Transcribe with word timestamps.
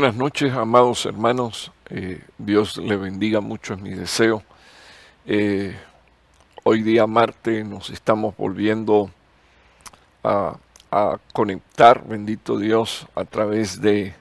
Buenas 0.00 0.14
noches, 0.14 0.52
amados 0.52 1.06
hermanos. 1.06 1.72
Eh, 1.90 2.22
Dios 2.38 2.76
le 2.76 2.96
bendiga 2.96 3.40
mucho, 3.40 3.74
es 3.74 3.80
mi 3.80 3.90
deseo. 3.90 4.44
Eh, 5.26 5.76
hoy 6.62 6.82
día 6.82 7.08
martes 7.08 7.66
nos 7.66 7.90
estamos 7.90 8.36
volviendo 8.36 9.10
a, 10.22 10.56
conectar, 11.32 12.06
bendito 12.06 12.58
Dios, 12.58 13.08
a 13.16 13.24
través 13.24 13.80
de 13.80 14.14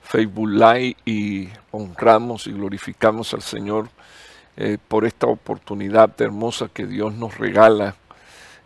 Facebook 0.00 0.48
Live 0.48 0.96
y 1.04 1.48
honramos 1.72 2.46
y 2.46 2.52
glorificamos 2.52 3.34
al 3.34 3.42
Señor 3.42 3.88
eh, 4.56 4.78
por 4.86 5.04
esta 5.04 5.26
oportunidad 5.26 6.08
hermosa 6.22 6.68
que 6.72 6.86
Dios 6.86 7.12
nos 7.14 7.36
regala 7.36 7.96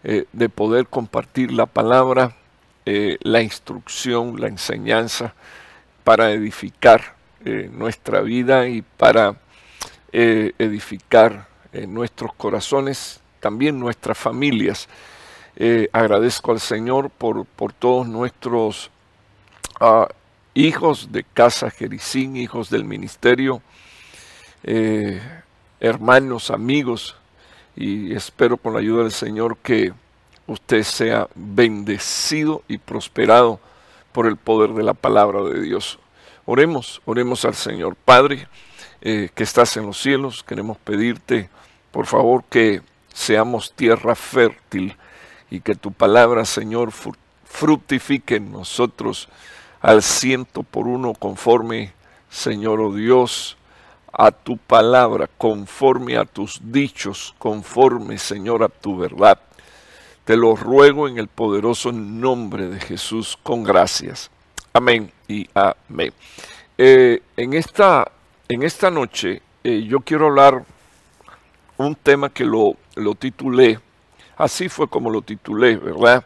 de 0.03 0.49
poder 0.51 0.89
compartir 0.89 1.53
la 1.53 1.65
palabra, 1.65 2.37
la 2.85 3.41
instrucción, 3.41 4.39
la 4.39 4.49
enseñanza 4.49 5.33
para 6.11 6.33
edificar 6.33 7.15
eh, 7.45 7.71
nuestra 7.73 8.21
vida 8.21 8.67
y 8.67 8.83
para 8.83 9.37
eh, 10.11 10.51
edificar 10.59 11.47
eh, 11.73 11.87
nuestros 11.87 12.35
corazones, 12.35 13.21
también 13.39 13.79
nuestras 13.79 14.19
familias. 14.19 14.89
agradezco 15.93 16.51
al 16.51 16.59
Señor 16.59 17.11
por, 17.11 17.45
por 17.47 17.73
todos 17.73 18.09
nuestros 18.09 18.91
ah, 19.79 20.09
hijos 20.53 21.13
de 21.13 21.23
Casa 21.23 21.71
Jericín, 21.71 22.37
hijos 22.37 22.71
del 22.71 22.83
ministerio, 22.83 23.63
hermanos, 25.79 26.51
amigos, 26.51 27.15
y 27.77 28.13
espero 28.17 28.57
con 28.57 28.73
la 28.73 28.81
ayuda 28.81 29.05
del 29.05 29.13
Señor 29.13 29.59
que 29.59 29.93
usted 30.49 30.83
sea 30.83 31.29
bendecido 31.37 32.65
y 32.67 32.79
prosperado 32.79 33.61
por 34.13 34.27
el 34.27 34.37
poder 34.37 34.71
de 34.71 34.83
la 34.83 34.95
palabra 34.95 35.43
de 35.43 35.61
Dios. 35.61 35.99
Oremos, 36.47 37.01
oremos 37.05 37.45
al 37.45 37.55
Señor. 37.55 37.97
Padre, 37.97 38.49
eh, 39.01 39.31
que 39.35 39.43
estás 39.43 39.77
en 39.77 39.87
los 39.87 40.01
cielos, 40.01 40.43
queremos 40.43 40.77
pedirte, 40.79 41.49
por 41.91 42.07
favor, 42.07 42.45
que 42.49 42.83
seamos 43.13 43.73
tierra 43.73 44.15
fértil 44.15 44.97
y 45.51 45.61
que 45.61 45.75
tu 45.75 45.93
palabra, 45.93 46.45
Señor, 46.45 46.93
fructifique 47.45 48.37
en 48.37 48.53
nosotros 48.53 49.29
al 49.81 50.03
ciento 50.03 50.63
por 50.63 50.87
uno 50.87 51.15
conforme, 51.15 51.93
Señor, 52.29 52.81
oh 52.81 52.93
Dios, 52.93 53.57
a 54.13 54.31
tu 54.31 54.57
palabra, 54.57 55.29
conforme 55.39 56.17
a 56.17 56.25
tus 56.25 56.61
dichos, 56.63 57.35
conforme, 57.39 58.19
Señor, 58.19 58.63
a 58.63 58.69
tu 58.69 58.97
verdad. 58.97 59.39
Te 60.31 60.37
lo 60.37 60.55
ruego 60.55 61.09
en 61.09 61.19
el 61.19 61.27
poderoso 61.27 61.91
nombre 61.91 62.69
de 62.69 62.79
Jesús 62.79 63.37
con 63.43 63.65
gracias. 63.65 64.31
Amén 64.73 65.11
y 65.27 65.49
amén. 65.53 66.13
Eh, 66.79 67.21
en, 67.37 67.53
esta, 67.53 68.09
en 68.49 68.63
esta 68.63 68.93
noche 68.93 69.43
eh, 69.65 69.83
yo 69.89 69.99
quiero 69.99 70.27
hablar 70.27 70.65
un 71.79 71.97
tema 71.97 72.29
que 72.29 72.45
lo, 72.45 72.77
lo, 72.95 73.17
titulé, 73.17 73.81
así 74.37 74.69
fue 74.69 74.87
como 74.87 75.11
lo 75.11 75.21
titulé, 75.21 75.75
¿verdad? 75.75 76.25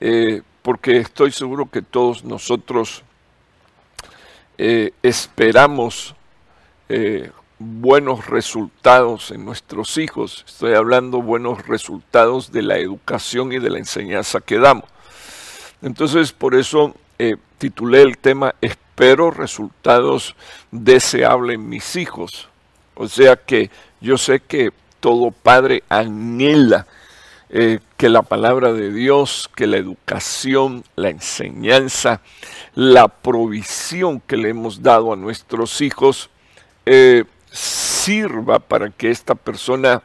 Eh, 0.00 0.42
porque 0.60 0.96
estoy 0.96 1.30
seguro 1.30 1.70
que 1.70 1.82
todos 1.82 2.24
nosotros 2.24 3.04
esperamos 4.56 6.16
buenos 7.58 8.26
resultados 8.26 9.30
en 9.30 9.44
nuestros 9.44 9.98
hijos. 9.98 10.44
Estoy 10.46 10.74
hablando 10.74 11.22
buenos 11.22 11.66
resultados 11.66 12.52
de 12.52 12.62
la 12.62 12.78
educación 12.78 13.52
y 13.52 13.58
de 13.58 13.70
la 13.70 13.78
enseñanza 13.78 14.40
que 14.40 14.58
damos. 14.58 14.84
Entonces, 15.82 16.32
por 16.32 16.54
eso 16.54 16.94
eh, 17.18 17.36
titulé 17.58 18.02
el 18.02 18.18
tema 18.18 18.54
Espero 18.60 19.30
resultados 19.30 20.34
deseables 20.70 21.54
en 21.54 21.68
mis 21.68 21.96
hijos. 21.96 22.48
O 22.94 23.08
sea 23.08 23.36
que 23.36 23.70
yo 24.00 24.18
sé 24.18 24.40
que 24.40 24.72
todo 25.00 25.30
padre 25.30 25.84
anhela 25.88 26.86
eh, 27.50 27.78
que 27.96 28.10
la 28.10 28.22
palabra 28.22 28.72
de 28.74 28.92
Dios, 28.92 29.48
que 29.56 29.66
la 29.66 29.78
educación, 29.78 30.84
la 30.96 31.08
enseñanza, 31.08 32.20
la 32.74 33.08
provisión 33.08 34.20
que 34.20 34.36
le 34.36 34.50
hemos 34.50 34.82
dado 34.82 35.14
a 35.14 35.16
nuestros 35.16 35.80
hijos, 35.80 36.28
eh, 36.84 37.24
sirva 37.52 38.58
para 38.58 38.90
que 38.90 39.10
esta 39.10 39.34
persona, 39.34 40.02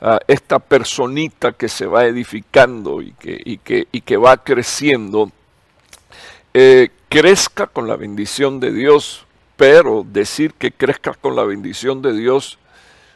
ah, 0.00 0.18
esta 0.26 0.58
personita 0.58 1.52
que 1.52 1.68
se 1.68 1.86
va 1.86 2.04
edificando 2.04 3.02
y 3.02 3.12
que, 3.12 3.58
que, 3.62 3.88
y 3.92 4.00
que 4.00 4.16
va 4.16 4.36
creciendo, 4.38 5.30
eh, 6.54 6.90
crezca 7.08 7.66
con 7.66 7.86
la 7.86 7.96
bendición 7.96 8.60
de 8.60 8.72
Dios, 8.72 9.26
pero 9.56 10.04
decir 10.06 10.54
que 10.54 10.72
crezca 10.72 11.14
con 11.14 11.36
la 11.36 11.44
bendición 11.44 12.02
de 12.02 12.12
Dios 12.12 12.58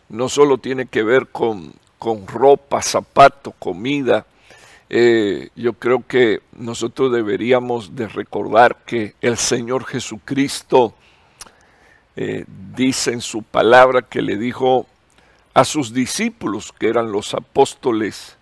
no 0.08 0.28
solo 0.28 0.58
tiene 0.58 0.86
que 0.86 1.02
ver 1.02 1.28
con, 1.28 1.72
con 1.98 2.26
ropa, 2.26 2.82
zapato, 2.82 3.52
comida, 3.52 4.26
eh, 4.90 5.48
yo 5.56 5.72
creo 5.72 6.06
que 6.06 6.42
nosotros 6.52 7.12
deberíamos 7.12 7.96
de 7.96 8.06
recordar 8.06 8.76
que 8.84 9.14
el 9.20 9.38
Señor 9.38 9.84
Jesucristo 9.86 10.94
eh, 12.16 12.44
dice 12.76 13.12
en 13.12 13.20
su 13.20 13.42
palabra 13.42 14.02
que 14.02 14.22
le 14.22 14.36
dijo 14.36 14.86
a 15.52 15.64
sus 15.64 15.92
discípulos, 15.92 16.72
que 16.72 16.88
eran 16.88 17.10
los 17.10 17.34
apóstoles, 17.34 18.36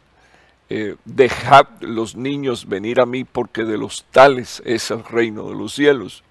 eh, 0.69 0.97
dejad 1.07 1.67
los 1.81 2.15
niños 2.15 2.69
venir 2.69 3.01
a 3.01 3.07
mí 3.07 3.25
porque 3.25 3.65
de 3.65 3.79
los 3.79 4.05
tales 4.11 4.63
es 4.67 4.91
el 4.91 5.05
reino 5.05 5.49
de 5.49 5.55
los 5.55 5.73
cielos. 5.73 6.23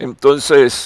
Entonces, 0.00 0.84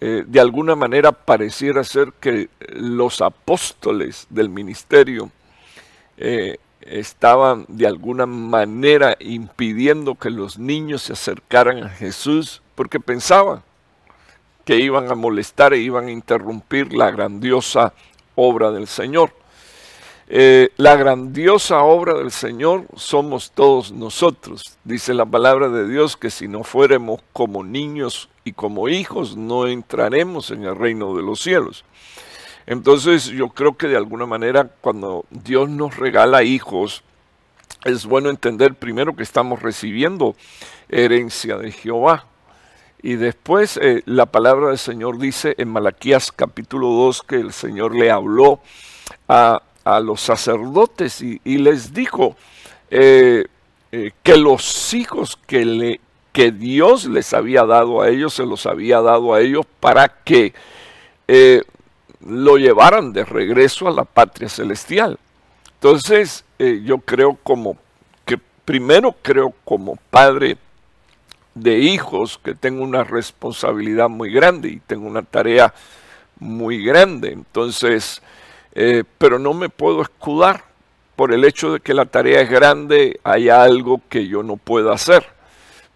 eh, 0.00 0.24
de 0.26 0.40
alguna 0.40 0.76
manera 0.76 1.10
pareciera 1.10 1.82
ser 1.82 2.12
que 2.20 2.48
los 2.68 3.20
apóstoles 3.20 4.26
del 4.30 4.48
ministerio 4.48 5.30
estaban 6.80 7.66
de 7.68 7.86
alguna 7.86 8.24
manera 8.24 9.16
impidiendo 9.20 10.14
que 10.14 10.30
los 10.30 10.58
niños 10.58 11.02
se 11.02 11.12
acercaran 11.12 11.84
a 11.84 11.90
Jesús 11.90 12.62
porque 12.74 12.98
pensaban 12.98 13.62
que 14.66 14.80
iban 14.80 15.10
a 15.10 15.14
molestar 15.14 15.72
e 15.72 15.78
iban 15.78 16.08
a 16.08 16.10
interrumpir 16.10 16.92
la 16.92 17.10
grandiosa 17.12 17.94
obra 18.34 18.72
del 18.72 18.88
Señor. 18.88 19.32
Eh, 20.28 20.70
la 20.76 20.96
grandiosa 20.96 21.82
obra 21.84 22.14
del 22.14 22.32
Señor 22.32 22.84
somos 22.96 23.52
todos 23.52 23.92
nosotros. 23.92 24.76
Dice 24.82 25.14
la 25.14 25.24
palabra 25.24 25.68
de 25.68 25.88
Dios 25.88 26.16
que 26.16 26.30
si 26.30 26.48
no 26.48 26.64
fuéramos 26.64 27.20
como 27.32 27.62
niños 27.62 28.28
y 28.42 28.52
como 28.52 28.88
hijos, 28.88 29.36
no 29.36 29.68
entraremos 29.68 30.50
en 30.50 30.64
el 30.64 30.74
reino 30.74 31.16
de 31.16 31.22
los 31.22 31.40
cielos. 31.40 31.84
Entonces 32.66 33.26
yo 33.26 33.50
creo 33.50 33.76
que 33.76 33.86
de 33.86 33.96
alguna 33.96 34.26
manera 34.26 34.68
cuando 34.80 35.26
Dios 35.30 35.68
nos 35.68 35.96
regala 35.96 36.42
hijos, 36.42 37.04
es 37.84 38.04
bueno 38.04 38.30
entender 38.30 38.74
primero 38.74 39.14
que 39.14 39.22
estamos 39.22 39.62
recibiendo 39.62 40.34
herencia 40.88 41.56
de 41.56 41.70
Jehová. 41.70 42.26
Y 43.06 43.14
después 43.14 43.78
eh, 43.80 44.02
la 44.06 44.26
palabra 44.26 44.70
del 44.70 44.78
Señor 44.78 45.18
dice 45.18 45.54
en 45.58 45.68
Malaquías 45.68 46.32
capítulo 46.32 46.88
2 46.88 47.22
que 47.22 47.36
el 47.36 47.52
Señor 47.52 47.94
le 47.94 48.10
habló 48.10 48.58
a, 49.28 49.62
los 50.02 50.20
sacerdotes 50.20 51.22
y, 51.22 51.38
les 51.44 51.94
dijo 51.94 52.34
eh, 52.90 53.44
eh, 53.92 54.10
que 54.24 54.36
los 54.36 54.92
hijos 54.92 55.38
que, 55.46 55.64
le, 55.64 56.00
que 56.32 56.50
Dios 56.50 57.04
les 57.04 57.32
había 57.32 57.64
dado 57.64 58.02
a 58.02 58.08
ellos, 58.08 58.34
se 58.34 58.44
los 58.44 58.66
había 58.66 59.00
dado 59.00 59.34
a 59.34 59.40
ellos 59.40 59.64
para 59.78 60.08
que 60.08 60.52
lo 62.26 62.56
llevaran 62.56 63.12
de 63.12 63.24
regreso 63.24 63.86
a 63.86 63.92
la 63.92 64.04
patria 64.04 64.48
celestial. 64.48 65.16
Entonces 65.74 66.44
yo 66.58 66.98
creo 66.98 67.38
como 67.44 67.76
que 68.24 68.36
primero 68.64 69.14
creo 69.22 69.54
como 69.64 69.94
padre 70.10 70.56
de 71.56 71.78
hijos 71.78 72.38
que 72.44 72.54
tengo 72.54 72.84
una 72.84 73.02
responsabilidad 73.02 74.10
muy 74.10 74.30
grande 74.30 74.68
y 74.68 74.80
tengo 74.80 75.06
una 75.06 75.22
tarea 75.22 75.72
muy 76.38 76.84
grande. 76.84 77.32
Entonces, 77.32 78.20
eh, 78.74 79.04
pero 79.16 79.38
no 79.38 79.54
me 79.54 79.70
puedo 79.70 80.02
escudar 80.02 80.64
por 81.16 81.32
el 81.32 81.44
hecho 81.44 81.72
de 81.72 81.80
que 81.80 81.94
la 81.94 82.04
tarea 82.04 82.42
es 82.42 82.50
grande, 82.50 83.18
hay 83.24 83.48
algo 83.48 84.02
que 84.10 84.28
yo 84.28 84.42
no 84.42 84.58
puedo 84.58 84.92
hacer. 84.92 85.24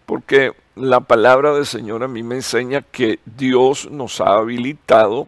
Porque 0.07 0.53
la 0.75 1.01
palabra 1.01 1.53
del 1.53 1.67
Señor 1.67 2.03
a 2.03 2.07
mí 2.07 2.23
me 2.23 2.35
enseña 2.35 2.81
que 2.81 3.19
Dios 3.25 3.89
nos 3.91 4.19
ha 4.19 4.33
habilitado 4.33 5.27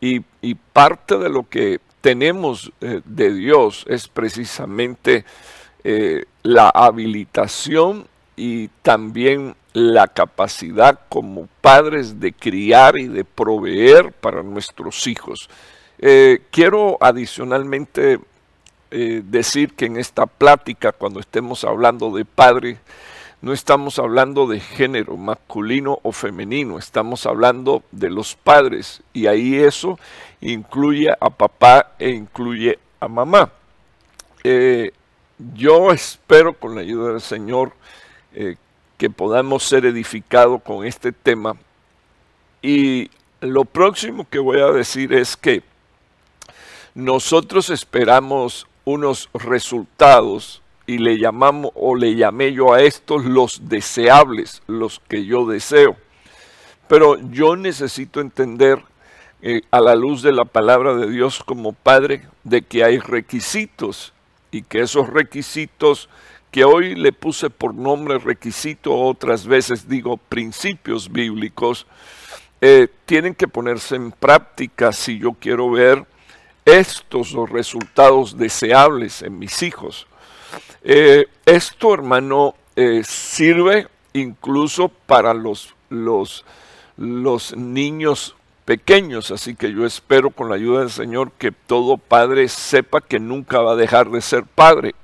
y, 0.00 0.20
parte 0.72 1.16
de 1.16 1.30
lo 1.30 1.48
que 1.48 1.80
tenemos 2.02 2.70
eh, 2.82 3.00
de 3.04 3.32
Dios 3.32 3.84
es 3.88 4.08
precisamente 4.08 5.24
eh, 5.82 6.26
la 6.42 6.68
habilitación 6.68 8.06
y 8.36 8.68
también 8.82 9.56
la 9.72 10.08
capacidad 10.08 11.00
como 11.08 11.48
padres 11.60 12.20
de 12.20 12.32
criar 12.32 12.98
y 12.98 13.08
de 13.08 13.24
proveer 13.24 14.12
para 14.12 14.42
nuestros 14.42 15.06
hijos. 15.06 15.50
Eh, 15.98 16.42
quiero 16.50 16.98
adicionalmente 17.00 18.20
eh, 18.90 19.22
decir 19.24 19.74
que 19.74 19.86
en 19.86 19.96
esta 19.96 20.26
plática, 20.26 20.92
cuando 20.92 21.20
estemos 21.20 21.64
hablando 21.64 22.10
de 22.14 22.24
padres, 22.24 22.78
no 23.42 23.52
estamos 23.52 23.98
hablando 23.98 24.46
de 24.46 24.60
género 24.60 25.16
masculino 25.16 25.98
o 26.02 26.12
femenino, 26.12 26.78
estamos 26.78 27.26
hablando 27.26 27.82
de 27.92 28.10
los 28.10 28.34
padres 28.34 29.02
y 29.12 29.26
ahí 29.26 29.56
eso 29.56 29.98
incluye 30.40 31.10
a 31.10 31.30
papá 31.30 31.92
e 31.98 32.10
incluye 32.10 32.78
a 32.98 33.08
mamá. 33.08 33.50
Eh, 34.42 34.92
yo 35.54 35.92
espero 35.92 36.54
con 36.54 36.74
la 36.74 36.80
ayuda 36.80 37.12
del 37.12 37.20
Señor 37.20 37.72
eh, 38.36 38.56
que 38.98 39.10
podamos 39.10 39.64
ser 39.64 39.86
edificados 39.86 40.62
con 40.62 40.86
este 40.86 41.10
tema 41.10 41.56
y 42.62 43.10
lo 43.40 43.64
próximo 43.64 44.26
que 44.28 44.38
voy 44.38 44.60
a 44.60 44.70
decir 44.72 45.12
es 45.12 45.36
que 45.36 45.62
nosotros 46.94 47.70
esperamos 47.70 48.66
unos 48.84 49.30
resultados 49.32 50.62
y 50.86 50.98
le 50.98 51.18
llamamos 51.18 51.72
o 51.74 51.96
le 51.96 52.14
llamé 52.14 52.52
yo 52.52 52.72
a 52.72 52.82
estos 52.82 53.24
los 53.24 53.68
deseables, 53.68 54.62
los 54.66 55.00
que 55.00 55.24
yo 55.24 55.46
deseo. 55.46 55.96
Pero 56.88 57.18
yo 57.30 57.56
necesito 57.56 58.20
entender 58.20 58.82
eh, 59.42 59.62
a 59.70 59.80
la 59.80 59.94
luz 59.94 60.22
de 60.22 60.32
la 60.32 60.44
palabra 60.44 60.94
de 60.94 61.10
Dios 61.10 61.42
como 61.44 61.72
Padre 61.72 62.22
de 62.44 62.62
que 62.62 62.84
hay 62.84 62.98
requisitos 62.98 64.12
y 64.50 64.62
que 64.62 64.80
esos 64.80 65.08
requisitos 65.08 66.08
que 66.56 66.64
hoy 66.64 66.94
le 66.94 67.12
puse 67.12 67.50
por 67.50 67.74
nombre 67.74 68.18
requisito, 68.18 68.94
otras 68.94 69.46
veces 69.46 69.90
digo 69.90 70.16
principios 70.16 71.12
bíblicos, 71.12 71.86
eh, 72.62 72.88
tienen 73.04 73.34
que 73.34 73.46
ponerse 73.46 73.94
en 73.94 74.10
práctica 74.10 74.90
si 74.90 75.18
yo 75.18 75.34
quiero 75.38 75.70
ver 75.70 76.06
estos 76.64 77.32
los 77.32 77.50
resultados 77.50 78.38
deseables 78.38 79.20
en 79.20 79.38
mis 79.38 79.62
hijos. 79.62 80.06
Eh, 80.82 81.26
esto, 81.44 81.92
hermano, 81.92 82.54
eh, 82.74 83.02
sirve 83.04 83.88
incluso 84.14 84.88
para 84.88 85.34
los, 85.34 85.74
los, 85.90 86.42
los 86.96 87.54
niños 87.54 88.34
pequeños, 88.64 89.30
así 89.30 89.56
que 89.56 89.74
yo 89.74 89.84
espero 89.84 90.30
con 90.30 90.48
la 90.48 90.54
ayuda 90.54 90.80
del 90.80 90.90
Señor 90.90 91.32
que 91.32 91.52
todo 91.52 91.98
padre 91.98 92.48
sepa 92.48 93.02
que 93.02 93.20
nunca 93.20 93.60
va 93.60 93.72
a 93.72 93.76
dejar 93.76 94.08
de 94.08 94.22
ser 94.22 94.44
padre 94.44 94.94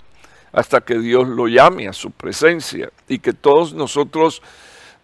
hasta 0.52 0.80
que 0.80 0.98
Dios 0.98 1.28
lo 1.28 1.48
llame 1.48 1.88
a 1.88 1.92
su 1.92 2.10
presencia 2.10 2.90
y 3.08 3.18
que 3.18 3.32
todos 3.32 3.72
nosotros 3.72 4.42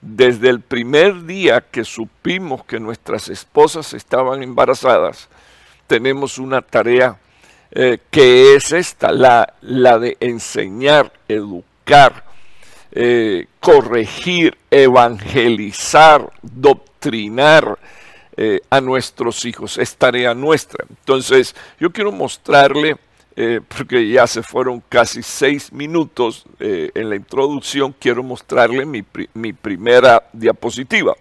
desde 0.00 0.48
el 0.48 0.60
primer 0.60 1.24
día 1.24 1.60
que 1.60 1.84
supimos 1.84 2.64
que 2.64 2.78
nuestras 2.78 3.28
esposas 3.28 3.94
estaban 3.94 4.42
embarazadas, 4.42 5.28
tenemos 5.86 6.38
una 6.38 6.62
tarea 6.62 7.18
eh, 7.70 7.98
que 8.10 8.54
es 8.54 8.72
esta, 8.72 9.10
la, 9.10 9.54
la, 9.60 9.98
de 9.98 10.16
enseñar, 10.20 11.12
educar, 11.28 12.24
eh, 12.92 13.46
corregir, 13.60 14.56
evangelizar, 14.70 16.30
doctrinar 16.42 17.78
eh, 18.36 18.60
a 18.70 18.80
nuestros 18.80 19.44
hijos. 19.44 19.78
Es 19.78 19.96
tarea 19.96 20.32
nuestra. 20.34 20.86
Entonces, 20.88 21.54
yo 21.78 21.90
quiero 21.90 22.12
mostrarle 22.12 22.96
eh, 23.40 23.60
porque 23.68 24.08
ya 24.08 24.26
se 24.26 24.42
fueron 24.42 24.82
casi 24.88 25.22
seis 25.22 25.72
minutos 25.72 26.44
eh, 26.58 26.90
en 26.92 27.08
la 27.08 27.14
introducción, 27.14 27.94
quiero 27.96 28.24
mostrarle 28.24 28.84
mi, 28.84 29.52
primera 29.52 30.28
diapositiva. 30.32 31.14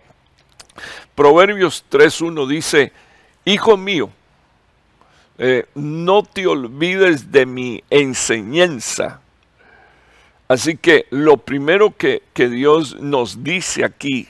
Proverbios 1.14 1.86
3.1 1.92 2.48
dice, 2.48 2.92
Hijo 3.46 3.78
mío, 3.78 4.10
eh, 5.38 5.68
no 5.76 6.24
te 6.24 6.48
olvides 6.48 7.32
de 7.32 7.46
mi 7.46 7.84
enseñanza. 7.92 9.22
Así 10.48 10.76
que 10.76 11.06
lo 11.12 11.38
primero 11.38 11.96
que, 11.96 12.24
que 12.34 12.50
Dios 12.50 13.00
nos 13.00 13.44
dice 13.44 13.86
aquí, 13.86 14.28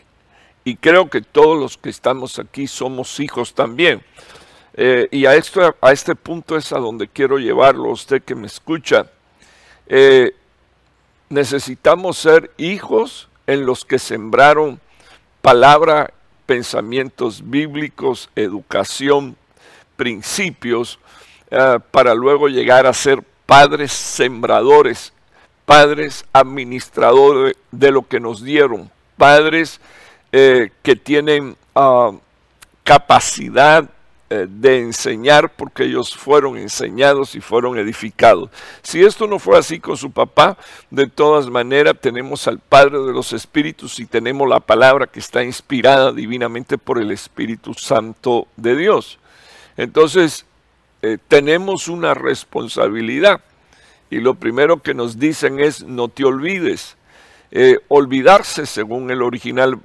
y 0.66 0.76
creo 0.76 1.10
que 1.10 1.22
todos 1.22 1.58
los 1.58 1.78
que 1.78 1.90
estamos 1.90 2.38
aquí 2.38 2.68
somos 2.68 3.18
hijos 3.22 3.54
también, 3.54 4.02
eh, 4.80 5.08
y 5.10 5.26
a, 5.26 5.34
esto, 5.34 5.76
a 5.82 5.92
este 5.92 6.14
punto 6.14 6.56
es 6.56 6.72
a 6.72 6.78
donde 6.78 7.08
quiero 7.08 7.40
llevarlo, 7.40 7.90
usted 7.90 8.22
que 8.22 8.36
me 8.36 8.46
escucha. 8.46 9.08
Eh, 9.88 10.36
necesitamos 11.30 12.20
ser 12.20 12.52
hijos 12.58 13.28
en 13.48 13.66
los 13.66 13.84
que 13.84 13.98
sembraron 13.98 14.80
palabra, 15.42 16.14
pensamientos 16.46 17.50
bíblicos, 17.50 18.30
educación, 18.36 19.36
principios, 19.96 21.00
eh, 21.50 21.80
para 21.90 22.14
luego 22.14 22.48
llegar 22.48 22.86
a 22.86 22.94
ser 22.94 23.24
padres 23.48 23.92
sembradores, 23.92 25.12
padres 25.66 26.24
administradores 26.34 27.56
de 27.72 27.92
lo 27.92 28.08
que 28.08 28.20
nos 28.20 28.44
dieron, 28.44 28.92
padres 29.18 29.82
que 30.30 30.96
tienen 31.04 31.58
ah, 31.74 32.12
capacidad 32.84 33.90
de 34.30 34.82
enseñar 34.82 35.56
porque 35.56 35.86
ellos 35.86 36.16
fueron 36.16 36.58
enseñados 36.58 37.34
y 37.36 37.40
fueron 37.40 37.78
edificados. 37.78 38.50
Si 38.82 39.02
esto 39.02 39.26
no 39.26 39.40
fue 39.40 39.58
así 39.58 39.80
con 39.80 39.96
su 39.96 40.12
papá, 40.12 40.58
de 40.90 41.08
todas 41.08 41.50
maneras 41.50 41.96
tenemos 42.02 42.46
al 42.48 42.60
Padre 42.60 43.00
de 43.00 43.14
los 43.14 43.32
Espíritus 43.32 44.00
y 44.00 44.06
tenemos 44.06 44.50
la 44.50 44.60
palabra 44.60 45.08
que 45.08 45.22
está 45.22 45.44
inspirada 45.44 46.12
divinamente 46.12 46.78
por 46.78 47.00
el 47.00 47.12
Espíritu 47.12 47.74
Santo 47.74 48.48
de 48.58 48.76
Dios. 48.76 49.18
Entonces, 49.78 50.46
eh, 51.02 51.18
tenemos 51.30 51.88
una 51.88 52.14
responsabilidad 52.14 53.40
y 54.10 54.20
lo 54.20 54.34
primero 54.34 54.82
que 54.82 54.94
nos 54.94 55.20
dicen 55.20 55.62
es 55.62 55.84
no 55.84 56.10
te 56.10 56.26
olvides. 56.26 56.98
Eh, 57.52 57.78
olvidarse, 57.88 58.66
según 58.66 59.10
el 59.10 59.22
original 59.22 59.80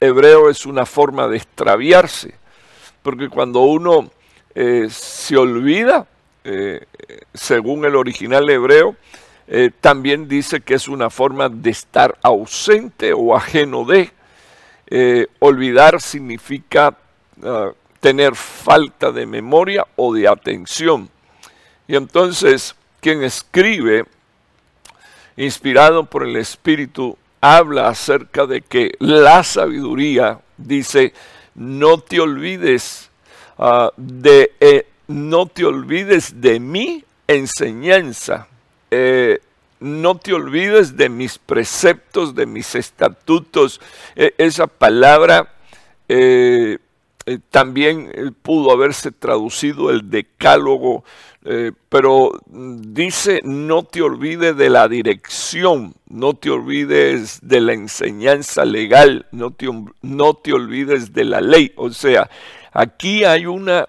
hebreo, 0.00 0.48
es 0.48 0.64
una 0.64 0.86
forma 0.86 1.28
de 1.28 1.36
extraviarse 1.36 2.39
porque 3.02 3.28
cuando 3.28 3.60
uno 3.60 4.10
eh, 4.54 4.88
se 4.90 5.36
olvida, 5.36 6.06
eh, 6.44 6.84
según 7.32 7.84
el 7.84 7.96
original 7.96 8.48
hebreo, 8.50 8.96
eh, 9.46 9.70
también 9.80 10.28
dice 10.28 10.60
que 10.60 10.74
es 10.74 10.88
una 10.88 11.10
forma 11.10 11.48
de 11.48 11.70
estar 11.70 12.18
ausente 12.22 13.12
o 13.12 13.34
ajeno 13.34 13.84
de. 13.84 14.12
olvidar 15.38 16.00
significa 16.00 16.96
ah, 17.44 17.70
tener 18.00 18.34
falta 18.34 19.12
de 19.12 19.26
memoria 19.26 19.86
o 19.96 20.12
de 20.12 20.26
atención. 20.26 21.08
Y 21.86 21.96
entonces, 21.96 22.74
quien 23.00 23.22
escribe, 23.22 24.04
inspirado 25.36 26.04
por 26.04 26.24
el 26.24 26.36
Espíritu, 26.36 27.16
habla 27.40 27.88
acerca 27.88 28.46
de 28.46 28.62
que 28.62 28.94
la 28.98 29.42
sabiduría, 29.44 30.40
dice, 30.56 31.12
no 31.60 31.98
te 31.98 32.18
olvides 32.18 33.10
ah, 33.58 33.92
de 33.98 34.52
eh, 34.60 34.86
no 35.08 35.46
te 35.46 35.66
olvides 35.66 36.40
de 36.40 36.58
mi 36.58 37.04
enseñanza. 37.28 38.48
Eh, 38.90 39.40
no 39.78 40.16
te 40.16 40.32
olvides 40.32 40.96
de 40.96 41.10
mis 41.10 41.38
preceptos, 41.38 42.34
de 42.34 42.46
mis 42.46 42.74
estatutos. 42.74 43.80
E, 44.16 44.34
esa 44.38 44.66
palabra 44.68 45.52
eh, 46.08 46.78
también 47.50 48.34
pudo 48.42 48.72
haberse 48.72 49.12
traducido 49.12 49.90
el 49.90 50.10
decálogo 50.10 51.04
eh, 51.42 51.72
pero 51.88 52.32
dice, 52.46 53.40
no 53.44 53.82
te 53.84 54.02
olvides 54.02 54.56
de 54.56 54.68
la 54.68 54.88
dirección, 54.88 55.94
no 56.06 56.34
te 56.34 56.50
olvides 56.50 57.40
de 57.42 57.62
la 57.62 57.72
enseñanza 57.72 58.66
legal, 58.66 59.26
no 59.32 59.50
te, 59.50 59.66
no 60.02 60.34
te 60.34 60.52
olvides 60.52 61.14
de 61.14 61.24
la 61.24 61.40
ley. 61.40 61.72
O 61.76 61.90
sea, 61.90 62.28
aquí 62.72 63.24
hay 63.24 63.46
una, 63.46 63.86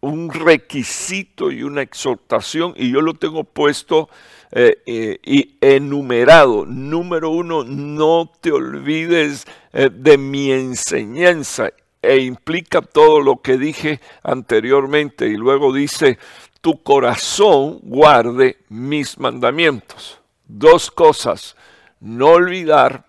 un 0.00 0.30
requisito 0.30 1.50
y 1.50 1.62
una 1.62 1.80
exhortación, 1.80 2.74
y 2.76 2.92
yo 2.92 3.00
lo 3.00 3.14
tengo 3.14 3.44
puesto 3.44 4.10
eh, 4.52 4.82
eh, 4.84 5.18
y 5.24 5.56
enumerado. 5.62 6.66
Número 6.66 7.30
uno, 7.30 7.64
no 7.64 8.30
te 8.42 8.52
olvides 8.52 9.46
de 9.72 10.18
mi 10.18 10.52
enseñanza 10.52 11.70
e 12.02 12.18
implica 12.18 12.80
todo 12.82 13.20
lo 13.20 13.42
que 13.42 13.58
dije 13.58 14.00
anteriormente. 14.22 15.26
Y 15.26 15.36
luego 15.36 15.72
dice, 15.72 16.18
tu 16.60 16.82
corazón 16.82 17.80
guarde 17.82 18.58
mis 18.68 19.18
mandamientos. 19.18 20.20
Dos 20.46 20.90
cosas, 20.90 21.56
no 22.00 22.28
olvidar. 22.28 23.04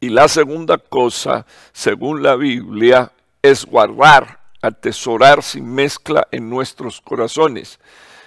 Y 0.00 0.10
la 0.10 0.28
segunda 0.28 0.78
cosa, 0.78 1.46
según 1.72 2.22
la 2.22 2.36
Biblia, 2.36 3.12
es 3.42 3.64
guardar, 3.64 4.40
atesorar 4.62 5.42
sin 5.42 5.72
mezcla 5.72 6.26
en 6.30 6.48
nuestros 6.48 7.00
corazones. 7.00 7.80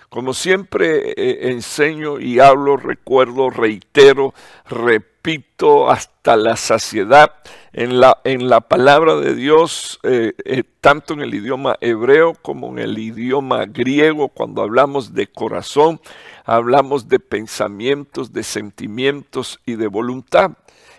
Como 0.09 0.33
siempre 0.33 1.11
eh, 1.11 1.51
enseño 1.51 2.19
y 2.19 2.39
hablo, 2.39 2.75
recuerdo, 2.75 3.49
reitero, 3.49 4.33
repito 4.67 5.10
repito 5.23 5.91
hasta 5.91 6.35
la 6.35 6.55
saciedad 6.55 7.31
en 7.73 7.99
la, 7.99 8.19
en 8.23 8.49
la 8.49 8.59
palabra 8.61 9.15
de 9.15 9.35
Dios, 9.35 9.99
eh, 10.01 10.33
eh, 10.45 10.63
tanto 10.81 11.13
en 11.13 11.21
el 11.21 11.33
idioma 11.35 11.77
hebreo 11.79 12.33
como 12.33 12.69
en 12.71 12.79
el 12.79 12.97
idioma 12.97 13.65
griego, 13.65 14.29
cuando 14.29 14.63
hablamos 14.63 15.13
de 15.13 15.27
corazón, 15.27 16.01
hablamos 16.43 17.07
de 17.07 17.19
pensamientos, 17.19 18.33
de 18.33 18.41
sentimientos 18.41 19.59
y 19.63 19.75
de 19.75 19.87
voluntad. 19.87 20.53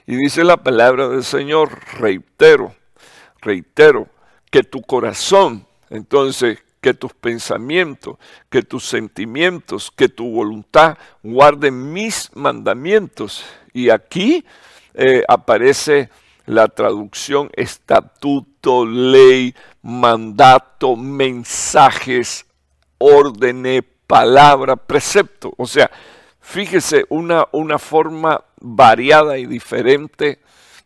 Y 0.07 0.15
dice 0.15 0.45
la 0.45 0.57
palabra 0.57 1.09
del 1.09 1.25
Señor, 1.25 1.81
reitero, 1.99 2.75
reitero, 3.41 4.07
que 4.53 4.63
tu 4.63 4.83
corazón, 4.83 5.67
entonces, 5.91 6.59
que 6.83 6.93
tus 6.93 7.15
pensamientos, 7.15 8.17
que 8.51 8.63
tus 8.63 8.85
sentimientos, 8.85 9.91
que 9.91 10.09
tu 10.09 10.29
voluntad 10.33 10.99
guarden 11.23 11.93
mis 11.93 12.29
mandamientos. 12.35 13.45
Y 13.73 13.89
aquí 13.89 14.45
eh, 14.93 15.23
aparece 15.29 16.11
la 16.45 16.67
traducción 16.67 17.51
estatuto, 17.55 18.85
ley, 18.85 19.55
mandato, 19.81 20.97
mensajes, 20.97 22.47
órdenes, 22.99 23.85
palabra, 24.09 24.75
precepto. 24.75 25.55
O 25.57 25.67
sea, 25.69 25.89
fíjese 26.41 27.07
una, 27.11 27.47
una 27.53 27.79
forma 27.79 28.45
variada 28.61 29.39
y 29.39 29.47
diferente 29.47 30.41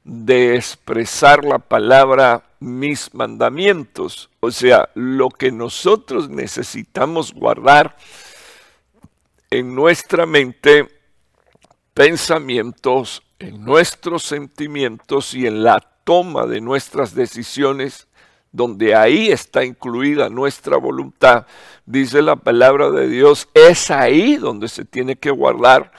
de 0.06 0.54
expresar 0.54 1.44
la 1.44 1.58
palabra 1.58 2.44
mis 2.60 3.12
mandamientos. 3.12 4.30
O 4.38 4.52
sea, 4.52 4.88
lo 4.94 5.28
que 5.28 5.50
nosotros 5.50 6.30
necesitamos 6.30 7.34
guardar 7.34 7.96
en 9.50 9.74
nuestra 9.74 10.24
mente, 10.24 10.88
pensamientos, 11.92 13.20
en 13.40 13.64
nuestros 13.64 14.22
sentimientos 14.22 15.34
y 15.34 15.48
en 15.48 15.64
la 15.64 15.80
toma 16.04 16.46
de 16.46 16.60
nuestras 16.60 17.12
decisiones, 17.12 18.06
donde 18.52 18.94
ahí 18.94 19.32
está 19.32 19.64
incluida 19.64 20.28
nuestra 20.28 20.76
voluntad, 20.76 21.46
dice 21.84 22.22
la 22.22 22.36
palabra 22.36 22.90
de 22.90 23.08
Dios, 23.08 23.48
es 23.52 23.90
ahí 23.90 24.36
donde 24.36 24.68
se 24.68 24.84
tiene 24.84 25.16
que 25.16 25.32
guardar 25.32 25.90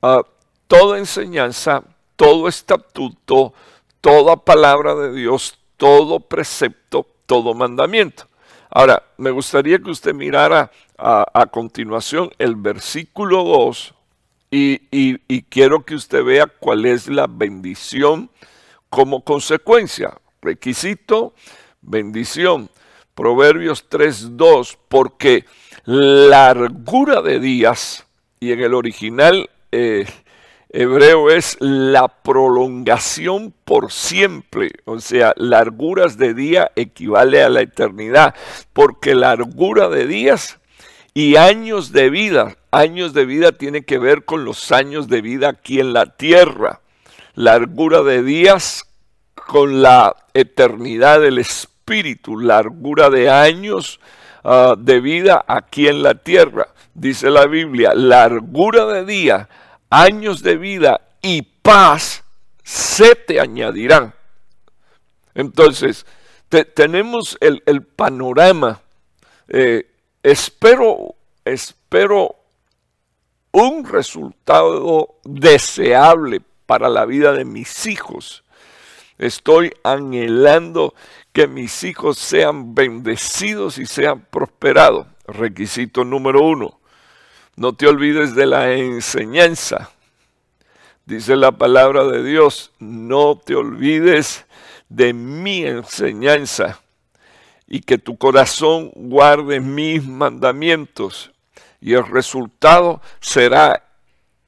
ah, 0.00 0.22
toda 0.68 0.98
enseñanza, 0.98 1.82
todo 2.16 2.48
estatuto, 2.48 3.52
toda 4.00 4.36
palabra 4.36 4.94
de 4.94 5.12
Dios, 5.12 5.58
todo 5.76 6.20
precepto, 6.20 7.06
todo 7.26 7.54
mandamiento. 7.54 8.28
Ahora, 8.70 9.02
me 9.18 9.30
gustaría 9.30 9.78
que 9.78 9.90
usted 9.90 10.14
mirara 10.14 10.70
a, 10.96 11.46
continuación 11.50 12.30
el 12.38 12.56
versículo 12.56 13.44
2 13.44 13.94
y, 14.50 15.42
quiero 15.50 15.84
que 15.84 15.94
usted 15.94 16.24
vea 16.24 16.46
cuál 16.46 16.86
es 16.86 17.08
la 17.08 17.26
bendición 17.26 18.30
como 18.88 19.24
consecuencia. 19.24 20.14
Requisito, 20.40 21.34
bendición. 21.80 22.70
Proverbios 23.14 23.88
3.2, 23.90 24.76
porque 24.88 25.44
largura 25.84 27.20
de 27.20 27.40
días, 27.40 28.06
y 28.40 28.52
en 28.52 28.60
el 28.60 28.74
original 28.74 29.50
eh, 29.70 30.06
hebreo 30.72 31.30
es 31.30 31.58
la 31.60 32.08
prolongación 32.08 33.54
por 33.64 33.92
siempre, 33.92 34.70
o 34.86 35.00
sea, 35.00 35.34
larguras 35.36 36.16
de 36.16 36.32
día 36.32 36.72
equivale 36.76 37.42
a 37.42 37.50
la 37.50 37.60
eternidad, 37.60 38.34
porque 38.72 39.14
largura 39.14 39.88
de 39.88 40.06
días 40.06 40.58
y 41.12 41.36
años 41.36 41.92
de 41.92 42.08
vida, 42.08 42.56
años 42.70 43.12
de 43.12 43.26
vida 43.26 43.52
tiene 43.52 43.84
que 43.84 43.98
ver 43.98 44.24
con 44.24 44.46
los 44.46 44.72
años 44.72 45.08
de 45.08 45.20
vida 45.20 45.50
aquí 45.50 45.78
en 45.78 45.92
la 45.92 46.06
tierra, 46.06 46.80
largura 47.34 48.02
de 48.02 48.22
días 48.22 48.86
con 49.34 49.82
la 49.82 50.16
eternidad 50.32 51.20
del 51.20 51.38
espíritu, 51.38 52.38
largura 52.38 53.10
de 53.10 53.28
años 53.28 54.00
ah, 54.42 54.74
de 54.78 55.00
vida 55.00 55.44
aquí 55.46 55.86
en 55.86 56.02
la 56.02 56.14
tierra, 56.14 56.68
dice 56.94 57.28
la 57.28 57.46
Biblia, 57.46 57.92
largura 57.94 58.86
de 58.86 59.04
día 59.04 59.48
años 59.92 60.42
de 60.42 60.56
vida 60.56 61.02
y 61.20 61.42
paz 61.42 62.24
se 62.64 63.14
te 63.14 63.38
añadirán. 63.38 64.14
Entonces, 65.34 66.06
tenemos 66.74 67.36
el, 67.40 67.82
panorama. 67.82 68.80
Eh, 69.48 69.86
espero, 70.22 71.14
espero 71.44 72.36
un 73.52 73.84
resultado 73.84 75.16
deseable 75.24 76.40
para 76.64 76.88
la 76.88 77.04
vida 77.04 77.32
de 77.32 77.44
mis 77.44 77.86
hijos. 77.86 78.44
Estoy 79.18 79.74
anhelando 79.84 80.94
que 81.34 81.46
mis 81.46 81.84
hijos 81.84 82.18
sean 82.18 82.74
bendecidos 82.74 83.76
y 83.76 83.84
sean 83.84 84.26
prosperados. 84.30 85.06
Requisito 85.26 86.02
número 86.02 86.42
uno. 86.42 86.80
No 87.56 87.74
te 87.74 87.86
olvides 87.86 88.34
de 88.34 88.46
la 88.46 88.72
enseñanza. 88.72 89.90
Dice 91.04 91.36
la 91.36 91.52
palabra 91.52 92.04
de 92.04 92.22
Dios, 92.22 92.72
no 92.78 93.36
te 93.36 93.54
olvides 93.54 94.46
de 94.88 95.12
mi 95.12 95.64
enseñanza 95.64 96.80
y 97.66 97.80
que 97.80 97.98
tu 97.98 98.16
corazón 98.16 98.90
guarde 98.94 99.60
mis 99.60 100.04
mandamientos. 100.04 101.30
Y 101.80 101.94
el 101.94 102.06
resultado 102.06 103.02
será 103.20 103.82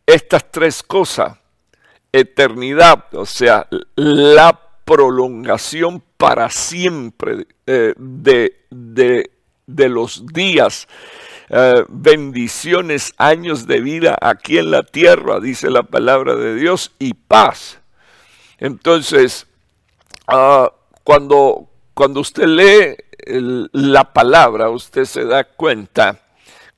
estas 0.06 0.50
tres 0.50 0.82
cosas. 0.82 1.36
Eternidad, 2.12 3.12
o 3.12 3.26
sea, 3.26 3.66
la 3.96 4.60
prolongación 4.84 6.02
para 6.16 6.48
siempre 6.48 7.48
eh, 7.66 7.94
de, 7.96 8.64
de, 8.70 9.30
de 9.66 9.88
los 9.88 10.24
días 10.26 10.86
eh, 11.50 11.84
bendiciones, 11.88 13.14
años 13.18 13.66
de 13.66 13.80
vida 13.80 14.16
aquí 14.20 14.58
en 14.58 14.70
la 14.70 14.82
tierra, 14.82 15.40
dice 15.40 15.70
la 15.70 15.82
palabra 15.82 16.34
de 16.34 16.54
Dios, 16.54 16.92
y 16.98 17.14
paz. 17.14 17.80
Entonces, 18.58 19.46
ah, 20.26 20.72
cuando, 21.02 21.68
cuando 21.92 22.20
usted 22.20 22.46
lee 22.46 22.96
la 23.72 24.12
palabra, 24.12 24.70
usted 24.70 25.04
se 25.04 25.24
da 25.24 25.44
cuenta 25.44 26.20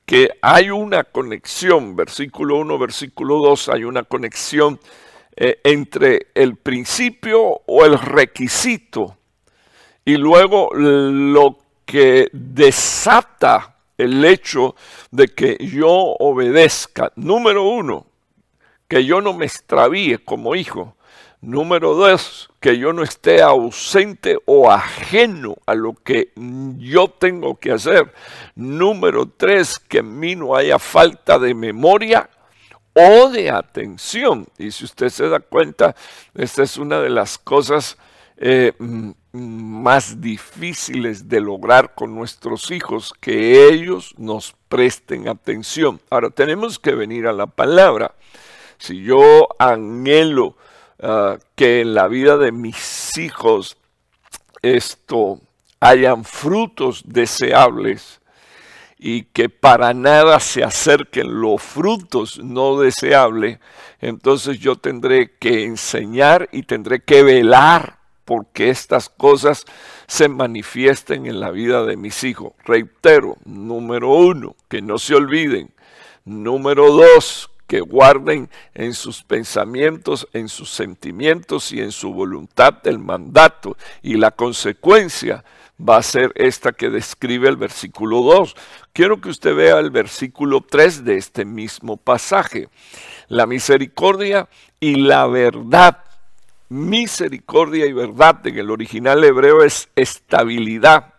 que 0.05 0.29
hay 0.41 0.69
una 0.69 1.03
conexión, 1.03 1.95
versículo 1.95 2.57
1, 2.57 2.77
versículo 2.77 3.39
2, 3.39 3.69
hay 3.69 3.83
una 3.83 4.03
conexión 4.03 4.79
eh, 5.35 5.59
entre 5.63 6.27
el 6.33 6.55
principio 6.55 7.61
o 7.65 7.85
el 7.85 7.99
requisito 7.99 9.17
y 10.03 10.15
luego 10.15 10.69
lo 10.73 11.59
que 11.85 12.29
desata 12.31 13.76
el 13.97 14.23
hecho 14.25 14.75
de 15.11 15.27
que 15.27 15.57
yo 15.59 15.89
obedezca. 15.89 17.11
Número 17.15 17.63
uno, 17.63 18.07
que 18.87 19.05
yo 19.05 19.21
no 19.21 19.33
me 19.33 19.45
extravíe 19.45 20.17
como 20.23 20.55
hijo. 20.55 20.95
Número 21.39 21.93
dos, 21.93 22.49
que 22.59 22.79
yo 22.79 22.93
no 22.93 23.03
esté 23.03 23.43
ausente 23.43 24.37
o 24.45 24.71
ajeno 24.71 25.55
a 25.67 25.75
lo 25.75 25.93
que 25.93 26.31
yo 26.77 27.09
tengo 27.09 27.59
que 27.59 27.71
hacer. 27.71 28.11
Número 28.55 29.29
tres, 29.29 29.77
que 29.77 29.99
en 29.99 30.19
mí 30.19 30.35
no 30.35 30.55
haya 30.55 30.79
falta 30.79 31.37
de 31.37 31.53
memoria 31.53 32.29
o 32.93 33.29
de 33.29 33.51
atención. 33.51 34.47
Y 34.57 34.71
si 34.71 34.85
usted 34.85 35.09
se 35.09 35.29
da 35.29 35.39
cuenta, 35.39 35.95
esta 36.33 36.63
es 36.63 36.77
una 36.77 36.99
de 37.01 37.09
las 37.09 37.37
cosas 37.37 37.97
eh, 38.37 38.73
más 39.37 40.21
difíciles 40.21 41.29
de 41.29 41.41
lograr 41.41 41.93
con 41.95 42.15
nuestros 42.15 42.71
hijos, 42.71 43.13
que 43.19 43.67
ellos 43.67 44.13
nos 44.17 44.55
presten 44.69 45.27
atención. 45.27 46.01
Ahora, 46.09 46.29
tenemos 46.29 46.79
que 46.79 46.95
venir 46.95 47.27
a 47.27 47.33
la 47.33 47.47
palabra. 47.47 48.15
Si 48.77 49.01
yo 49.01 49.47
anhelo 49.59 50.55
ah, 51.01 51.37
que 51.55 51.81
en 51.81 51.93
la 51.93 52.07
vida 52.07 52.37
de 52.37 52.51
mis 52.51 53.17
hijos 53.17 53.77
esto 54.61 55.39
hayan 55.79 56.23
frutos 56.23 57.03
deseables 57.05 58.19
y 58.99 59.23
que 59.23 59.49
para 59.49 59.93
nada 59.93 60.39
se 60.39 60.63
acerquen 60.63 61.39
los 61.39 61.61
frutos 61.61 62.39
no 62.43 62.79
deseables, 62.79 63.59
entonces 64.01 64.59
yo 64.59 64.75
tendré 64.75 65.37
que 65.37 65.65
enseñar 65.65 66.49
y 66.51 66.63
tendré 66.63 67.01
que 67.01 67.23
velar 67.23 67.96
porque 68.27 68.69
estas 68.69 69.07
cosas 69.07 69.63
se 70.05 70.27
manifiesten 70.27 71.27
en 71.27 71.39
la 71.39 71.49
vida 71.49 71.85
de 71.85 71.95
mis 71.95 72.25
hijos. 72.25 72.51
Reitero, 72.65 73.37
número 73.45 74.09
uno, 74.09 74.57
que 74.67 74.81
no 74.81 74.99
se 74.99 75.15
olviden. 75.15 75.71
Número 76.25 76.91
dos, 76.91 77.49
que 77.67 77.79
guarden 77.79 78.49
en 78.73 78.93
sus 78.93 79.23
pensamientos, 79.23 80.27
en 80.33 80.49
sus 80.49 80.69
sentimientos 80.69 81.71
y 81.71 81.79
en 81.79 81.93
su 81.93 82.11
voluntad 82.13 82.85
el 82.85 82.99
mandato 82.99 83.77
y 84.01 84.15
la 84.15 84.31
consecuencia 84.31 85.45
va 85.79 85.95
a 85.95 86.03
ser 86.03 86.33
esta 86.35 86.73
que 86.73 86.89
describe 86.89 87.47
el 87.47 87.55
versículo 87.55 88.23
2. 88.23 88.55
Quiero 88.91 89.21
que 89.21 89.29
usted 89.29 89.55
vea 89.55 89.79
el 89.79 89.91
versículo 89.91 90.59
3 90.61 91.05
de 91.05 91.15
este 91.15 91.45
mismo 91.45 91.95
pasaje. 91.95 92.67
La 93.29 93.45
misericordia 93.45 94.49
y 94.81 94.95
la 94.95 95.27
verdad. 95.27 96.03
Misericordia 96.69 97.85
y 97.85 97.93
verdad 97.93 98.45
en 98.45 98.57
el 98.57 98.69
original 98.71 99.23
hebreo 99.23 99.63
es 99.63 99.89
estabilidad, 99.95 101.13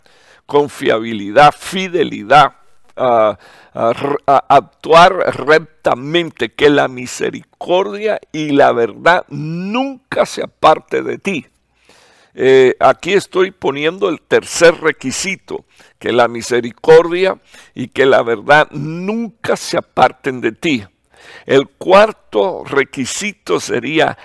confiabilidad, 0.47 1.55
fidelidad, 1.59 2.57
actuar 4.26 5.12
rectamente, 5.47 6.52
que 6.52 6.69
la 6.69 6.88
misericordia 6.88 8.21
y 8.33 8.50
la 8.50 8.73
verdad 8.73 9.25
nunca 9.28 10.26
se 10.26 10.43
aparte 10.43 11.02
de 11.02 11.19
ti. 11.19 11.47
Eh, 12.35 12.76
aquí 12.78 13.14
estoy 13.14 13.50
poniendo 13.50 14.09
el 14.09 14.21
tercer 14.21 14.81
requisito, 14.81 15.64
que 15.99 16.12
la 16.12 16.28
misericordia 16.28 17.40
y 17.75 17.88
que 17.88 18.07
la 18.07 18.23
verdad 18.23 18.69
nunca 18.71 19.57
se 19.57 19.78
aparten 19.78 20.40
de 20.40 20.52
ti. 20.52 20.85
El 21.47 21.69
cuarto 21.69 22.62
requisito 22.64 23.59
sería, 23.59 24.17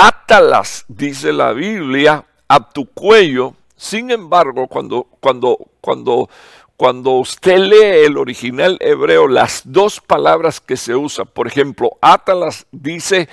átalas, 0.00 0.86
dice 0.88 1.30
la 1.30 1.52
Biblia, 1.52 2.24
a 2.48 2.70
tu 2.70 2.86
cuello. 2.86 3.54
Sin 3.76 4.10
embargo, 4.10 4.66
cuando, 4.66 5.06
cuando, 5.20 5.58
cuando, 5.80 6.30
cuando 6.76 7.10
usted 7.12 7.58
lee 7.58 8.06
el 8.06 8.16
original 8.16 8.78
hebreo, 8.80 9.28
las 9.28 9.62
dos 9.64 10.00
palabras 10.00 10.60
que 10.60 10.78
se 10.78 10.94
usan, 10.94 11.26
por 11.26 11.46
ejemplo, 11.46 11.90
átalas 12.00 12.66
dice 12.72 13.28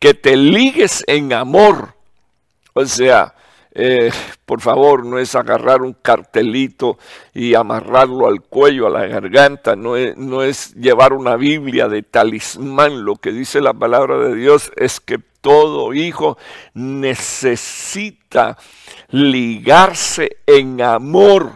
que 0.00 0.14
te 0.14 0.36
ligues 0.36 1.04
en 1.06 1.32
amor. 1.32 1.94
O 2.74 2.84
sea, 2.86 3.34
eh, 3.72 4.10
por 4.44 4.60
favor, 4.60 5.06
no 5.06 5.18
es 5.18 5.36
agarrar 5.36 5.82
un 5.82 5.92
cartelito 5.92 6.98
y 7.32 7.54
amarrarlo 7.54 8.26
al 8.26 8.40
cuello, 8.40 8.88
a 8.88 8.90
la 8.90 9.06
garganta, 9.06 9.76
no 9.76 9.96
es, 9.96 10.16
no 10.16 10.42
es 10.42 10.74
llevar 10.74 11.12
una 11.12 11.36
Biblia 11.36 11.86
de 11.86 12.02
talismán. 12.02 13.04
Lo 13.04 13.14
que 13.14 13.30
dice 13.30 13.60
la 13.60 13.74
palabra 13.74 14.18
de 14.18 14.34
Dios 14.34 14.72
es 14.76 14.98
que 14.98 15.29
todo 15.40 15.94
hijo 15.94 16.38
necesita 16.74 18.56
ligarse 19.10 20.38
en 20.46 20.80
amor 20.82 21.52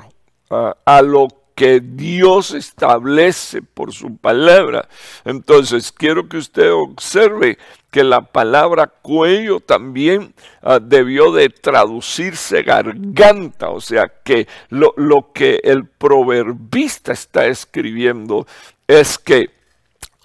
a, 0.50 1.02
lo 1.02 1.28
que 1.54 1.80
Dios 1.80 2.52
establece 2.52 3.62
por 3.62 3.92
su 3.92 4.16
palabra. 4.16 4.88
Entonces, 5.24 5.92
quiero 5.92 6.28
que 6.28 6.38
usted 6.38 6.72
observe 6.72 7.58
que 7.90 8.02
la 8.02 8.22
palabra 8.22 8.88
cuello 8.88 9.60
también 9.60 10.34
ah, 10.62 10.80
debió 10.80 11.30
de 11.30 11.48
traducirse 11.48 12.62
garganta, 12.62 13.70
o 13.70 13.80
sea 13.80 14.10
que 14.24 14.48
lo, 14.68 15.32
que 15.32 15.60
el 15.62 15.86
proverbista 15.86 17.12
está 17.12 17.46
escribiendo 17.46 18.48
es 18.88 19.16
que 19.16 19.50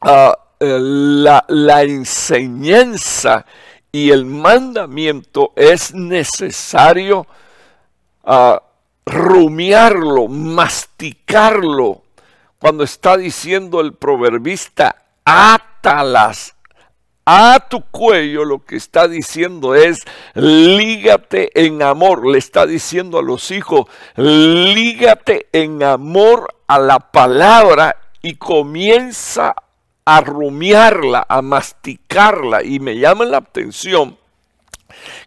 ah, 0.02 0.36
la, 0.60 1.84
enseñanza 1.84 3.46
y 3.92 4.12
el 4.12 4.26
mandamiento 4.26 5.54
es 5.56 5.94
necesario 5.94 7.26
uh, 8.24 8.58
rumiarlo, 9.06 10.28
masticarlo, 10.28 12.04
cuando 12.60 12.84
está 12.84 13.16
diciendo 13.16 13.80
el 13.80 13.94
proverbista, 13.94 15.04
átalas 15.24 16.56
a 17.26 17.68
tu 17.70 17.82
cuello, 17.84 18.44
lo 18.44 18.66
que 18.66 18.76
está 18.76 19.08
diciendo 19.08 19.76
es, 19.76 20.00
lígate 20.34 21.52
en 21.54 21.84
amor. 21.84 22.28
Le 22.28 22.40
está 22.40 22.66
diciendo 22.66 23.20
a 23.20 23.22
los 23.22 23.52
hijos, 23.52 23.86
lígate 24.16 25.48
en 25.54 25.84
amor 25.84 26.56
a 26.68 26.80
la 26.80 27.00
palabra 27.00 27.96
y 28.22 28.36
comienza 28.36 29.56
a 30.06 30.22
rumiarla, 30.22 31.26
a 31.28 31.42
masticarla. 31.42 32.64
Y 32.64 32.80
me 32.80 32.98
llama 32.98 33.26
la 33.26 33.38
atención 33.38 34.18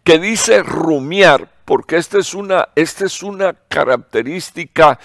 que 0.04 0.18
dice 0.18 0.62
rumiar, 0.62 1.48
porque 1.64 1.96
esta 1.96 2.18
es 2.18 2.34
una, 2.34 2.68
esta 2.74 3.06
es 3.06 3.22
una 3.22 3.54
característica, 3.68 4.98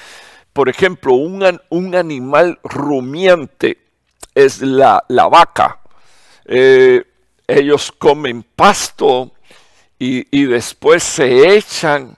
por 0.53 0.69
ejemplo, 0.69 1.13
un, 1.13 1.61
un 1.69 1.95
animal 1.95 2.59
rumiante 2.63 3.77
es 4.33 4.61
la, 4.61 5.03
la 5.07 5.27
vaca. 5.27 5.79
Eh, 6.45 7.03
ellos 7.47 7.91
comen 7.97 8.43
pasto 8.43 9.31
y, 9.99 10.45
después 10.45 11.03
se 11.03 11.55
echan 11.55 12.15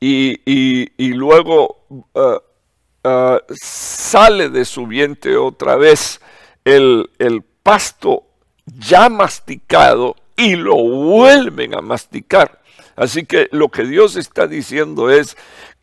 y, 0.00 1.12
luego 1.14 1.84
uh, 1.88 3.08
uh, 3.08 3.38
sale 3.50 4.48
de 4.48 4.64
su 4.64 4.86
vientre 4.86 5.36
otra 5.36 5.76
vez 5.76 6.20
el, 6.64 7.44
pasto 7.62 8.24
ya 8.66 9.08
masticado 9.08 10.16
y 10.36 10.56
lo 10.56 10.74
vuelven 10.74 11.76
a 11.76 11.80
masticar. 11.80 12.60
Así 12.96 13.24
que 13.24 13.48
lo 13.52 13.68
que 13.68 13.84
Dios 13.84 14.16
está 14.16 14.46
diciendo 14.46 15.10
es 15.10 15.36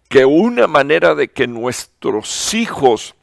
que 0.09 0.25
una 0.25 0.67
manera 0.67 1.15
de 1.15 1.29
que 1.29 1.47
nuestros 1.47 2.53
hijos 2.53 3.15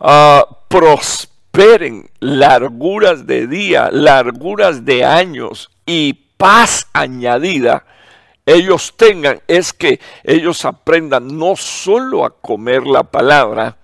uh, 0.00 0.42
prosperen 0.68 2.10
larguras 2.18 3.26
de 3.26 3.46
día, 3.46 3.90
larguras 3.92 4.84
de 4.84 5.04
años 5.04 5.70
y 5.86 6.14
paz 6.36 6.88
añadida, 6.92 7.84
ellos 8.44 8.94
tengan 8.96 9.40
es 9.48 9.72
que 9.72 10.00
ellos 10.22 10.64
aprendan 10.64 11.36
no 11.38 11.56
solo 11.56 12.24
a 12.24 12.30
comer 12.30 12.86
la 12.86 13.02
palabra, 13.02 13.76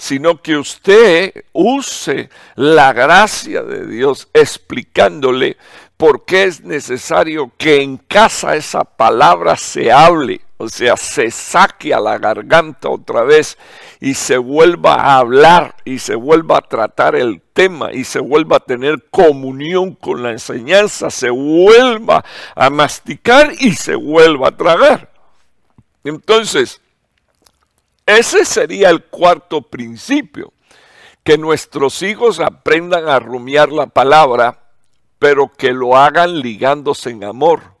sino 0.00 0.40
que 0.40 0.56
usted 0.56 1.44
use 1.52 2.30
la 2.54 2.94
gracia 2.94 3.62
de 3.62 3.86
Dios 3.86 4.28
explicándole 4.32 5.58
por 5.98 6.24
qué 6.24 6.44
es 6.44 6.62
necesario 6.62 7.52
que 7.58 7.82
en 7.82 7.98
casa 7.98 8.56
esa 8.56 8.82
palabra 8.82 9.58
se 9.58 9.92
hable, 9.92 10.40
o 10.56 10.70
sea, 10.70 10.96
se 10.96 11.30
saque 11.30 11.92
a 11.92 12.00
la 12.00 12.16
garganta 12.16 12.88
otra 12.88 13.24
vez 13.24 13.58
y 14.00 14.14
se 14.14 14.38
vuelva 14.38 14.94
a 14.94 15.18
hablar 15.18 15.76
y 15.84 15.98
se 15.98 16.14
vuelva 16.14 16.56
a 16.56 16.66
tratar 16.66 17.14
el 17.14 17.42
tema 17.52 17.92
y 17.92 18.04
se 18.04 18.20
vuelva 18.20 18.56
a 18.56 18.60
tener 18.60 19.04
comunión 19.10 19.94
con 19.94 20.22
la 20.22 20.30
enseñanza, 20.30 21.10
se 21.10 21.28
vuelva 21.28 22.24
a 22.54 22.70
masticar 22.70 23.52
y 23.58 23.72
se 23.72 23.96
vuelva 23.96 24.48
a 24.48 24.56
tragar. 24.56 25.12
Entonces, 26.04 26.80
ese 28.18 28.44
sería 28.44 28.90
el 28.90 29.04
cuarto 29.04 29.62
principio, 29.62 30.52
que 31.22 31.38
nuestros 31.38 32.02
hijos 32.02 32.40
aprendan 32.40 33.08
a 33.08 33.18
rumiar 33.18 33.70
la 33.70 33.86
palabra, 33.86 34.70
pero 35.18 35.48
que 35.48 35.72
lo 35.72 35.96
hagan 35.96 36.40
ligándose 36.40 37.10
en 37.10 37.24
amor. 37.24 37.74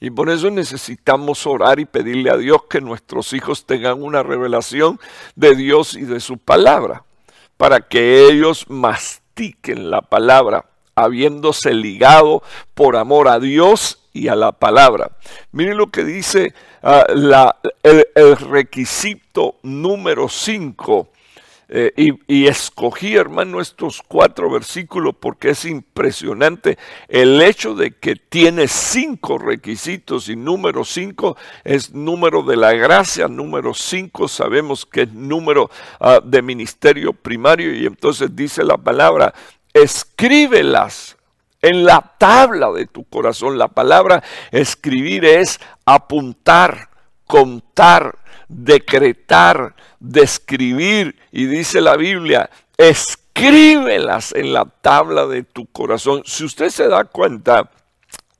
Y 0.00 0.10
por 0.10 0.28
eso 0.30 0.50
necesitamos 0.50 1.46
orar 1.46 1.78
y 1.78 1.84
pedirle 1.84 2.30
a 2.30 2.36
Dios 2.36 2.64
que 2.68 2.80
nuestros 2.80 3.32
hijos 3.32 3.66
tengan 3.66 4.02
una 4.02 4.22
revelación 4.22 5.00
de 5.36 5.54
Dios 5.54 5.94
y 5.94 6.02
de 6.02 6.20
su 6.20 6.38
palabra, 6.38 7.04
para 7.56 7.80
que 7.80 8.26
ellos 8.26 8.68
mastiquen 8.68 9.90
la 9.90 10.02
palabra, 10.02 10.66
habiéndose 10.94 11.72
ligado 11.72 12.42
por 12.74 12.96
amor 12.96 13.28
a 13.28 13.38
Dios 13.38 14.01
y 14.12 14.28
a 14.28 14.34
la 14.34 14.52
palabra. 14.52 15.12
Miren 15.52 15.76
lo 15.76 15.90
que 15.90 16.04
dice 16.04 16.54
Ah, 16.84 17.06
el, 17.84 18.36
requisito 18.36 19.56
número 19.62 20.28
5. 20.28 21.08
Eh, 21.74 22.12
y, 22.26 22.46
escogí, 22.48 23.14
hermano, 23.14 23.60
estos 23.60 24.02
cuatro 24.06 24.50
versículos 24.50 25.14
porque 25.18 25.50
es 25.50 25.64
impresionante 25.64 26.76
el 27.08 27.40
hecho 27.40 27.74
de 27.74 27.92
que 27.92 28.16
tiene 28.16 28.68
cinco 28.68 29.38
requisitos 29.38 30.28
y 30.28 30.36
número 30.36 30.84
cinco 30.84 31.34
es 31.64 31.94
número 31.94 32.42
de 32.42 32.56
la 32.56 32.74
gracia, 32.74 33.26
número 33.26 33.72
cinco 33.72 34.28
sabemos 34.28 34.84
que 34.84 35.02
es 35.02 35.14
número 35.14 35.70
ah, 35.98 36.20
de 36.22 36.42
ministerio 36.42 37.14
primario 37.14 37.74
y 37.74 37.86
entonces 37.86 38.36
dice 38.36 38.64
la 38.64 38.76
palabra, 38.76 39.32
escríbelas 39.72 41.16
en 41.62 41.84
la 41.84 42.14
tabla 42.18 42.70
de 42.72 42.86
tu 42.86 43.04
corazón. 43.04 43.56
La 43.56 43.68
palabra 43.68 44.22
escribir 44.50 45.24
es 45.24 45.60
apuntar, 45.86 46.90
contar, 47.26 48.18
decretar, 48.48 49.74
describir. 50.00 51.16
Y 51.30 51.46
dice 51.46 51.80
la 51.80 51.96
Biblia, 51.96 52.50
escríbelas 52.76 54.32
en 54.32 54.52
la 54.52 54.64
tabla 54.64 55.26
de 55.26 55.44
tu 55.44 55.66
corazón. 55.66 56.22
Si 56.26 56.44
usted 56.44 56.68
se 56.68 56.88
da 56.88 57.04
cuenta, 57.04 57.70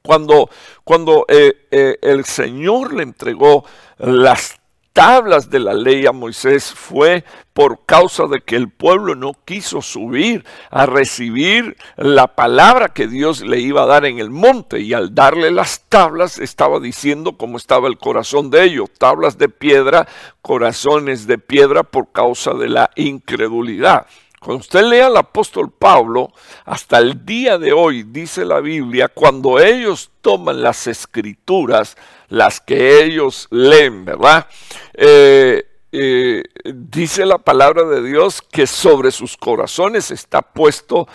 cuando, 0.02 0.50
cuando 0.84 1.24
eh, 1.28 1.68
eh, 1.70 1.98
el 2.02 2.24
Señor 2.24 2.92
le 2.92 3.04
entregó 3.04 3.64
las 3.98 4.58
tablas 4.92 5.50
de 5.50 5.58
la 5.58 5.74
ley 5.74 6.06
a 6.06 6.12
Moisés 6.12 6.72
fue 6.72 7.24
por 7.52 7.84
causa 7.84 8.26
de 8.26 8.40
que 8.40 8.56
el 8.56 8.70
pueblo 8.70 9.14
no 9.14 9.32
quiso 9.44 9.82
subir 9.82 10.44
a 10.70 10.86
recibir 10.86 11.76
la 11.96 12.34
palabra 12.34 12.88
que 12.88 13.06
Dios 13.06 13.42
le 13.42 13.60
iba 13.60 13.82
a 13.82 13.86
dar 13.86 14.04
en 14.04 14.18
el 14.18 14.30
monte 14.30 14.80
y 14.80 14.94
al 14.94 15.14
darle 15.14 15.50
las 15.50 15.84
tablas 15.88 16.38
estaba 16.38 16.80
diciendo 16.80 17.36
cómo 17.36 17.56
estaba 17.56 17.88
el 17.88 17.98
corazón 17.98 18.50
de 18.50 18.64
ellos, 18.64 18.90
tablas 18.98 19.38
de 19.38 19.48
piedra, 19.48 20.06
corazones 20.40 21.26
de 21.26 21.38
piedra 21.38 21.82
por 21.82 22.12
causa 22.12 22.54
de 22.54 22.68
la 22.68 22.90
incredulidad. 22.96 24.06
Cuando 24.42 24.60
usted 24.60 24.82
lea 24.82 25.06
al 25.06 25.16
apóstol 25.16 25.70
Pablo, 25.70 26.32
hasta 26.64 26.98
el 26.98 27.24
día 27.24 27.58
de 27.58 27.72
hoy, 27.72 28.02
dice 28.02 28.44
la 28.44 28.58
Biblia, 28.58 29.06
cuando 29.06 29.60
ellos 29.60 30.10
toman 30.20 30.62
las 30.62 30.88
escrituras, 30.88 31.96
las 32.28 32.60
que 32.60 33.04
ellos 33.04 33.46
leen, 33.52 34.04
¿verdad? 34.04 34.48
Eh, 34.94 35.64
eh, 35.92 36.42
dice 36.64 37.24
la 37.24 37.38
palabra 37.38 37.84
de 37.84 38.02
Dios 38.02 38.42
que 38.42 38.66
sobre 38.66 39.12
sus 39.12 39.36
corazones 39.36 40.10
está 40.10 40.42
puesto 40.42 41.06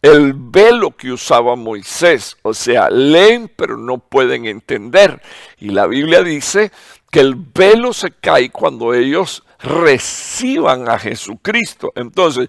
el 0.00 0.34
velo 0.34 0.92
que 0.92 1.10
usaba 1.10 1.56
Moisés. 1.56 2.36
O 2.42 2.54
sea, 2.54 2.88
leen 2.88 3.50
pero 3.56 3.76
no 3.76 3.98
pueden 3.98 4.46
entender. 4.46 5.20
Y 5.58 5.70
la 5.70 5.88
Biblia 5.88 6.22
dice 6.22 6.70
que 7.10 7.18
el 7.18 7.34
velo 7.34 7.92
se 7.92 8.12
cae 8.12 8.50
cuando 8.50 8.94
ellos 8.94 9.42
reciban 9.60 10.88
a 10.88 10.98
Jesucristo. 10.98 11.92
Entonces, 11.94 12.48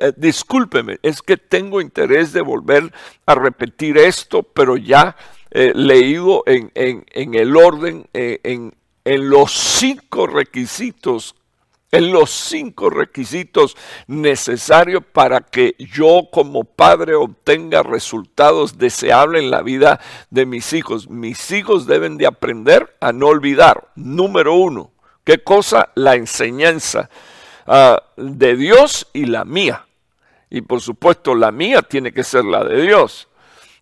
eh, 0.00 0.12
discúlpeme, 0.16 0.98
es 1.02 1.22
que 1.22 1.36
tengo 1.36 1.80
interés 1.80 2.32
de 2.32 2.42
volver 2.42 2.92
a 3.26 3.34
repetir 3.34 3.98
esto, 3.98 4.42
pero 4.42 4.76
ya 4.76 5.16
eh, 5.50 5.72
leído 5.74 6.44
en, 6.46 6.72
el 7.14 7.56
orden, 7.56 8.06
eh, 8.14 8.40
en, 8.44 8.74
en 9.04 9.30
los 9.30 9.52
cinco 9.52 10.26
requisitos 10.26 11.34
en 11.92 12.12
los 12.12 12.30
cinco 12.30 12.90
requisitos 12.90 13.76
necesarios 14.06 15.02
para 15.12 15.40
que 15.40 15.74
yo 15.78 16.28
como 16.30 16.64
padre 16.64 17.14
obtenga 17.14 17.82
resultados 17.82 18.78
deseables 18.78 19.42
en 19.42 19.50
la 19.50 19.62
vida 19.62 20.00
de 20.30 20.46
mis 20.46 20.72
hijos. 20.72 21.08
Mis 21.10 21.50
hijos 21.50 21.86
deben 21.86 22.16
de 22.16 22.26
aprender 22.26 22.96
a 23.00 23.12
no 23.12 23.26
olvidar. 23.26 23.90
Número 23.96 24.54
uno, 24.54 24.92
¿Qué 25.30 25.44
cosa? 25.44 25.90
La 25.94 26.16
enseñanza 26.16 27.08
ah, 27.64 28.02
de 28.16 28.56
Dios 28.56 29.06
y 29.12 29.26
la 29.26 29.44
mía. 29.44 29.86
Y 30.50 30.60
por 30.62 30.80
supuesto 30.80 31.36
la 31.36 31.52
mía 31.52 31.82
tiene 31.82 32.10
que 32.10 32.24
ser 32.24 32.44
la 32.44 32.64
de 32.64 32.82
Dios. 32.82 33.28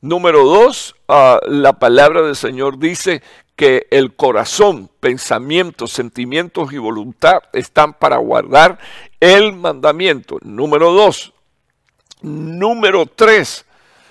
Número 0.03 0.45
dos, 0.45 0.95
ah, 1.09 1.41
la 1.47 1.73
palabra 1.73 2.21
del 2.21 2.37
Señor 2.37 2.79
dice 2.79 3.23
que 3.57 3.87
el 3.91 4.15
corazón, 4.15 4.91
pensamientos, 5.01 5.91
sentimientos 5.93 6.71
y 6.71 6.77
voluntad 6.77 7.39
están 7.55 7.95
para 7.95 8.19
guardar 8.19 8.79
el 9.19 9.55
mandamiento. 9.55 10.37
Número 10.43 10.93
dos. 10.93 11.33
Número 12.21 13.07
tres, 13.07 13.65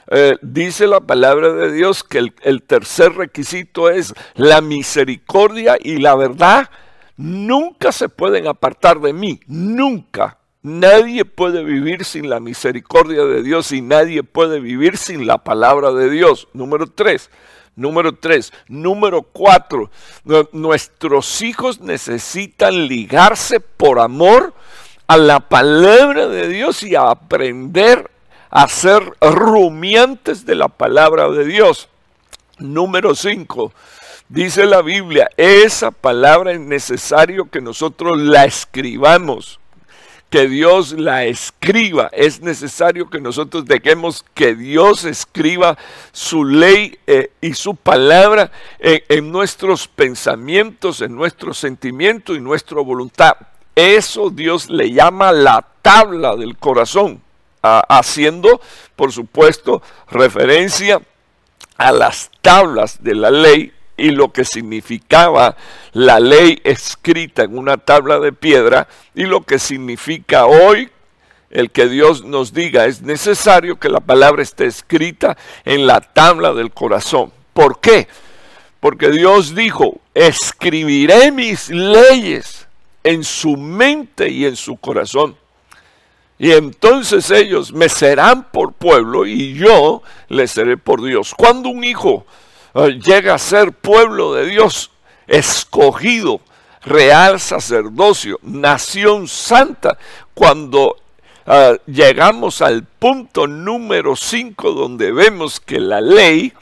eh, 0.10 0.39
dice 0.41 0.88
la 0.88 1.02
palabra 1.02 1.54
de 1.54 1.71
Dios 1.71 2.04
que 2.04 2.17
el, 2.17 2.34
el 2.41 2.63
tercer 2.63 3.13
requisito 3.13 3.91
es 3.91 4.15
la 4.34 4.60
misericordia 4.62 5.78
y 5.80 5.97
la 5.97 6.15
verdad 6.15 6.71
nunca 7.17 7.91
se 7.91 8.08
pueden 8.08 8.47
apartar 8.47 9.01
de 9.01 9.12
mí, 9.12 9.39
nunca. 9.47 10.38
Nadie 10.62 11.23
puede 11.25 11.63
vivir 11.63 12.03
sin 12.03 12.30
la 12.30 12.39
misericordia 12.39 13.25
de 13.25 13.41
Dios 13.41 13.71
y 13.71 13.82
nadie 13.82 14.23
puede 14.23 14.60
vivir 14.60 14.97
sin 14.97 15.25
la 15.25 15.38
palabra 15.38 15.91
de 15.91 16.10
Dios. 16.10 16.47
Número 16.53 16.88
tres. 16.88 17.30
Número 17.75 18.13
tres. 18.13 18.51
Número 18.67 19.21
cuatro. 19.21 19.89
Nuestros 20.51 21.41
hijos 21.41 21.80
necesitan 21.80 22.88
ligarse 22.88 23.60
por 23.60 23.99
amor 23.99 24.53
a 25.08 25.15
la 25.15 25.39
palabra 25.39 26.27
de 26.27 26.49
Dios 26.49 26.84
y 26.84 26.95
a 26.95 27.12
aprender 27.12 28.12
a 28.49 28.67
ser 28.67 29.13
rumiantes 29.21 30.45
de 30.45 30.56
la 30.56 30.67
palabra 30.67 31.30
de 31.30 31.45
Dios. 31.45 31.88
Número 32.58 33.15
cinco 33.15 33.71
Dice 34.29 34.65
la 34.65 34.81
Biblia, 34.81 35.29
esa 35.37 35.89
palabra 35.89 36.51
es 36.51 36.59
necesario 36.59 37.49
que 37.49 37.61
nosotros 37.61 38.17
la 38.17 38.43
escribamos, 38.43 39.57
que 40.29 40.49
Dios 40.49 40.91
la 40.91 41.23
escriba. 41.23 42.09
Es 42.11 42.41
necesario 42.41 43.09
que 43.09 43.21
nosotros 43.21 43.63
dejemos 43.63 44.25
que 44.33 44.53
Dios 44.53 45.05
escriba 45.05 45.77
su 46.11 46.43
ley 46.43 46.99
eh, 47.07 47.31
y 47.39 47.53
su 47.53 47.77
palabra 47.77 48.51
en, 48.79 49.31
nuestros 49.31 49.87
pensamientos, 49.87 50.99
en 50.99 51.15
nuestros 51.15 51.57
sentimientos 51.57 52.35
y 52.35 52.41
nuestra 52.41 52.81
voluntad. 52.81 53.37
Eso 53.75 54.29
Dios 54.29 54.69
le 54.69 54.91
llama 54.91 55.31
la 55.31 55.65
tabla 55.81 56.35
del 56.35 56.57
corazón, 56.57 57.21
haciendo, 57.61 58.59
por 58.97 59.13
supuesto, 59.13 59.81
referencia 60.09 61.01
a 61.77 61.93
las 61.93 62.29
tablas 62.41 63.01
de 63.01 63.15
la 63.15 63.31
ley 63.31 63.71
y 63.97 64.12
lo 64.12 64.31
que 64.31 64.45
significaba 64.45 65.57
la 65.91 66.19
ley 66.19 66.62
escrita 66.63 67.43
en 67.43 67.57
una 67.57 67.77
tabla 67.77 68.19
de 68.19 68.31
piedra 68.31 68.88
y 69.15 69.23
lo 69.23 69.41
que 69.41 69.60
significa 69.60 70.45
hoy 70.45 70.89
el 71.49 71.71
que 71.71 71.88
Dios 71.88 72.23
nos 72.23 72.53
diga 72.53 72.86
es 72.86 73.01
necesario 73.01 73.79
que 73.79 73.89
la 73.89 73.99
palabra 73.99 74.43
esté 74.43 74.65
escrita 74.65 75.38
en 75.65 75.88
la 75.88 76.01
tabla 76.01 76.53
del 76.53 76.71
corazón. 76.71 77.31
¿Por 77.53 77.79
qué? 77.79 78.07
Porque 78.79 79.10
Dios 79.10 79.55
dijo, 79.55 79.99
escribiré 80.13 81.31
mis 81.31 81.69
leyes 81.69 82.67
en 83.03 83.23
su 83.23 83.57
mente 83.57 84.29
y 84.29 84.45
en 84.45 84.55
su 84.55 84.77
corazón. 84.77 85.36
Y 86.38 86.51
entonces 86.51 87.31
ellos 87.31 87.73
me 87.73 87.89
serán 87.89 88.51
por 88.51 88.73
pueblo 88.73 89.25
y 89.25 89.55
yo 89.55 90.03
les 90.29 90.51
seré 90.51 90.77
por 90.77 91.01
Dios. 91.01 91.33
Cuando 91.36 91.69
un 91.69 91.83
hijo 91.83 92.25
llega 92.73 93.34
a 93.34 93.39
ser 93.39 93.71
pueblo 93.71 94.34
de 94.34 94.45
Dios, 94.45 94.91
escogido, 95.27 96.41
real 96.82 97.39
sacerdocio, 97.39 98.39
nación 98.43 99.27
santa, 99.27 99.97
cuando 100.34 100.97
eh, 101.45 101.80
llegamos 101.88 102.62
al 102.62 102.84
punto 102.84 103.47
número 103.47 104.15
5 104.15 104.71
donde 104.71 105.12
vemos 105.12 105.60
que 105.60 105.80
la 105.80 106.01
ley, 106.01 106.53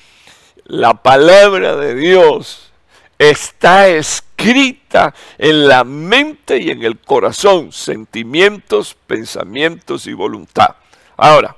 la 0.65 0.93
palabra 0.93 1.75
de 1.75 1.95
Dios, 1.95 2.71
está 3.17 3.87
escrita 3.87 5.13
en 5.37 5.67
la 5.67 5.83
mente 5.83 6.57
y 6.57 6.69
en 6.69 6.83
el 6.83 6.99
corazón, 6.99 7.71
sentimientos, 7.71 8.95
pensamientos 9.07 10.07
y 10.07 10.13
voluntad. 10.13 10.75
Ahora, 11.17 11.55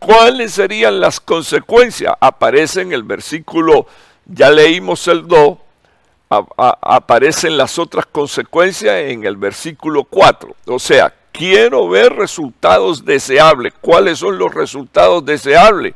¿Cuáles 0.00 0.54
serían 0.54 0.98
las 0.98 1.20
consecuencias? 1.20 2.14
Aparece 2.20 2.80
en 2.80 2.92
el 2.92 3.02
versículo, 3.02 3.86
ya 4.24 4.50
leímos 4.50 5.06
el 5.08 5.28
2, 5.28 5.58
aparecen 6.56 7.58
las 7.58 7.78
otras 7.78 8.06
consecuencias 8.06 8.94
en 8.94 9.26
el 9.26 9.36
versículo 9.36 10.04
4. 10.04 10.56
O 10.66 10.78
sea, 10.78 11.12
quiero 11.32 11.86
ver 11.88 12.14
resultados 12.14 13.04
deseables. 13.04 13.74
¿Cuáles 13.78 14.18
son 14.18 14.38
los 14.38 14.54
resultados 14.54 15.22
deseables? 15.26 15.94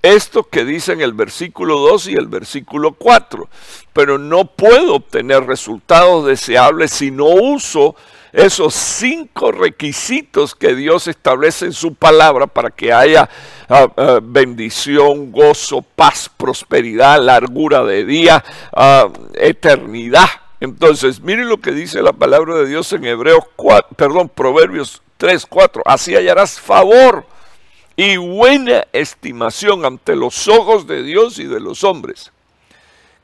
Esto 0.00 0.44
que 0.44 0.64
dicen 0.64 1.02
el 1.02 1.12
versículo 1.12 1.78
2 1.80 2.08
y 2.08 2.14
el 2.14 2.28
versículo 2.28 2.92
4. 2.92 3.46
Pero 3.92 4.16
no 4.16 4.46
puedo 4.46 4.94
obtener 4.94 5.44
resultados 5.44 6.26
deseables 6.26 6.92
si 6.92 7.10
no 7.10 7.26
uso 7.26 7.94
esos 8.34 8.74
cinco 8.74 9.52
requisitos 9.52 10.56
que 10.56 10.74
Dios 10.74 11.06
establece 11.06 11.66
en 11.66 11.72
su 11.72 11.94
palabra 11.94 12.48
para 12.48 12.70
que 12.70 12.92
haya 12.92 13.30
ah, 13.68 13.86
ah, 13.96 14.18
bendición, 14.20 15.30
gozo, 15.30 15.82
paz, 15.82 16.28
prosperidad, 16.36 17.22
largura 17.22 17.84
de 17.84 18.04
día, 18.04 18.44
ah, 18.72 19.08
eternidad. 19.34 20.28
Entonces, 20.58 21.20
miren 21.20 21.48
lo 21.48 21.60
que 21.60 21.70
dice 21.70 22.02
la 22.02 22.12
palabra 22.12 22.56
de 22.56 22.66
Dios 22.66 22.92
en 22.92 23.04
Hebreos 23.04 23.44
4, 23.54 23.96
perdón, 23.96 24.28
Proverbios 24.28 25.00
3, 25.18 25.46
4. 25.46 25.82
Así 25.86 26.16
hallarás 26.16 26.58
favor 26.58 27.26
y 27.94 28.16
buena 28.16 28.84
estimación 28.92 29.84
ante 29.84 30.16
los 30.16 30.48
ojos 30.48 30.88
de 30.88 31.04
Dios 31.04 31.38
y 31.38 31.44
de 31.44 31.60
los 31.60 31.84
hombres. 31.84 32.32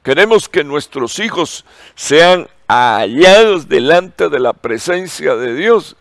Queremos 0.05 0.49
que 0.49 0.62
nuestros 0.62 1.18
hijos 1.18 1.64
sean 1.96 2.49
hallados 2.70 3.68
delante 3.68 4.28
de 4.28 4.38
la 4.38 4.52
presencia 4.52 5.35
de 5.35 5.54
Dios, 5.54 5.96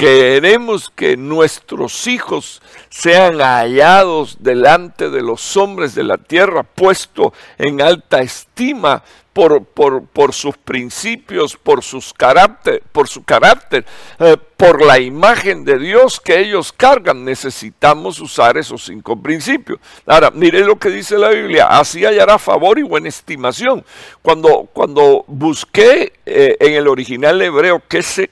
Queremos 0.00 0.88
que 0.88 1.18
nuestros 1.18 2.06
hijos 2.06 2.62
sean 2.88 3.36
hallados 3.40 4.38
delante 4.40 5.10
de 5.10 5.20
los 5.20 5.58
hombres 5.58 5.94
de 5.94 6.04
la 6.04 6.16
tierra, 6.16 6.62
puesto 6.62 7.34
en 7.58 7.82
alta 7.82 8.22
estima 8.22 9.02
por, 9.34 9.62
por, 9.66 10.32
sus 10.32 10.56
principios, 10.56 11.54
por, 11.54 11.84
sus 11.84 12.14
carácter, 12.14 12.82
por 12.92 13.08
su 13.08 13.24
carácter, 13.24 13.84
eh, 14.18 14.38
por 14.56 14.82
la 14.82 14.98
imagen 14.98 15.66
de 15.66 15.78
Dios 15.78 16.18
que 16.18 16.38
ellos 16.38 16.72
cargan. 16.72 17.22
Necesitamos 17.22 18.20
usar 18.20 18.56
esos 18.56 18.82
cinco 18.86 19.20
principios. 19.20 19.80
Ahora, 20.06 20.30
mire 20.30 20.60
lo 20.60 20.78
que 20.78 20.88
dice 20.88 21.18
la 21.18 21.28
Biblia, 21.28 21.66
así 21.66 22.06
hallará 22.06 22.38
favor 22.38 22.78
y 22.78 22.84
buena 22.84 23.10
estimación. 23.10 23.84
Cuando, 24.22 24.66
cuando 24.72 25.26
busqué 25.28 26.14
eh, 26.24 26.56
en 26.58 26.72
el 26.72 26.88
original 26.88 27.42
hebreo 27.42 27.82
qué 27.86 28.02
se 28.02 28.30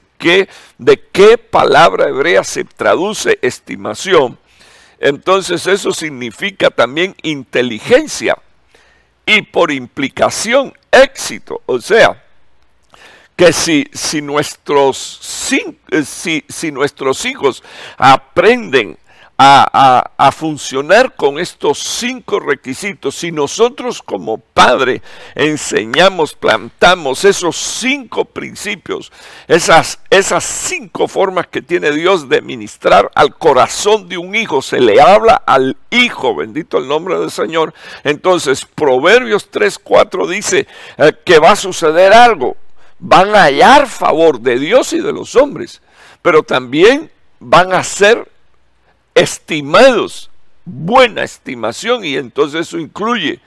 de 0.77 1.07
qué 1.11 1.37
palabra 1.37 2.09
hebrea 2.09 2.43
se 2.43 2.63
traduce 2.65 3.39
estimación, 3.41 4.37
entonces 4.99 5.65
eso 5.65 5.93
significa 5.93 6.69
también 6.69 7.15
inteligencia 7.21 8.37
y 9.25 9.41
por 9.43 9.71
implicación 9.71 10.73
éxito. 10.91 11.61
O 11.65 11.79
sea, 11.79 12.21
que 13.35 13.53
si, 13.53 13.87
si, 13.93 14.21
nuestros, 14.21 15.51
eh, 15.91 16.03
si, 16.03 16.43
si 16.49 16.71
nuestros 16.71 17.23
hijos 17.23 17.63
aprenden 17.97 18.97
a, 19.41 20.31
funcionar 20.33 21.15
con 21.15 21.39
estos 21.39 21.79
cinco 21.79 22.41
requisitos, 22.41 23.15
si 23.15 23.31
nosotros 23.31 24.01
como 24.01 24.37
padre 24.37 25.01
enseñamos, 25.33 26.33
plantamos 26.33 27.23
esos 27.23 27.55
cinco 27.55 28.25
principios, 28.25 29.11
esas, 29.47 29.99
esas 30.09 30.43
cinco 30.43 31.07
formas 31.07 31.47
que 31.47 31.61
tiene 31.61 31.91
Dios 31.91 32.27
de 32.27 32.41
ministrar 32.41 33.09
al 33.15 33.35
corazón 33.37 34.09
de 34.09 34.17
un 34.17 34.35
hijo, 34.35 34.61
se 34.61 34.81
le 34.81 35.01
habla 35.01 35.35
al 35.45 35.77
hijo, 35.89 36.35
bendito 36.35 36.77
el 36.77 36.89
nombre 36.89 37.17
del 37.17 37.31
Señor, 37.31 37.73
entonces 38.03 38.65
Proverbios 38.65 39.49
3, 39.49 39.79
4 39.79 40.27
dice 40.27 40.67
eh, 40.97 41.13
que 41.23 41.39
va 41.39 41.51
a 41.51 41.55
suceder 41.55 42.11
algo, 42.11 42.57
van 42.99 43.33
a 43.33 43.43
hallar 43.43 43.87
favor 43.87 44.41
de 44.41 44.59
Dios 44.59 44.91
y 44.91 44.99
de 44.99 45.13
los 45.13 45.37
hombres, 45.37 45.81
pero 46.21 46.43
también 46.43 47.09
van 47.39 47.71
a 47.71 47.83
ser 47.85 48.27
estimados, 49.19 50.29
buena 50.65 51.23
estimación, 51.23 52.05
y 52.05 52.15
entonces 52.15 52.67
eso 52.67 52.79
incluye 52.79 53.39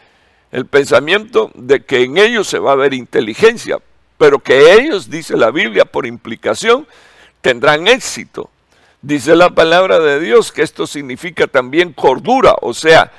el 0.51 0.67
pensamiento 0.67 1.51
de 1.55 1.85
que 1.85 2.03
en 2.03 2.19
ellos 2.19 2.47
se 2.47 2.59
va 2.59 2.73
a 2.73 2.77
ver 2.77 2.95
inteligencia, 2.95 3.79
pero 4.19 4.39
que 4.39 4.75
ellos, 4.75 5.11
dice 5.11 5.37
la 5.37 5.51
Biblia, 5.51 5.85
por 5.85 6.07
implicación, 6.07 6.87
tendrán 7.41 7.89
éxito. 7.89 8.51
Dice 9.01 9.35
la 9.35 9.51
palabra 9.51 9.99
de 9.99 10.21
Dios 10.21 10.53
que 10.53 10.63
esto 10.63 10.87
significa 10.87 11.49
también 11.49 11.93
cordura, 11.93 12.55
o 12.61 12.73
sea, 12.73 13.11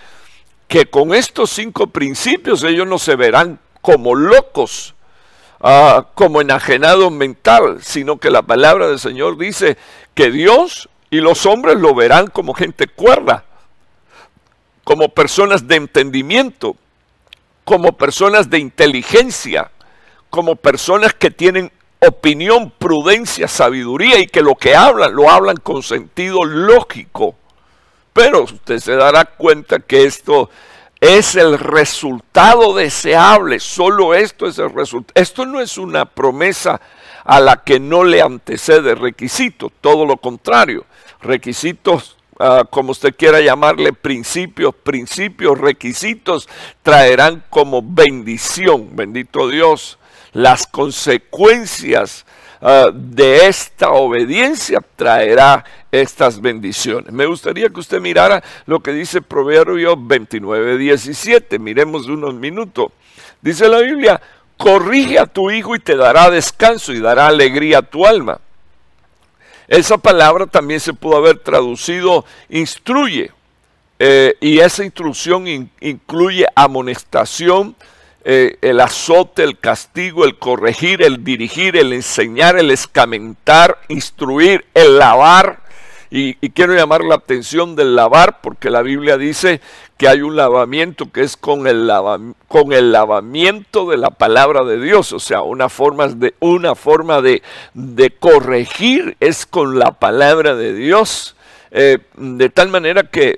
que 0.67 0.85
con 0.85 1.13
estos 1.13 1.49
cinco 1.49 1.87
principios 1.87 2.63
ellos 2.63 2.87
no 2.87 2.97
se 2.97 3.17
verán 3.17 3.59
como 3.81 4.15
locos, 4.15 4.95
ah, 5.59 6.07
como 6.15 6.39
enajenados 6.39 7.11
mental, 7.11 7.79
sino 7.83 8.17
que 8.17 8.29
la 8.29 8.43
palabra 8.43 8.87
del 8.87 8.97
Señor 8.99 9.37
dice 9.37 9.77
que 10.13 10.31
Dios 10.31 10.87
y 11.13 11.21
los 11.21 11.45
hombres 11.45 11.77
lo 11.77 11.93
verán 11.93 12.25
como 12.25 12.55
gente 12.55 12.87
cuerda, 12.87 13.45
como 14.83 15.09
personas 15.09 15.67
de 15.67 15.75
entendimiento, 15.75 16.75
como 17.63 17.91
personas 17.91 18.49
de 18.49 18.57
inteligencia, 18.57 19.69
como 20.31 20.55
personas 20.55 21.13
que 21.13 21.29
tienen 21.29 21.71
opinión, 21.99 22.71
prudencia, 22.71 23.47
sabiduría 23.47 24.17
y 24.17 24.25
que 24.25 24.41
lo 24.41 24.55
que 24.55 24.75
hablan 24.75 25.13
lo 25.13 25.29
hablan 25.29 25.57
con 25.57 25.83
sentido 25.83 26.45
lógico. 26.45 27.35
Pero 28.11 28.45
usted 28.45 28.79
se 28.79 28.95
dará 28.95 29.25
cuenta 29.25 29.81
que 29.81 30.05
esto 30.05 30.49
es 30.99 31.35
el 31.35 31.59
resultado 31.59 32.73
deseable, 32.73 33.59
solo 33.59 34.15
esto 34.15 34.47
es 34.47 34.57
el 34.57 34.73
resultado. 34.73 35.13
Esto 35.21 35.45
no 35.45 35.61
es 35.61 35.77
una 35.77 36.05
promesa 36.05 36.81
a 37.23 37.39
la 37.39 37.57
que 37.57 37.79
no 37.79 38.03
le 38.03 38.19
antecede 38.19 38.95
requisito, 38.95 39.71
todo 39.79 40.07
lo 40.07 40.17
contrario 40.17 40.87
requisitos, 41.23 42.17
ah, 42.39 42.63
como 42.69 42.91
usted 42.91 43.15
quiera 43.15 43.41
llamarle, 43.41 43.93
principios, 43.93 44.75
principios, 44.75 45.57
requisitos, 45.57 46.47
traerán 46.81 47.43
como 47.49 47.81
bendición, 47.81 48.95
bendito 48.95 49.49
Dios, 49.49 49.97
las 50.33 50.67
consecuencias 50.67 52.25
ah, 52.61 52.89
de 52.93 53.47
esta 53.47 53.91
obediencia 53.91 54.79
traerá 54.95 55.63
estas 55.91 56.41
bendiciones. 56.41 57.13
Me 57.13 57.25
gustaría 57.25 57.69
que 57.69 57.79
usted 57.79 58.01
mirara 58.01 58.43
lo 58.65 58.81
que 58.81 58.91
dice 58.91 59.21
Proverbio 59.21 59.95
29, 59.95 60.77
17. 60.77 61.59
Miremos 61.59 62.07
unos 62.07 62.33
minutos. 62.33 62.87
Dice 63.41 63.67
la 63.67 63.79
Biblia, 63.79 64.21
corrige 64.57 65.19
a 65.19 65.25
tu 65.25 65.51
hijo 65.51 65.75
y 65.75 65.79
te 65.79 65.95
dará 65.95 66.29
descanso 66.29 66.93
y 66.93 66.99
dará 66.99 67.27
alegría 67.27 67.79
a 67.79 67.81
tu 67.81 68.05
alma. 68.05 68.39
Esa 69.73 69.97
palabra 69.97 70.45
también 70.45 70.79
se 70.79 70.93
pudo 70.93 71.17
haber 71.17 71.39
traducido 71.39 72.25
instruye. 72.47 73.31
Eh, 73.97 74.35
y 74.39 74.59
esa 74.59 74.83
instrucción 74.83 75.47
incluye 75.81 76.45
amonestación, 76.53 77.75
eh, 78.23 78.55
el 78.61 78.79
azote, 78.79 79.43
el 79.43 79.57
castigo, 79.57 80.25
el 80.25 80.37
corregir, 80.37 81.01
el 81.01 81.23
dirigir, 81.23 81.75
el 81.75 81.91
enseñar, 81.91 82.55
el 82.55 82.69
escamentar, 82.69 83.79
instruir, 83.87 84.63
el 84.75 84.99
lavar, 84.99 85.63
y, 86.15 86.35
quiero 86.51 86.75
llamar 86.75 87.03
la 87.03 87.15
atención 87.15 87.75
del 87.75 87.95
lavar 87.95 88.39
porque 88.41 88.69
la 88.69 88.83
Biblia 88.83 89.17
dice 89.17 89.61
que 89.97 90.07
hay 90.07 90.21
un 90.21 90.35
lavamiento 90.35 91.11
que 91.11 91.21
es 91.21 91.37
con 91.37 91.67
el, 91.67 91.91
con 92.47 92.73
el 92.73 92.91
lavamiento 92.91 93.89
de 93.89 93.97
la 93.97 94.09
palabra 94.09 94.63
de 94.63 94.79
Dios. 94.79 95.13
O 95.13 95.19
sea, 95.19 95.41
una 95.41 95.69
forma 95.69 96.07
de, 96.07 96.33
una 96.39 96.75
forma 96.75 97.21
de, 97.21 97.41
corregir 98.19 99.15
es 99.19 99.45
con 99.45 99.79
la 99.79 99.91
palabra 99.91 100.55
de 100.55 100.73
Dios. 100.73 101.35
Eh, 101.71 101.99
de 102.15 102.49
tal 102.49 102.69
manera 102.69 103.03
que, 103.03 103.35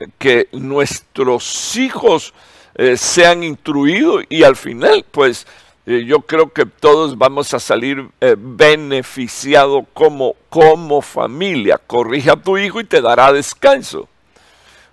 nuestros 0.51 1.75
hijos 1.77 2.33
eh, 2.75 2.97
sean 2.97 3.43
instruidos 3.43 4.25
y 4.27 4.43
al 4.43 4.57
final 4.57 5.05
pues 5.09 5.47
yo 5.85 6.21
creo 6.21 6.51
que 6.51 6.65
todos 6.65 7.17
vamos 7.17 7.53
a 7.53 7.59
salir 7.59 8.09
eh, 8.19 8.35
beneficiados 8.37 9.83
como, 9.93 10.35
como 10.49 11.01
familia. 11.01 11.79
Corrige 11.85 12.31
a 12.31 12.35
tu 12.35 12.57
hijo 12.57 12.81
y 12.81 12.85
te 12.85 13.01
dará 13.01 13.31
descanso. 13.31 14.09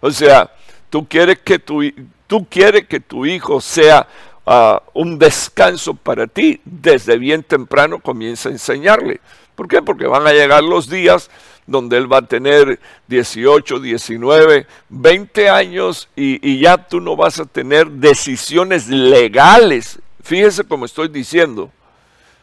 O 0.01 0.11
sea, 0.11 0.51
tú 0.93 1.09
quieres 1.09 1.39
que 1.39 1.59
tu, 1.59 1.83
tú 2.27 2.47
quieres 2.49 2.87
que 2.87 3.01
tu 3.01 3.25
hijo 3.25 3.63
sea 3.63 4.07
ah, 4.45 4.83
un 4.93 5.19
descanso 5.19 5.95
para 5.95 6.27
ti. 6.27 6.61
Desde 6.65 7.17
bien 7.17 7.43
temprano 7.43 7.99
comienza 7.99 8.51
a 8.51 8.53
enseñarle. 8.53 9.21
¿Por 9.55 9.69
qué? 9.69 9.81
Porque 9.81 10.07
van 10.07 10.27
a 10.27 10.33
llegar 10.33 10.63
los 10.63 10.91
días 10.91 11.31
donde 11.67 11.97
él 11.97 12.13
va 12.13 12.19
a 12.19 12.27
tener 12.27 12.79
18, 13.07 13.81
19, 13.81 14.67
20 14.91 15.49
años 15.49 16.11
y, 16.15 16.47
y 16.47 16.59
ya 16.61 16.77
tú 16.77 17.01
no 17.01 17.17
vas 17.17 17.41
a 17.41 17.47
tener 17.47 17.89
decisiones 17.89 18.89
legales 18.89 19.99
fíjese 20.23 20.65
como 20.65 20.87
estoy 20.87 21.09
diciendo, 21.09 21.71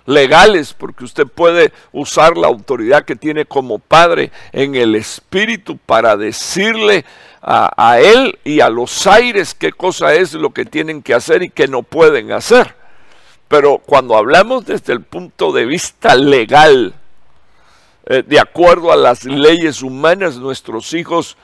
legales, 0.10 0.74
porque 0.74 1.04
usted 1.04 1.28
puede 1.28 1.72
usar 1.92 2.36
la 2.36 2.48
autoridad 2.48 3.06
que 3.06 3.16
tiene 3.16 3.46
como 3.46 3.80
padre 3.80 4.32
en 4.52 4.76
el 4.76 4.96
espíritu 4.96 5.78
para 5.78 6.18
decirle 6.18 7.06
a, 7.42 8.00
él 8.00 8.38
y 8.44 8.60
a 8.60 8.70
los 8.70 9.08
aires 9.08 9.54
qué 9.54 9.72
cosa 9.72 10.14
es 10.14 10.34
lo 10.34 10.50
que 10.50 10.66
tienen 10.66 11.02
que 11.02 11.14
hacer 11.14 11.44
y 11.44 11.50
qué 11.50 11.68
no 11.68 11.84
pueden 11.84 12.32
hacer. 12.32 12.76
Pero 13.48 13.78
cuando 13.78 14.18
hablamos 14.18 14.66
desde 14.66 14.94
el 14.94 15.02
punto 15.02 15.52
de 15.52 15.66
vista 15.66 16.16
legal, 16.16 16.94
eh, 18.06 18.24
de 18.26 18.40
acuerdo 18.40 18.92
a 18.92 18.96
las 18.96 19.24
leyes 19.24 19.82
humanas, 19.82 20.38
nuestros 20.38 20.94
hijos 20.94 21.38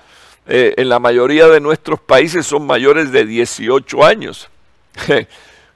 eh, 0.47 0.73
en 0.77 0.89
la 0.89 0.99
mayoría 0.99 1.47
de 1.47 1.59
nuestros 1.59 1.99
países 1.99 2.45
son 2.45 2.65
mayores 2.65 3.11
de 3.11 3.25
18 3.25 4.03
años. 4.03 4.49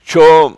Yo, 0.06 0.58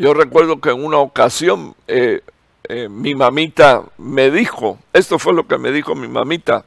yo 0.00 0.14
recuerdo 0.14 0.62
que 0.62 0.70
en 0.70 0.82
una 0.82 0.96
ocasión 0.96 1.74
eh, 1.86 2.22
eh, 2.70 2.88
mi 2.88 3.14
mamita 3.14 3.82
me 3.98 4.30
dijo, 4.30 4.78
esto 4.94 5.18
fue 5.18 5.34
lo 5.34 5.46
que 5.46 5.58
me 5.58 5.72
dijo 5.72 5.94
mi 5.94 6.08
mamita, 6.08 6.64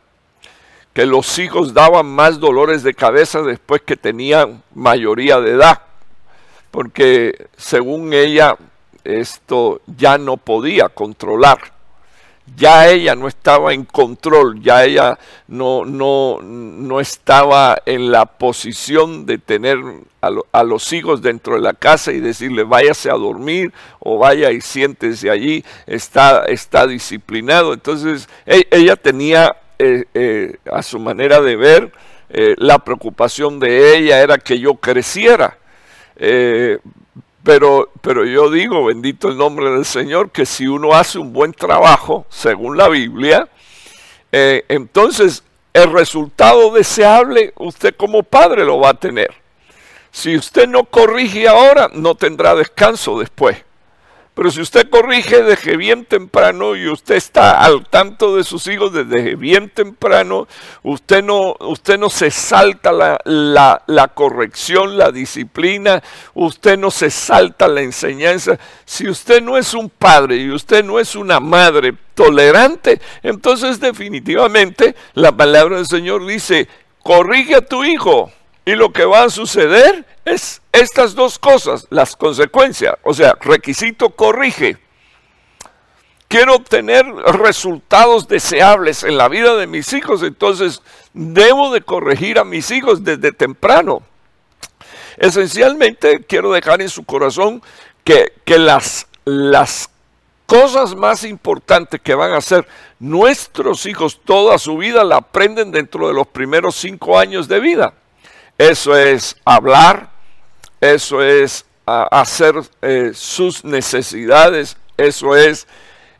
que 0.93 1.07
los 1.07 1.39
hijos 1.39 1.73
daban 1.73 2.05
más 2.05 2.39
dolores 2.39 2.83
de 2.83 2.93
cabeza 2.93 3.41
después 3.41 3.81
que 3.81 3.97
tenían 3.97 4.61
mayoría 4.75 5.39
de 5.39 5.53
edad, 5.53 5.81
porque 6.69 7.47
según 7.57 8.13
ella 8.13 8.55
esto 9.03 9.81
ya 9.87 10.19
no 10.19 10.37
podía 10.37 10.89
controlar. 10.89 11.72
Ya 12.55 12.89
ella 12.89 13.15
no 13.15 13.27
estaba 13.27 13.73
en 13.73 13.85
control, 13.85 14.61
ya 14.61 14.83
ella 14.83 15.17
no, 15.47 15.85
no, 15.85 16.39
no 16.41 16.99
estaba 16.99 17.81
en 17.85 18.11
la 18.11 18.25
posición 18.25 19.25
de 19.25 19.37
tener 19.37 19.77
a, 20.21 20.63
los 20.63 20.93
hijos 20.93 21.21
dentro 21.21 21.55
de 21.55 21.61
la 21.61 21.73
casa 21.73 22.11
y 22.11 22.19
decirle 22.19 22.63
váyase 22.63 23.09
a 23.09 23.15
dormir 23.15 23.73
o 23.99 24.17
vaya 24.17 24.51
y 24.51 24.61
siéntese 24.61 25.29
allí, 25.29 25.63
está, 25.87 26.45
está 26.45 26.87
disciplinado. 26.87 27.73
Entonces 27.73 28.29
e, 28.45 28.67
ella 28.71 28.95
tenía 28.95 29.55
eh, 29.79 30.05
eh, 30.13 30.57
a 30.71 30.83
su 30.83 30.99
manera 30.99 31.41
de 31.41 31.55
ver, 31.55 31.91
eh, 32.29 32.55
la 32.57 32.79
preocupación 32.79 33.59
de 33.59 33.97
ella 33.97 34.21
era 34.21 34.37
que 34.37 34.59
yo 34.59 34.75
creciera. 34.75 35.57
Pero, 37.43 37.89
pero 38.01 38.25
yo 38.25 38.49
digo, 38.49 38.85
bendito 38.85 39.27
el 39.27 39.37
nombre 39.37 39.69
del 39.69 39.85
Señor, 39.85 40.31
que 40.31 40.45
si 40.45 40.65
uno 40.65 40.93
hace 40.93 41.19
un 41.19 41.33
buen 41.33 41.51
trabajo, 41.51 42.25
según 42.29 42.77
la 42.77 42.87
Biblia, 42.87 43.49
eh, 44.31 44.63
entonces 44.69 45.43
el 45.73 45.91
resultado 45.91 46.71
deseable 46.71 47.53
usted 47.57 47.95
como 47.95 48.23
padre 48.23 48.63
lo 48.63 48.79
va 48.79 48.89
a 48.89 48.93
tener. 48.93 49.33
Si 50.11 50.35
usted 50.37 50.67
no 50.67 50.85
corrige 50.85 51.47
ahora, 51.47 51.89
no 51.91 52.15
tendrá 52.15 52.55
descanso 52.55 53.19
después. 53.19 53.57
Pero 54.35 54.49
si 54.49 54.61
usted 54.61 54.89
corrige 54.89 55.43
desde 55.43 55.77
bien 55.77 56.05
temprano 56.05 56.75
y 56.75 56.87
usted 56.87 57.15
está 57.15 57.63
al 57.63 57.87
tanto 57.87 58.35
de 58.35 58.43
sus 58.43 58.65
hijos 58.65 58.91
desde 58.91 59.35
bien 59.35 59.69
temprano, 59.69 60.47
usted 60.81 61.23
no, 61.23 61.55
usted 61.59 61.99
no 61.99 62.09
se 62.09 62.31
salta 62.31 62.91
la, 62.91 63.83
la, 63.85 64.07
corrección, 64.07 64.97
la 64.97 65.11
disciplina, 65.11 66.01
usted 66.33 66.79
no 66.79 66.89
se 66.89 67.11
salta 67.11 67.67
la 67.67 67.81
enseñanza. 67.81 68.57
Si 68.85 69.07
usted 69.07 69.39
no 69.39 69.55
es 69.55 69.75
un 69.75 69.91
padre 69.91 70.37
y 70.37 70.49
usted 70.49 70.83
no 70.83 70.99
es 70.99 71.15
una 71.15 71.39
madre 71.39 71.93
tolerante, 72.15 72.99
entonces 73.21 73.79
definitivamente 73.79 74.95
la 75.13 75.31
palabra 75.31 75.77
del 75.77 75.87
Señor 75.87 76.25
dice, 76.25 76.67
corrige 77.03 77.53
a 77.53 77.61
tu 77.61 77.83
hijo 77.83 78.31
y 78.65 78.75
lo 78.75 78.93
que 78.93 79.05
va 79.05 79.23
a 79.23 79.29
suceder 79.29 80.05
es 80.25 80.61
estas 80.71 81.15
dos 81.15 81.37
cosas, 81.37 81.85
las 81.89 82.15
consecuencias. 82.15 82.95
O 83.03 83.13
sea, 83.13 83.35
requisito 83.41 84.11
corrige. 84.11 84.77
Quiero 86.27 86.55
obtener 86.55 87.05
resultados 87.05 88.27
deseables 88.27 89.03
en 89.03 89.17
la 89.17 89.27
vida 89.27 89.55
de 89.55 89.67
mis 89.67 89.93
hijos, 89.93 90.23
entonces 90.23 90.81
debo 91.13 91.71
de 91.71 91.81
corregir 91.81 92.39
a 92.39 92.43
mis 92.43 92.71
hijos 92.71 93.03
desde 93.03 93.31
temprano. 93.31 94.01
Esencialmente 95.17 96.23
quiero 96.25 96.51
dejar 96.51 96.81
en 96.81 96.89
su 96.89 97.03
corazón 97.03 97.61
que, 98.03 98.33
que 98.45 98.57
las, 98.57 99.07
las 99.25 99.91
cosas 100.47 100.95
más 100.95 101.23
importantes 101.23 102.01
que 102.01 102.15
van 102.15 102.31
a 102.31 102.37
hacer 102.37 102.67
nuestros 102.99 103.85
hijos 103.85 104.21
toda 104.25 104.57
su 104.57 104.77
vida 104.77 105.03
la 105.03 105.17
aprenden 105.17 105.71
dentro 105.71 106.07
de 106.07 106.15
los 106.15 106.27
primeros 106.27 106.75
cinco 106.75 107.19
años 107.19 107.47
de 107.47 107.59
vida. 107.59 107.93
Eso 108.63 108.95
es 108.95 109.35
hablar, 109.43 110.09
eso 110.79 111.21
es 111.21 111.65
hacer 111.85 112.55
eh, 112.81 113.11
sus 113.13 113.65
necesidades, 113.65 114.77
eso 114.95 115.35
es, 115.35 115.67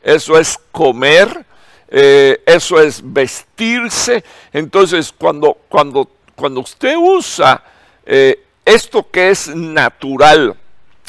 eso 0.01 0.37
es 0.37 0.59
comer, 0.73 1.45
eh, 1.87 2.43
eso 2.45 2.81
es 2.81 2.99
vestirse. 3.01 4.25
Entonces, 4.51 5.13
cuando, 5.17 5.57
cuando, 5.69 6.11
cuando 6.35 6.59
usted 6.59 6.97
usa 6.97 7.63
eh, 8.05 8.43
esto 8.65 9.09
que 9.09 9.29
es 9.29 9.47
natural, 9.47 10.57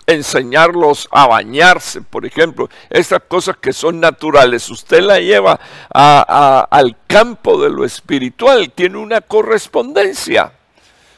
enseñarlos 0.07 1.09
a 1.11 1.27
bañarse, 1.27 2.01
por 2.01 2.25
ejemplo, 2.25 2.71
estas 2.89 3.23
cosas 3.27 3.57
que 3.57 3.73
son 3.73 3.99
naturales, 3.99 4.71
usted 4.71 5.01
la 5.01 5.19
lleva 5.19 5.59
al 5.91 6.97
campo 7.09 7.61
de 7.61 7.71
lo 7.71 7.85
espiritual, 7.85 8.71
tiene 8.71 8.99
una 8.99 9.21
correspondencia. 9.21 10.53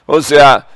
O 0.07 0.23
sea, 0.23 0.66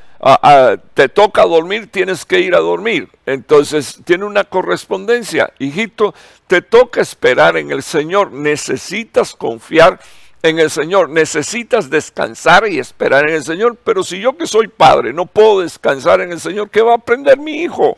te 0.95 1.09
toca 1.09 1.45
dormir, 1.45 1.91
tienes 1.91 2.25
que 2.25 2.41
ir 2.41 2.55
a 2.55 2.59
dormir. 2.59 3.09
Entonces 3.27 4.01
tiene 4.05 4.25
una 4.25 4.45
correspondencia. 4.45 5.53
Hijito, 5.59 6.15
te 6.47 6.61
toca 6.61 7.01
esperar 7.01 7.57
en 7.57 7.71
el 7.71 7.83
Señor. 7.83 8.33
Necesitas 8.33 9.35
confiar 9.35 9.99
en 10.43 10.59
el 10.59 10.71
Señor. 10.71 11.09
Necesitas 11.09 11.89
descansar 11.89 12.69
y 12.69 12.79
esperar 12.79 13.29
en 13.29 13.37
el 13.37 13.45
Señor. 13.45 13.77
Pero 13.83 14.03
si 14.03 14.21
yo 14.21 14.37
que 14.37 14.47
soy 14.47 14.69
padre 14.69 15.13
no 15.13 15.27
puedo 15.27 15.61
descansar 15.61 16.21
en 16.21 16.33
el 16.33 16.41
Señor, 16.41 16.69
¿qué 16.71 16.83
va 16.83 16.93
a 16.93 16.97
aprender 16.97 17.39
mi 17.39 17.63
hijo? 17.63 17.97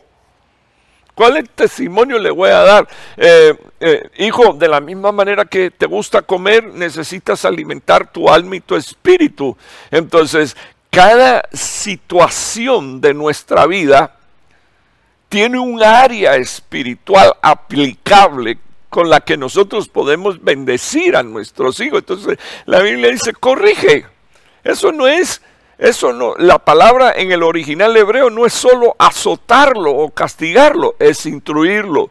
¿Cuál 1.14 1.46
testimonio 1.50 2.18
le 2.18 2.30
voy 2.30 2.48
a 2.48 2.60
dar? 2.60 2.88
Eh, 3.18 3.54
eh, 3.80 4.10
hijo, 4.16 4.54
de 4.54 4.66
la 4.66 4.80
misma 4.80 5.12
manera 5.12 5.44
que 5.44 5.70
te 5.70 5.84
gusta 5.84 6.22
comer, 6.22 6.64
necesitas 6.72 7.44
alimentar 7.44 8.10
tu 8.10 8.30
alma 8.30 8.56
y 8.56 8.60
tu 8.60 8.76
espíritu. 8.76 9.54
Entonces, 9.90 10.56
cada 10.92 11.48
situación 11.54 13.00
de 13.00 13.14
nuestra 13.14 13.66
vida 13.66 14.18
tiene 15.30 15.58
un 15.58 15.82
área 15.82 16.36
espiritual 16.36 17.32
aplicable 17.40 18.58
con 18.90 19.08
la 19.08 19.20
que 19.20 19.38
nosotros 19.38 19.88
podemos 19.88 20.44
bendecir 20.44 21.16
a 21.16 21.22
nuestros 21.22 21.80
hijos. 21.80 22.00
Entonces 22.00 22.38
la 22.66 22.80
Biblia 22.80 23.10
dice, 23.10 23.32
corrige. 23.32 24.04
Eso 24.64 24.92
no 24.92 25.06
es, 25.08 25.40
eso 25.78 26.12
no, 26.12 26.34
la 26.36 26.58
palabra 26.58 27.14
en 27.16 27.32
el 27.32 27.42
original 27.42 27.96
hebreo 27.96 28.28
no 28.28 28.44
es 28.44 28.52
solo 28.52 28.94
azotarlo 28.98 29.92
o 29.92 30.10
castigarlo, 30.10 30.96
es 30.98 31.24
instruirlo, 31.24 32.10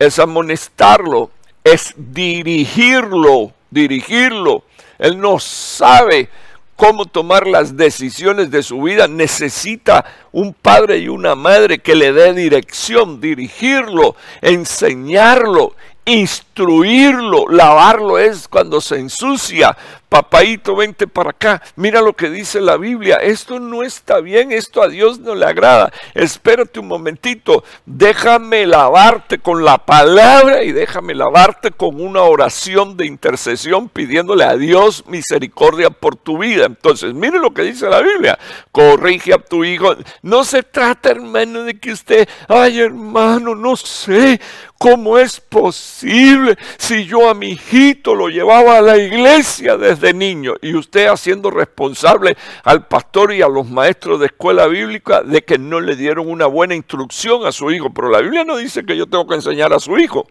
es 0.00 0.18
amonestarlo, 0.18 1.30
es 1.62 1.94
dirigirlo, 1.96 3.52
dirigirlo. 3.70 4.64
Él 4.98 5.20
no 5.20 5.38
sabe 5.38 6.28
cómo 6.76 7.06
tomar 7.06 7.46
las 7.46 7.76
decisiones 7.76 8.50
de 8.50 8.62
su 8.62 8.82
vida, 8.82 9.08
necesita 9.08 10.04
un 10.30 10.52
padre 10.52 10.98
y 10.98 11.08
una 11.08 11.34
madre 11.34 11.78
que 11.78 11.96
le 11.96 12.12
dé 12.12 12.34
dirección, 12.34 13.20
dirigirlo, 13.20 14.14
enseñarlo, 14.42 15.74
instruirlo. 16.06 17.48
Lavarlo 17.48 18.18
es 18.18 18.48
cuando 18.48 18.80
se 18.80 18.98
ensucia, 18.98 19.76
papaito, 20.08 20.76
vente 20.76 21.06
para 21.06 21.30
acá, 21.30 21.62
mira 21.74 22.00
lo 22.00 22.14
que 22.14 22.30
dice 22.30 22.60
la 22.60 22.76
Biblia, 22.76 23.16
esto 23.16 23.58
no 23.58 23.82
está 23.82 24.20
bien, 24.20 24.52
esto 24.52 24.82
a 24.82 24.88
Dios 24.88 25.18
no 25.18 25.34
le 25.34 25.44
agrada, 25.44 25.92
espérate 26.14 26.78
un 26.78 26.86
momentito, 26.88 27.64
déjame 27.84 28.66
lavarte 28.66 29.38
con 29.38 29.64
la 29.64 29.78
palabra 29.78 30.62
y 30.62 30.72
déjame 30.72 31.14
lavarte 31.14 31.72
con 31.72 32.00
una 32.00 32.22
oración 32.22 32.96
de 32.96 33.06
intercesión 33.06 33.88
pidiéndole 33.88 34.44
a 34.44 34.56
Dios 34.56 35.04
misericordia 35.06 35.90
por 35.90 36.16
tu 36.16 36.38
vida. 36.38 36.66
Entonces, 36.66 37.12
mire 37.12 37.38
lo 37.38 37.52
que 37.52 37.62
dice 37.62 37.88
la 37.88 38.00
Biblia, 38.00 38.38
corrige 38.70 39.34
a 39.34 39.38
tu 39.38 39.64
hijo, 39.64 39.96
no 40.22 40.44
se 40.44 40.62
trata 40.62 41.10
hermano 41.10 41.64
de 41.64 41.78
que 41.80 41.90
usted, 41.90 42.28
ay 42.48 42.80
hermano, 42.80 43.54
no 43.56 43.74
sé, 43.76 44.40
¿Cómo 44.78 45.18
es 45.18 45.40
posible 45.40 46.58
si 46.76 47.06
yo 47.06 47.30
a 47.30 47.34
mi 47.34 47.52
hijito 47.52 48.14
lo 48.14 48.28
llevaba 48.28 48.76
a 48.76 48.82
la 48.82 48.98
iglesia 48.98 49.78
desde 49.78 50.12
niño 50.12 50.54
y 50.60 50.74
usted 50.74 51.06
haciendo 51.06 51.50
responsable 51.50 52.36
al 52.62 52.86
pastor 52.86 53.32
y 53.32 53.40
a 53.40 53.48
los 53.48 53.68
maestros 53.68 54.20
de 54.20 54.26
escuela 54.26 54.66
bíblica 54.66 55.22
de 55.22 55.42
que 55.42 55.58
no 55.58 55.80
le 55.80 55.96
dieron 55.96 56.28
una 56.28 56.46
buena 56.46 56.74
instrucción 56.74 57.46
a 57.46 57.52
su 57.52 57.70
hijo? 57.70 57.92
Pero 57.94 58.10
la 58.10 58.20
Biblia 58.20 58.44
no 58.44 58.56
dice 58.56 58.84
que 58.84 58.96
yo 58.96 59.06
tengo 59.06 59.26
que 59.26 59.36
enseñar 59.36 59.72
a 59.72 59.80
su 59.80 59.96
hijo. 59.98 60.26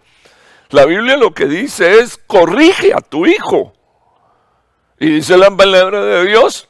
La 0.69 0.85
Biblia 0.85 1.17
lo 1.17 1.33
que 1.33 1.47
dice 1.47 1.99
es 1.99 2.17
corrige 2.17 2.93
a 2.93 3.01
tu 3.01 3.25
hijo. 3.25 3.73
Y 4.99 5.07
dice 5.07 5.37
la 5.37 5.49
palabra 5.55 6.03
de 6.03 6.25
Dios 6.27 6.69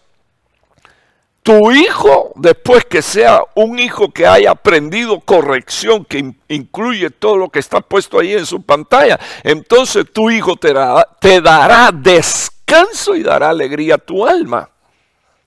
tu 1.46 1.72
hijo, 1.72 2.34
después 2.38 2.86
que 2.86 3.04
sea 3.04 3.44
un 3.54 3.78
hijo 3.78 4.10
que 4.10 4.26
haya 4.26 4.50
aprendido 4.50 5.20
corrección, 5.20 6.04
que 6.04 6.34
incluye 6.48 7.12
todo 7.12 7.38
lo 7.38 7.50
que 7.50 7.60
está 7.60 7.82
puesto 7.82 8.18
ahí 8.18 8.34
en 8.34 8.48
su 8.48 8.64
pantalla, 8.64 9.20
entonces 9.44 10.12
tu 10.12 10.32
hijo 10.32 10.56
te, 10.56 10.74
dará 10.74 11.92
descanso 11.94 13.16
y 13.16 13.22
dará 13.22 13.52
alegría 13.52 13.94
a 13.94 14.00
tu 14.00 14.26
alma. 14.26 14.72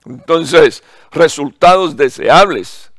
Entonces, 0.05 0.85
resultados 1.11 1.97
deseables 1.97 2.93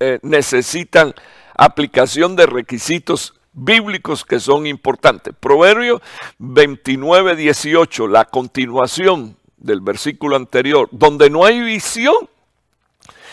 eh, 0.00 0.18
necesitan 0.22 1.12
aplicación 1.54 2.34
de 2.34 2.46
requisitos 2.46 3.34
bíblicos 3.52 4.24
que 4.24 4.40
son 4.40 4.66
importantes. 4.66 5.34
Proverbio 5.38 6.00
29, 6.38 7.36
18, 7.36 8.08
la 8.08 8.24
continuación 8.24 9.36
del 9.58 9.82
versículo 9.82 10.36
anterior, 10.36 10.88
donde 10.92 11.28
no 11.28 11.44
hay 11.44 11.60
visión, 11.60 12.30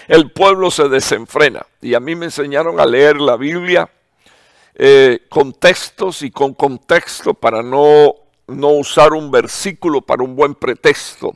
el 0.07 0.31
pueblo 0.31 0.71
se 0.71 0.89
desenfrena. 0.89 1.65
Y 1.81 1.93
a 1.93 1.99
mí 1.99 2.15
me 2.15 2.25
enseñaron 2.25 2.79
a 2.79 2.85
leer 2.85 3.19
la 3.19 3.37
Biblia 3.37 3.89
eh, 4.75 5.19
con 5.29 5.53
textos 5.53 6.21
y 6.21 6.31
con 6.31 6.53
contexto 6.53 7.33
para 7.33 7.63
no, 7.63 8.13
no 8.47 8.69
usar 8.69 9.13
un 9.13 9.31
versículo 9.31 10.01
para 10.01 10.23
un 10.23 10.35
buen 10.35 10.55
pretexto. 10.55 11.35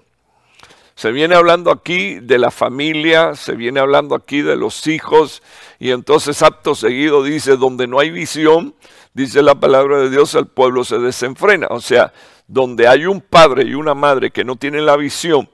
Se 0.96 1.14
viene 1.14 1.36
hablando 1.36 1.72
aquí 1.72 2.20
de 2.20 2.38
la 2.38 2.52
familia, 2.52 3.34
se 3.34 3.54
viene 3.54 3.80
hablando 3.80 4.16
aquí 4.16 4.42
de 4.42 4.58
los 4.58 4.86
hijos, 4.86 5.42
y 5.80 5.92
entonces 5.92 6.42
acto 6.42 6.76
seguido 6.76 7.24
dice, 7.24 7.56
donde 7.56 7.88
no 7.88 8.00
hay 8.00 8.10
visión, 8.10 8.76
dice 9.14 9.42
la 9.42 9.56
palabra 9.56 10.00
de 10.00 10.10
Dios, 10.10 10.36
el 10.36 10.48
pueblo 10.48 10.84
se 10.84 11.00
desenfrena. 11.00 11.68
O 11.70 11.80
sea, 11.80 12.12
donde 12.48 12.90
hay 12.90 13.06
un 13.06 13.22
padre 13.22 13.64
y 13.64 13.76
una 13.76 13.94
madre 13.94 14.32
que 14.32 14.44
no 14.44 14.58
tienen 14.58 14.86
la 14.86 14.98
visión 14.98 15.50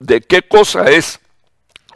de 0.00 0.20
qué 0.20 0.42
cosa 0.42 0.90
es 0.90 1.20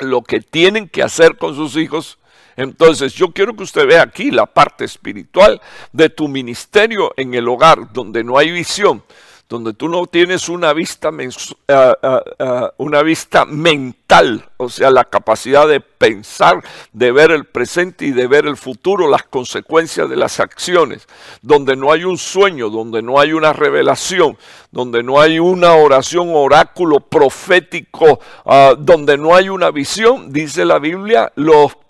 lo 0.01 0.23
que 0.23 0.41
tienen 0.41 0.89
que 0.89 1.03
hacer 1.03 1.37
con 1.37 1.55
sus 1.55 1.77
hijos, 1.77 2.19
entonces 2.57 3.15
yo 3.15 3.33
quiero 3.33 3.55
que 3.55 3.63
usted 3.63 3.87
vea 3.87 4.03
aquí 4.03 4.31
la 4.31 4.47
parte 4.47 4.85
espiritual 4.85 5.61
de 5.93 6.11
tu 6.11 6.27
ministerio 6.27 7.13
en 7.17 7.35
el 7.35 7.49
hogar, 7.49 7.93
donde 7.93 8.25
no 8.25 8.37
hay 8.37 8.51
visión, 8.51 9.05
donde 9.49 9.73
tú 9.73 9.89
no 9.89 10.07
tienes 10.07 10.51
una 10.51 10.75
vista, 10.75 11.09
eh, 11.09 11.31
eh, 11.69 11.93
eh, 12.39 12.61
una 12.77 13.03
vista 13.03 13.47
mental, 13.47 14.45
o 14.59 14.69
sea, 14.69 14.91
la 14.91 15.05
capacidad 15.05 15.67
de 15.67 15.81
pensar, 15.81 16.63
de 16.93 17.13
ver 17.13 17.31
el 17.31 17.47
presente 17.47 18.05
y 18.05 18.11
de 18.11 18.27
ver 18.27 18.45
el 18.45 18.59
futuro, 18.59 19.09
las 19.09 19.23
consecuencias 19.23 20.11
de 20.11 20.17
las 20.17 20.39
acciones, 20.39 21.09
donde 21.41 21.77
no 21.77 21.91
hay 21.91 22.05
un 22.05 22.19
sueño, 22.19 22.69
donde 22.69 23.01
no 23.01 23.19
hay 23.19 23.33
una 23.33 23.55
revelación, 23.55 24.37
donde 24.71 25.03
no 25.03 25.19
hay 25.19 25.39
una 25.39 25.73
oración, 25.73 26.31
oráculo 26.35 27.01
profético, 27.01 28.21
ah, 28.45 28.75
donde 28.79 29.17
no 29.17 29.35
hay 29.35 29.49
una 29.49 29.71
visión, 29.71 30.31
dice 30.31 30.67
la 30.67 30.79
Biblia, 30.79 31.33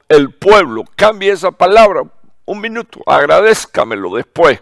el 0.08 0.32
pueblo, 0.34 0.84
cambie 0.94 1.32
esa 1.32 1.50
palabra, 1.50 2.02
un 2.44 2.60
minuto, 2.60 3.00
agradezcamelo 3.04 4.14
después 4.14 4.60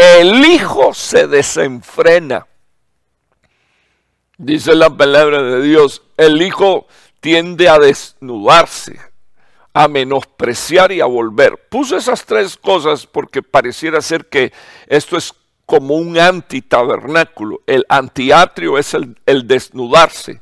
el 0.00 0.44
hijo 0.46 0.94
se 0.94 1.26
desenfrena. 1.26 2.46
Dice 4.38 4.74
la 4.74 4.88
palabra 4.88 5.42
de 5.42 5.62
Dios, 5.62 6.02
el 6.16 6.40
hijo 6.40 6.86
tiende 7.20 7.68
a 7.68 7.78
desnudarse, 7.78 8.98
a 9.74 9.88
menospreciar 9.88 10.92
y 10.92 11.02
a 11.02 11.06
volver. 11.06 11.68
Puse 11.68 11.96
esas 11.96 12.24
tres 12.24 12.56
cosas 12.56 13.06
porque 13.06 13.42
pareciera 13.42 14.00
ser 14.00 14.26
que 14.30 14.52
esto 14.86 15.18
es 15.18 15.34
como 15.66 15.96
un 15.96 16.18
antitabernáculo. 16.18 17.60
El 17.66 17.84
antiatrio 17.88 18.78
es 18.78 18.94
el, 18.94 19.18
el 19.26 19.46
desnudarse. 19.46 20.40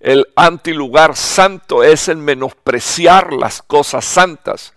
El 0.00 0.26
antilugar 0.36 1.16
santo 1.16 1.82
es 1.82 2.08
el 2.08 2.18
menospreciar 2.18 3.32
las 3.32 3.62
cosas 3.62 4.04
santas 4.04 4.74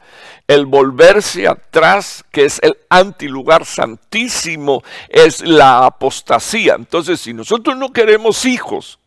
el 0.47 0.65
volverse 0.65 1.47
atrás, 1.47 2.25
que 2.31 2.45
es 2.45 2.59
el 2.63 2.77
antilugar 2.89 3.65
santísimo, 3.65 4.83
es 5.09 5.41
la 5.41 5.85
apostasía. 5.85 6.75
Entonces, 6.75 7.21
si 7.21 7.33
nosotros 7.33 7.77
no 7.77 7.93
queremos 7.93 8.45
hijos 8.45 8.99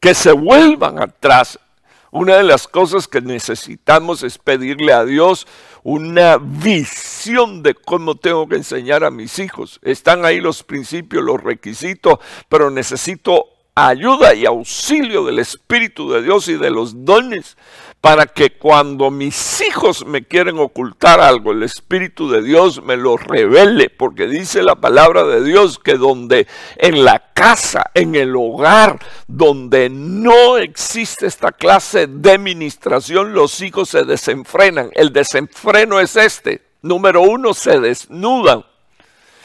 que 0.00 0.14
se 0.14 0.32
vuelvan 0.32 1.00
atrás, 1.00 1.58
una 2.10 2.36
de 2.36 2.42
las 2.42 2.68
cosas 2.68 3.08
que 3.08 3.22
necesitamos 3.22 4.22
es 4.22 4.36
pedirle 4.36 4.92
a 4.92 5.04
Dios 5.04 5.46
una 5.82 6.36
visión 6.36 7.62
de 7.62 7.74
cómo 7.74 8.16
tengo 8.16 8.48
que 8.48 8.56
enseñar 8.56 9.02
a 9.02 9.10
mis 9.10 9.38
hijos. 9.38 9.80
Están 9.82 10.24
ahí 10.24 10.40
los 10.40 10.62
principios, 10.62 11.24
los 11.24 11.42
requisitos, 11.42 12.18
pero 12.48 12.70
necesito 12.70 13.46
ayuda 13.74 14.34
y 14.34 14.44
auxilio 14.44 15.24
del 15.24 15.38
Espíritu 15.38 16.10
de 16.10 16.22
Dios 16.22 16.48
y 16.48 16.54
de 16.54 16.70
los 16.70 17.04
dones 17.04 17.56
para 18.02 18.26
que 18.26 18.50
cuando 18.50 19.12
mis 19.12 19.60
hijos 19.60 20.04
me 20.04 20.24
quieren 20.24 20.58
ocultar 20.58 21.20
algo, 21.20 21.52
el 21.52 21.62
Espíritu 21.62 22.28
de 22.28 22.42
Dios 22.42 22.82
me 22.82 22.96
lo 22.96 23.16
revele, 23.16 23.90
porque 23.90 24.26
dice 24.26 24.64
la 24.64 24.74
palabra 24.74 25.22
de 25.22 25.44
Dios 25.44 25.78
que 25.78 25.96
donde 25.96 26.48
en 26.78 27.04
la 27.04 27.32
casa, 27.32 27.92
en 27.94 28.16
el 28.16 28.34
hogar, 28.34 28.98
donde 29.28 29.88
no 29.88 30.58
existe 30.58 31.28
esta 31.28 31.52
clase 31.52 32.08
de 32.08 32.38
ministración, 32.38 33.34
los 33.34 33.60
hijos 33.60 33.90
se 33.90 34.02
desenfrenan. 34.02 34.90
El 34.94 35.12
desenfreno 35.12 36.00
es 36.00 36.16
este. 36.16 36.60
Número 36.82 37.22
uno, 37.22 37.54
se 37.54 37.78
desnudan. 37.78 38.64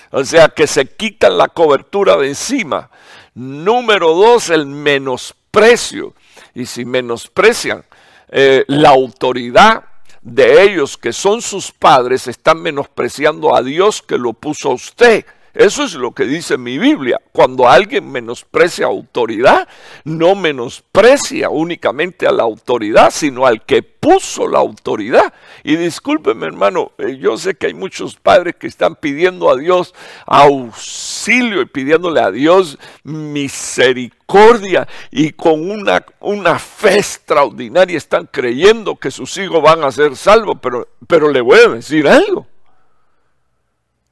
O 0.10 0.26
sea, 0.26 0.50
que 0.50 0.66
se 0.66 0.88
quitan 0.88 1.38
la 1.38 1.50
cobertura 1.50 2.18
de 2.18 2.30
encima. 2.30 2.90
Número 3.36 4.16
dos, 4.16 4.50
el 4.50 4.66
menosprecio. 4.66 6.16
Y 6.56 6.66
si 6.66 6.86
menosprecian, 6.86 7.86
eh, 8.30 8.66
la 8.68 8.90
autoridad 8.90 9.84
de 10.22 10.64
ellos, 10.64 10.98
que 10.98 11.14
son 11.14 11.42
sus 11.42 11.72
padres, 11.72 12.28
están 12.28 12.62
menospreciando 12.62 13.56
a 13.56 13.62
Dios 13.62 14.02
que 14.02 14.18
lo 14.18 14.34
puso 14.34 14.72
a 14.72 14.74
usted. 14.74 15.26
Eso 15.54 15.86
es 15.86 15.96
lo 15.96 16.12
que 16.12 16.26
dice 16.26 16.58
mi 16.58 16.78
Biblia. 16.78 17.20
Cuando 17.32 17.68
alguien 17.68 18.12
menosprecia 18.12 18.86
autoridad, 18.86 19.68
no 20.04 20.36
menosprecia 20.36 21.50
únicamente 21.50 22.28
a 22.28 22.32
la 22.32 22.44
autoridad, 22.44 23.10
sino 23.10 23.46
al 23.46 23.66
que 23.66 23.82
puso 23.82 24.48
la 24.48 24.60
autoridad. 24.60 25.34
Y 25.68 25.76
discúlpeme, 25.76 26.46
hermano, 26.46 26.94
eh, 26.98 27.18
yo 27.18 27.38
sé 27.38 27.54
que 27.54 27.68
hay 27.68 27.74
muchos 27.74 28.16
padres 28.16 28.56
que 28.56 28.68
están 28.68 28.96
pidiendo 28.96 29.50
a 29.50 29.58
Dios 29.58 29.94
auxilio 30.26 31.62
y 31.62 31.66
pidiéndole 31.66 32.22
a 32.22 32.32
Dios 32.32 32.80
misericordia 33.04 34.88
y 35.12 35.34
con 35.34 35.70
una, 35.70 36.06
una 36.22 36.58
fe 36.58 37.00
extraordinaria 37.00 37.98
están 37.98 38.30
creyendo 38.32 38.96
que 38.96 39.12
sus 39.12 39.38
hijos 39.40 39.62
van 39.62 39.84
a 39.84 39.92
ser 39.92 40.16
salvos, 40.16 40.58
pero, 40.62 40.88
pero 41.06 41.30
le 41.30 41.42
voy 41.42 41.60
a 41.60 41.68
decir 41.68 42.08
algo. 42.08 42.48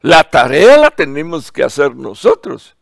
La 0.01 0.25
tarea 0.25 0.77
la 0.77 0.91
tenemos 0.91 1.53
que 1.53 1.63
hacer 1.63 1.95
nosotros, 1.95 2.75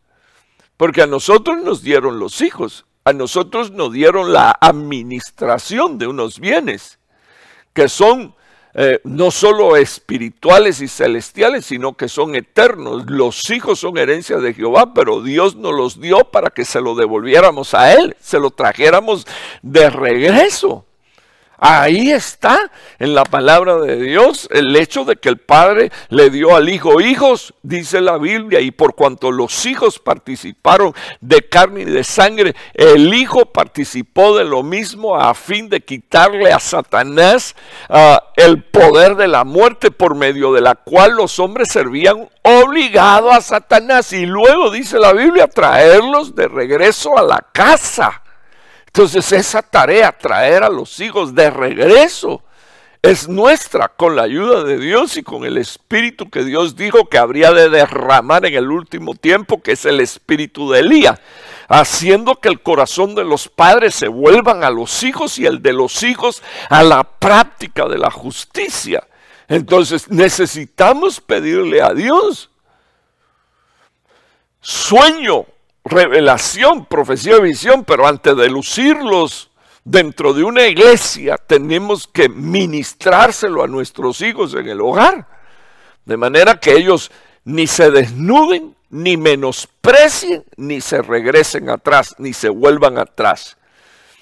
porque 0.78 1.03
a 1.03 1.05
nosotros 1.05 1.61
nos 1.61 1.84
dieron 1.84 2.17
los 2.17 2.41
hijos, 2.41 2.88
a 3.05 3.13
nosotros 3.13 3.69
nos 3.69 3.93
dieron 3.93 4.34
la 4.34 4.57
administración 4.59 5.99
de 5.99 6.07
unos 6.07 6.39
bienes 6.39 6.97
que 7.74 7.88
son 7.88 8.34
eh, 8.76 8.99
no 9.03 9.30
solo 9.30 9.76
espirituales 9.76 10.82
y 10.82 10.88
celestiales, 10.88 11.65
sino 11.65 11.93
que 11.93 12.07
son 12.07 12.36
eternos. 12.36 13.05
Los 13.07 13.49
hijos 13.51 13.80
son 13.80 13.97
herencia 13.97 14.38
de 14.38 14.53
Jehová, 14.53 14.93
pero 14.93 15.21
Dios 15.21 15.55
nos 15.55 15.74
los 15.74 16.01
dio 16.01 16.19
para 16.32 16.49
que 16.49 16.65
se 16.65 16.82
lo 16.82 16.95
devolviéramos 16.95 17.74
a 17.74 17.93
Él, 17.93 18.15
se 18.19 18.39
lo 18.39 18.49
trajéramos 18.51 19.28
de 19.61 19.89
regreso. 19.89 20.86
Ahí 21.57 22.11
está 22.11 22.71
en 22.99 23.15
la 23.15 23.23
palabra 23.23 23.77
de 23.77 23.95
Dios 23.95 24.49
el 24.51 24.75
hecho 24.75 25.05
de 25.05 25.15
que 25.15 25.29
el 25.29 25.37
Padre 25.37 25.91
le 26.09 26.29
dio 26.29 26.55
al 26.55 26.67
Hijo 26.67 26.99
hijos, 26.99 27.53
dice 27.61 28.01
la 28.01 28.17
Biblia, 28.17 28.59
y 28.59 28.71
por 28.71 28.95
cuanto 28.95 29.31
los 29.31 29.65
hijos 29.65 29.99
participaron 29.99 30.93
de 31.21 31.47
carne 31.47 31.81
y 31.81 31.85
de 31.85 32.03
sangre, 32.03 32.55
el 32.73 33.13
Hijo 33.13 33.45
participó 33.45 34.37
de 34.37 34.43
lo 34.43 34.63
mismo 34.63 35.15
a 35.15 35.33
fin 35.33 35.69
de 35.69 35.81
quitarle 35.81 36.51
a 36.51 36.59
Satanás 36.59 37.55
ah, 37.89 38.23
el 38.35 38.63
poder 38.63 39.15
de 39.15 39.27
la 39.27 39.43
muerte 39.43 39.91
por 39.91 40.15
medio 40.15 40.53
de 40.53 40.61
la 40.61 40.75
cual 40.75 41.13
los 41.13 41.39
hombres 41.39 41.69
servían 41.69 42.29
obligado 42.41 43.31
a 43.31 43.41
Satanás 43.41 44.11
y 44.13 44.25
luego 44.25 44.71
dice 44.71 44.99
la 44.99 45.13
Biblia 45.13 45.47
traerlos 45.47 46.35
de 46.35 46.47
regreso 46.47 47.17
a 47.17 47.21
la 47.21 47.45
casa. 47.51 48.22
Entonces 48.95 49.31
esa 49.31 49.63
tarea, 49.63 50.11
traer 50.11 50.61
a 50.61 50.69
los 50.69 50.99
hijos 50.99 51.33
de 51.33 51.49
regreso, 51.49 52.43
es 53.01 53.27
nuestra 53.27 53.87
con 53.87 54.15
la 54.15 54.21
ayuda 54.21 54.63
de 54.63 54.77
Dios 54.77 55.17
y 55.17 55.23
con 55.23 55.45
el 55.45 55.57
Espíritu 55.57 56.29
que 56.29 56.43
Dios 56.43 56.75
dijo 56.75 57.09
que 57.09 57.17
habría 57.17 57.51
de 57.53 57.69
derramar 57.69 58.45
en 58.45 58.53
el 58.53 58.69
último 58.69 59.15
tiempo, 59.15 59.63
que 59.63 59.71
es 59.71 59.85
el 59.85 59.99
Espíritu 59.99 60.69
de 60.69 60.81
Elías, 60.81 61.19
haciendo 61.67 62.35
que 62.35 62.49
el 62.49 62.61
corazón 62.61 63.15
de 63.15 63.23
los 63.23 63.49
padres 63.49 63.95
se 63.95 64.09
vuelvan 64.09 64.63
a 64.63 64.69
los 64.69 65.01
hijos 65.01 65.39
y 65.39 65.47
el 65.47 65.63
de 65.63 65.73
los 65.73 66.03
hijos 66.03 66.43
a 66.69 66.83
la 66.83 67.03
práctica 67.03 67.87
de 67.87 67.97
la 67.97 68.11
justicia. 68.11 69.07
Entonces 69.47 70.07
necesitamos 70.11 71.19
pedirle 71.19 71.81
a 71.81 71.95
Dios 71.95 72.51
sueño 74.61 75.47
revelación, 75.84 76.86
profecía 76.86 77.38
y 77.38 77.41
visión, 77.41 77.84
pero 77.84 78.07
antes 78.07 78.36
de 78.36 78.49
lucirlos 78.49 79.51
dentro 79.84 80.34
de 80.34 80.43
una 80.43 80.65
iglesia, 80.65 81.38
tenemos 81.38 82.07
que 82.07 82.29
ministrárselo 82.29 83.63
a 83.63 83.67
nuestros 83.67 84.21
hijos 84.21 84.53
en 84.53 84.67
el 84.67 84.81
hogar. 84.81 85.27
De 86.05 86.17
manera 86.17 86.59
que 86.59 86.73
ellos 86.73 87.11
ni 87.43 87.67
se 87.67 87.91
desnuden, 87.91 88.75
ni 88.89 89.17
menosprecien, 89.17 90.45
ni 90.55 90.79
se 90.79 91.01
regresen 91.01 91.69
atrás, 91.69 92.15
ni 92.17 92.34
se 92.34 92.49
vuelvan 92.49 92.97
atrás. 92.97 93.57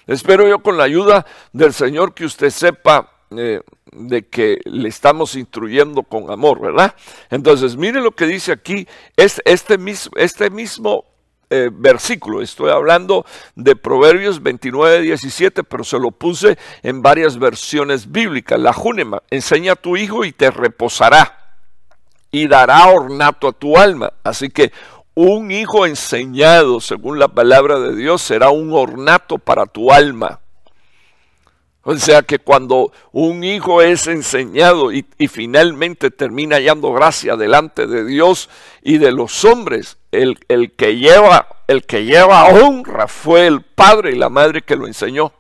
Espero 0.08 0.48
yo 0.48 0.60
con 0.60 0.78
la 0.78 0.86
ayuda 0.86 1.26
del 1.54 1.74
Señor 1.74 2.14
que 2.14 2.26
usted 2.26 2.50
sepa 2.50 3.12
eh, 3.32 3.62
de 3.92 4.28
que 4.28 4.60
le 4.66 4.90
estamos 4.90 5.36
instruyendo 5.36 6.04
con 6.04 6.32
amor, 6.32 6.60
¿verdad? 6.60 6.96
Entonces, 7.30 7.76
mire 7.76 8.02
lo 8.02 8.12
que 8.12 8.26
dice 8.26 8.52
aquí, 8.52 8.88
es 9.16 9.42
este 9.46 9.78
mismo, 9.78 10.14
este 10.18 10.50
mismo 10.50 11.06
eh, 11.52 11.70
versículo. 11.72 12.42
Estoy 12.42 12.72
hablando 12.72 13.26
de 13.56 13.76
Proverbios 13.76 14.42
29, 14.42 15.02
17, 15.02 15.64
pero 15.64 15.84
se 15.84 16.00
lo 16.00 16.12
puse 16.12 16.58
en 16.82 17.02
varias 17.02 17.38
versiones 17.38 18.12
bíblicas. 18.12 18.60
La 18.60 18.74
Júnema, 18.74 19.22
enseña 19.30 19.74
a 19.74 19.76
tu 19.76 19.98
hijo 19.98 20.26
y 20.26 20.32
te 20.32 20.50
reposará 20.50 21.38
y 22.32 22.48
dará 22.48 22.88
ornato 22.88 23.48
a 23.48 23.52
tu 23.52 23.78
alma. 23.78 24.14
Así 24.24 24.50
que 24.50 24.72
un 25.14 25.52
hijo 25.52 25.86
enseñado, 25.86 26.80
según 26.80 27.20
la 27.20 27.28
palabra 27.28 27.80
de 27.80 27.96
Dios, 27.96 28.22
será 28.22 28.50
un 28.50 28.74
ornato 28.74 29.38
para 29.38 29.66
tu 29.66 29.92
alma. 29.92 30.41
O 31.84 31.98
sea 31.98 32.22
que 32.22 32.38
cuando 32.38 32.92
un 33.12 33.44
hijo 33.44 33.82
es 33.82 34.06
enseñado 34.06 34.92
y, 34.92 35.04
finalmente 35.28 36.12
termina 36.12 36.58
hallando 36.58 36.94
gracia 36.94 37.36
delante 37.36 37.88
de 37.88 38.06
Dios 38.06 38.50
y 38.84 39.00
de 39.00 39.12
los 39.12 39.44
hombres, 39.46 39.98
el, 40.12 40.38
el, 40.48 40.74
que 40.74 40.98
lleva, 40.98 41.48
el 41.68 41.84
que 41.86 42.06
lleva 42.06 42.46
honra 42.46 43.08
fue 43.08 43.48
el 43.48 43.62
padre 43.64 44.12
y 44.12 44.16
la 44.16 44.30
madre 44.30 44.62
que 44.62 44.76
lo 44.76 44.86
enseñó. 44.86 45.34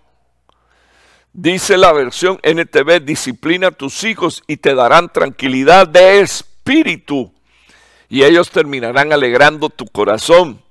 Dice 1.32 1.78
la 1.78 1.94
versión 1.94 2.40
NTV, 2.42 3.06
disciplina 3.06 3.68
a 3.68 3.72
tus 3.72 4.04
hijos 4.04 4.44
y 4.48 4.58
te 4.58 4.74
darán 4.74 5.14
tranquilidad 5.14 5.88
de 5.88 6.22
espíritu 6.22 7.32
y 8.10 8.24
ellos 8.24 8.50
terminarán 8.50 9.14
alegrando 9.14 9.70
tu 9.70 9.86
corazón. 9.86 10.62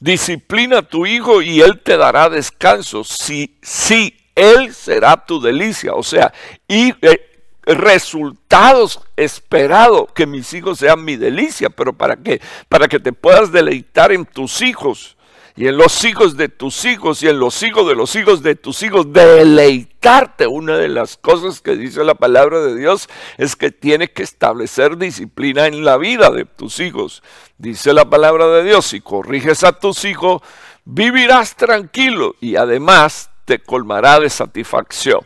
Disciplina 0.00 0.78
a 0.78 0.82
tu 0.82 1.06
hijo 1.06 1.42
y 1.42 1.60
él 1.60 1.80
te 1.80 1.96
dará 1.96 2.30
descanso. 2.30 3.04
Si, 3.04 3.58
si 3.62 4.21
él 4.34 4.74
será 4.74 5.16
tu 5.16 5.40
delicia. 5.40 5.94
O 5.94 6.02
sea, 6.02 6.32
y 6.66 6.94
eh, 7.02 7.32
resultados 7.64 9.00
esperados, 9.16 10.06
que 10.14 10.26
mis 10.26 10.52
hijos 10.52 10.78
sean 10.78 11.04
mi 11.04 11.16
delicia, 11.16 11.70
pero 11.70 11.92
¿para 11.92 12.16
qué? 12.16 12.40
Para 12.68 12.88
que 12.88 12.98
te 12.98 13.12
puedas 13.12 13.52
deleitar 13.52 14.12
en 14.12 14.24
tus 14.24 14.62
hijos 14.62 15.16
y 15.54 15.68
en 15.68 15.76
los 15.76 16.04
hijos 16.04 16.36
de 16.36 16.48
tus 16.48 16.84
hijos 16.86 17.22
y 17.22 17.28
en 17.28 17.38
los 17.38 17.62
hijos 17.62 17.86
de 17.86 17.94
los 17.94 18.16
hijos 18.16 18.42
de 18.42 18.54
tus 18.54 18.82
hijos, 18.82 19.12
deleitarte. 19.12 20.46
Una 20.46 20.78
de 20.78 20.88
las 20.88 21.18
cosas 21.18 21.60
que 21.60 21.76
dice 21.76 22.04
la 22.04 22.14
palabra 22.14 22.60
de 22.60 22.74
Dios 22.74 23.08
es 23.36 23.54
que 23.54 23.70
tiene 23.70 24.10
que 24.10 24.22
establecer 24.22 24.96
disciplina 24.96 25.66
en 25.66 25.84
la 25.84 25.98
vida 25.98 26.30
de 26.30 26.46
tus 26.46 26.80
hijos. 26.80 27.22
Dice 27.58 27.92
la 27.92 28.08
palabra 28.08 28.46
de 28.48 28.64
Dios, 28.64 28.86
si 28.86 29.00
corriges 29.00 29.62
a 29.62 29.72
tus 29.72 30.04
hijos, 30.06 30.40
vivirás 30.84 31.54
tranquilo 31.54 32.34
y 32.40 32.56
además 32.56 33.30
te 33.44 33.58
colmará 33.58 34.20
de 34.20 34.30
satisfacción. 34.30 35.20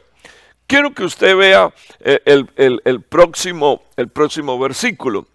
Quiero 0.67 0.93
que 0.93 1.05
usted 1.05 1.37
vea 1.37 1.73
eh, 2.01 2.21
el, 2.25 3.03
próximo, 3.03 3.85
el 3.97 4.09
próximo 4.09 4.59
versículo. 4.59 5.27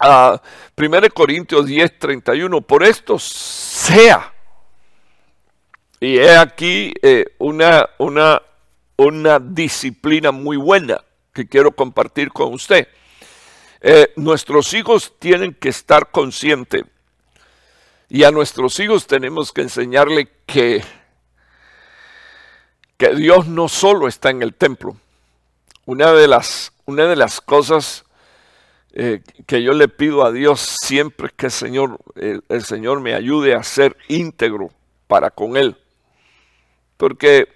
Uh, 0.00 0.36
1 0.76 1.00
Corintios 1.14 1.66
10, 1.66 1.98
31. 1.98 2.60
Por 2.60 2.84
esto 2.84 3.18
sea. 3.18 4.32
Y 6.00 6.18
he 6.18 6.36
aquí 6.36 6.92
eh, 7.02 7.24
una, 7.38 7.88
una, 7.98 8.42
una 8.96 9.40
disciplina 9.40 10.30
muy 10.30 10.56
buena 10.56 11.02
que 11.32 11.48
quiero 11.48 11.72
compartir 11.72 12.30
con 12.30 12.52
usted. 12.52 12.88
Eh, 13.80 14.12
nuestros 14.16 14.74
hijos 14.74 15.14
tienen 15.18 15.54
que 15.54 15.68
estar 15.68 16.10
conscientes 16.10 16.82
y 18.08 18.24
a 18.24 18.30
nuestros 18.30 18.80
hijos 18.80 19.06
tenemos 19.06 19.52
que 19.52 19.62
enseñarle 19.62 20.28
que 20.46 20.82
que 22.98 23.14
Dios 23.14 23.46
no 23.46 23.68
solo 23.68 24.08
está 24.08 24.30
en 24.30 24.42
el 24.42 24.54
templo. 24.54 24.96
Una 25.86 26.12
de 26.12 26.28
las, 26.28 26.72
una 26.84 27.06
de 27.06 27.16
las 27.16 27.40
cosas 27.40 28.04
eh, 28.92 29.22
que 29.46 29.62
yo 29.62 29.72
le 29.72 29.86
pido 29.88 30.24
a 30.24 30.32
Dios 30.32 30.76
siempre 30.82 31.28
es 31.28 31.32
que 31.34 31.46
el 31.46 31.52
Señor, 31.52 31.98
el, 32.16 32.64
Señor 32.64 33.00
me 33.00 33.14
ayude 33.14 33.54
a 33.54 33.62
ser 33.62 33.96
íntegro 34.08 34.70
para 35.06 35.30
con 35.30 35.56
Él. 35.56 35.76
Porque 36.96 37.48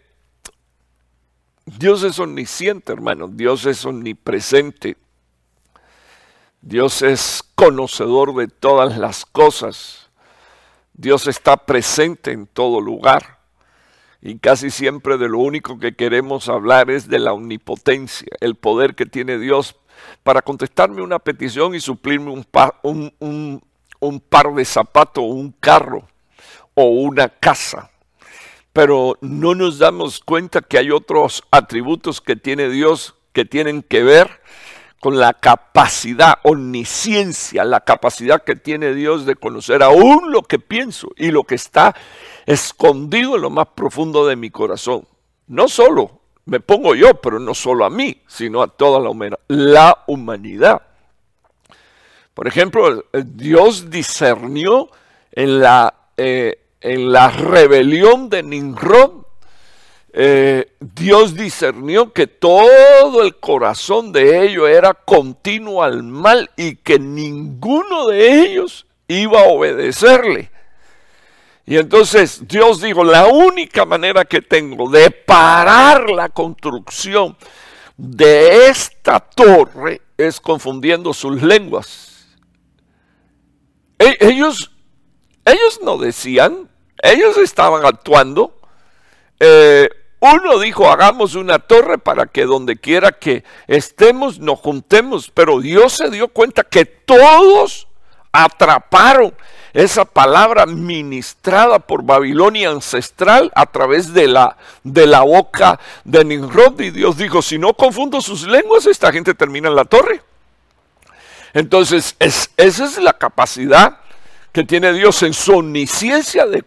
Dios 1.66 2.05
es 2.05 2.20
omnisciente, 2.20 2.93
hermano. 2.93 3.26
Dios 3.26 3.66
es 3.66 3.84
omnipresente. 3.84 4.97
Dios 6.61 7.03
es 7.03 7.43
conocedor 7.57 8.36
de 8.36 8.47
todas 8.47 8.97
las 8.97 9.26
cosas. 9.26 10.09
Dios 10.95 11.26
está 11.26 11.57
presente 11.57 12.30
en 12.30 12.47
todo 12.47 12.80
lugar. 12.80 13.41
Y 14.24 14.38
casi 14.38 14.70
siempre 14.70 15.18
de 15.18 15.28
lo 15.28 15.38
único 15.38 15.80
que 15.80 15.96
queremos 15.96 16.48
hablar 16.48 16.90
es 16.90 17.08
de 17.08 17.18
la 17.18 17.32
omnipotencia, 17.32 18.28
el 18.40 18.54
poder 18.54 18.94
que 18.94 19.04
tiene 19.04 19.36
Dios 19.36 19.74
para 20.22 20.42
contestarme 20.42 21.02
una 21.02 21.18
petición 21.18 21.74
y 21.74 21.80
suplirme 21.80 22.30
un, 22.30 23.62
un, 23.98 24.20
par 24.20 24.54
de 24.54 24.64
zapatos, 24.64 25.24
un 25.26 25.50
carro 25.58 26.06
o 26.74 26.84
una 26.84 27.28
casa. 27.28 27.90
Pero 28.72 29.18
no 29.20 29.56
nos 29.56 29.80
damos 29.80 30.20
cuenta 30.20 30.62
que 30.62 30.78
hay 30.78 30.92
otros 30.92 31.42
atributos 31.50 32.20
que 32.20 32.36
tiene 32.36 32.68
Dios 32.68 33.16
que 33.32 33.44
tienen 33.44 33.82
que 33.82 34.04
ver 34.04 34.40
con 35.03 35.18
la 35.18 35.34
capacidad, 35.34 36.34
omnisciencia, 36.44 37.64
la 37.64 37.80
capacidad 37.80 38.44
que 38.44 38.55
tiene 38.55 38.94
Dios 38.94 39.26
de 39.26 39.34
conocer 39.34 39.82
aún 39.82 40.30
lo 40.30 40.42
que 40.42 40.61
pienso 40.61 41.09
y 41.16 41.32
lo 41.32 41.42
que 41.42 41.57
está 41.57 41.92
escondido 42.46 43.34
en 43.34 43.42
lo 43.42 43.50
más 43.50 43.66
profundo 43.74 44.24
de 44.28 44.36
mi 44.36 44.50
corazón. 44.50 45.09
No 45.48 45.66
solo 45.66 46.20
me 46.44 46.61
pongo 46.61 46.94
yo, 46.94 47.20
pero 47.20 47.40
no 47.40 47.53
solo 47.53 47.84
a 47.84 47.90
mí, 47.90 48.22
sino 48.28 48.62
a 48.62 48.68
toda 48.68 49.00
la, 49.48 49.98
humanidad. 50.07 50.82
Por 52.32 52.46
ejemplo, 52.46 53.05
Dios 53.12 53.90
discernió 53.90 54.88
en 55.32 55.59
la, 55.59 55.94
eh, 56.16 56.61
en 56.80 57.11
la 57.11 57.28
rebelión 57.28 58.30
de 58.30 58.44
Nimrod 58.44 59.21
eh, 60.14 60.72
Dios 60.78 61.34
discernió 61.34 62.12
que 62.12 62.26
todo 62.26 63.22
el 63.22 63.36
corazón 63.36 64.12
de 64.12 64.44
ellos 64.44 64.68
era 64.68 64.92
continuo 64.92 65.82
al 65.82 66.02
mal 66.02 66.50
y 66.56 66.76
que 66.76 66.98
ninguno 66.98 68.08
de 68.08 68.44
ellos 68.44 68.86
iba 69.08 69.40
a 69.40 69.48
obedecerle. 69.48 70.50
Y 71.64 71.78
entonces 71.78 72.46
Dios 72.46 72.82
dijo, 72.82 73.04
la 73.04 73.26
única 73.26 73.86
manera 73.86 74.24
que 74.26 74.42
tengo 74.42 74.90
de 74.90 75.10
parar 75.10 76.10
la 76.10 76.28
construcción 76.28 77.36
de 77.96 78.66
esta 78.68 79.20
torre 79.20 80.02
es 80.18 80.40
confundiendo 80.40 81.14
sus 81.14 81.40
lenguas. 81.42 82.26
E-, 83.98 84.18
ellos, 84.20 84.72
ellos 85.46 85.80
no 85.82 85.96
decían, 85.96 86.68
ellos 87.02 87.38
estaban 87.38 87.86
actuando. 87.86 88.60
Eh, 89.40 89.88
uno 90.30 90.60
dijo, 90.60 90.88
hagamos 90.88 91.34
una 91.34 91.58
torre 91.58 91.98
para 91.98 92.26
que 92.26 92.44
donde 92.44 92.76
quiera 92.76 93.10
que 93.10 93.42
estemos 93.66 94.38
nos 94.38 94.60
juntemos, 94.60 95.32
pero 95.34 95.60
Dios 95.60 95.94
se 95.94 96.10
dio 96.10 96.28
cuenta 96.28 96.62
que 96.62 96.84
todos 96.84 97.88
atraparon 98.30 99.34
esa 99.72 100.04
palabra 100.04 100.64
ministrada 100.66 101.80
por 101.80 102.04
Babilonia 102.04 102.70
ancestral 102.70 103.50
a 103.56 103.66
través 103.66 104.12
de 104.14 104.28
la, 104.28 104.56
de 104.84 105.08
la 105.08 105.22
boca 105.22 105.80
de 106.04 106.24
Nimrod. 106.24 106.78
Y 106.80 106.90
Dios 106.90 107.16
dijo, 107.16 107.42
si 107.42 107.58
no 107.58 107.74
confundo 107.74 108.20
sus 108.20 108.46
lenguas, 108.46 108.86
esta 108.86 109.10
gente 109.12 109.34
termina 109.34 109.68
en 109.68 109.74
la 109.74 109.86
torre. 109.86 110.22
Entonces, 111.52 112.14
esa 112.20 112.48
es 112.56 112.98
la 112.98 113.14
capacidad 113.14 114.01
que 114.53 114.64
tiene 114.64 114.92
Dios 114.92 115.22
en 115.22 115.32
su 115.32 115.57
omnisciencia 115.57 116.46
de, 116.46 116.62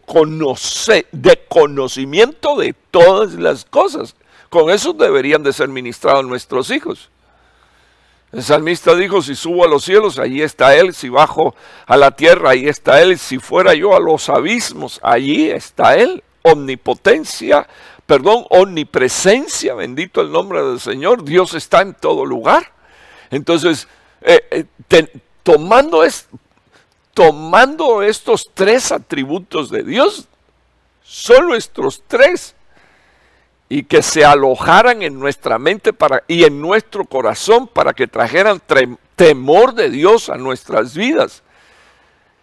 de 1.12 1.46
conocimiento 1.48 2.58
de 2.58 2.74
todas 2.92 3.34
las 3.34 3.64
cosas. 3.64 4.16
Con 4.50 4.72
eso 4.72 4.94
deberían 4.94 5.44
de 5.44 5.54
ser 5.54 5.70
ministrados 5.70 6.26
nuestros 6.26 6.72
hijos. 6.72 7.10
El 8.32 8.44
salmista 8.44 8.96
dijo, 8.96 9.22
si 9.22 9.36
subo 9.36 9.64
a 9.64 9.68
los 9.68 9.86
cielos, 9.86 10.20
allí 10.20 10.42
está 10.42 10.76
Él, 10.76 10.94
si 10.94 11.10
bajo 11.10 11.56
a 11.86 11.96
la 11.96 12.12
tierra, 12.12 12.50
ahí 12.50 12.68
está 12.68 13.02
Él, 13.02 13.18
si 13.18 13.38
fuera 13.38 13.74
yo 13.76 13.96
a 13.96 14.00
los 14.00 14.30
abismos, 14.30 15.00
allí 15.04 15.50
está 15.50 15.96
Él. 15.96 16.24
Omnipotencia, 16.42 17.68
perdón, 18.06 18.46
omnipresencia, 18.50 19.74
bendito 19.74 20.22
el 20.22 20.32
nombre 20.32 20.62
del 20.64 20.80
Señor, 20.80 21.24
Dios 21.24 21.54
está 21.54 21.82
en 21.82 21.94
todo 21.94 22.26
lugar. 22.26 22.74
Entonces, 23.32 23.88
eh, 24.22 24.66
eh, 24.90 25.08
tomando, 25.42 26.04
es, 26.04 26.28
tomando 27.16 28.04
estos 28.04 28.52
tres 28.54 28.92
atributos 28.92 29.72
de 29.72 29.84
Dios, 29.84 30.28
solo 31.02 31.56
estos 31.56 32.04
tres, 32.08 32.56
y 33.70 33.84
que 33.84 34.04
se 34.04 34.26
alojaran 34.26 35.02
en 35.02 35.18
nuestra 35.18 35.58
mente 35.58 35.92
y 36.28 36.44
en 36.44 36.62
nuestro 36.62 37.06
corazón 37.06 37.68
para 37.68 37.94
que 37.94 38.06
trajeran 38.06 38.62
temor 39.16 39.74
de 39.74 39.90
Dios 39.90 40.30
a 40.30 40.36
nuestras 40.36 40.94
vidas. 40.94 41.42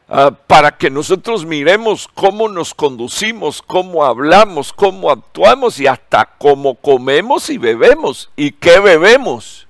Ah, 0.09 0.31
para 0.47 0.77
que 0.77 0.91
nosotros 0.91 1.45
miremos 1.45 2.09
cómo 2.09 2.49
nos 2.49 2.75
conducimos, 2.75 3.63
cómo 3.63 4.05
hablamos, 4.05 4.73
cómo 4.73 5.11
actuamos 5.11 5.79
y 5.81 5.87
hasta 5.87 6.25
cómo 6.39 6.75
comemos 6.75 7.51
y 7.51 7.59
bebemos 7.59 8.31
y 8.37 8.53
qué 8.53 8.81
bebemos. 8.81 9.69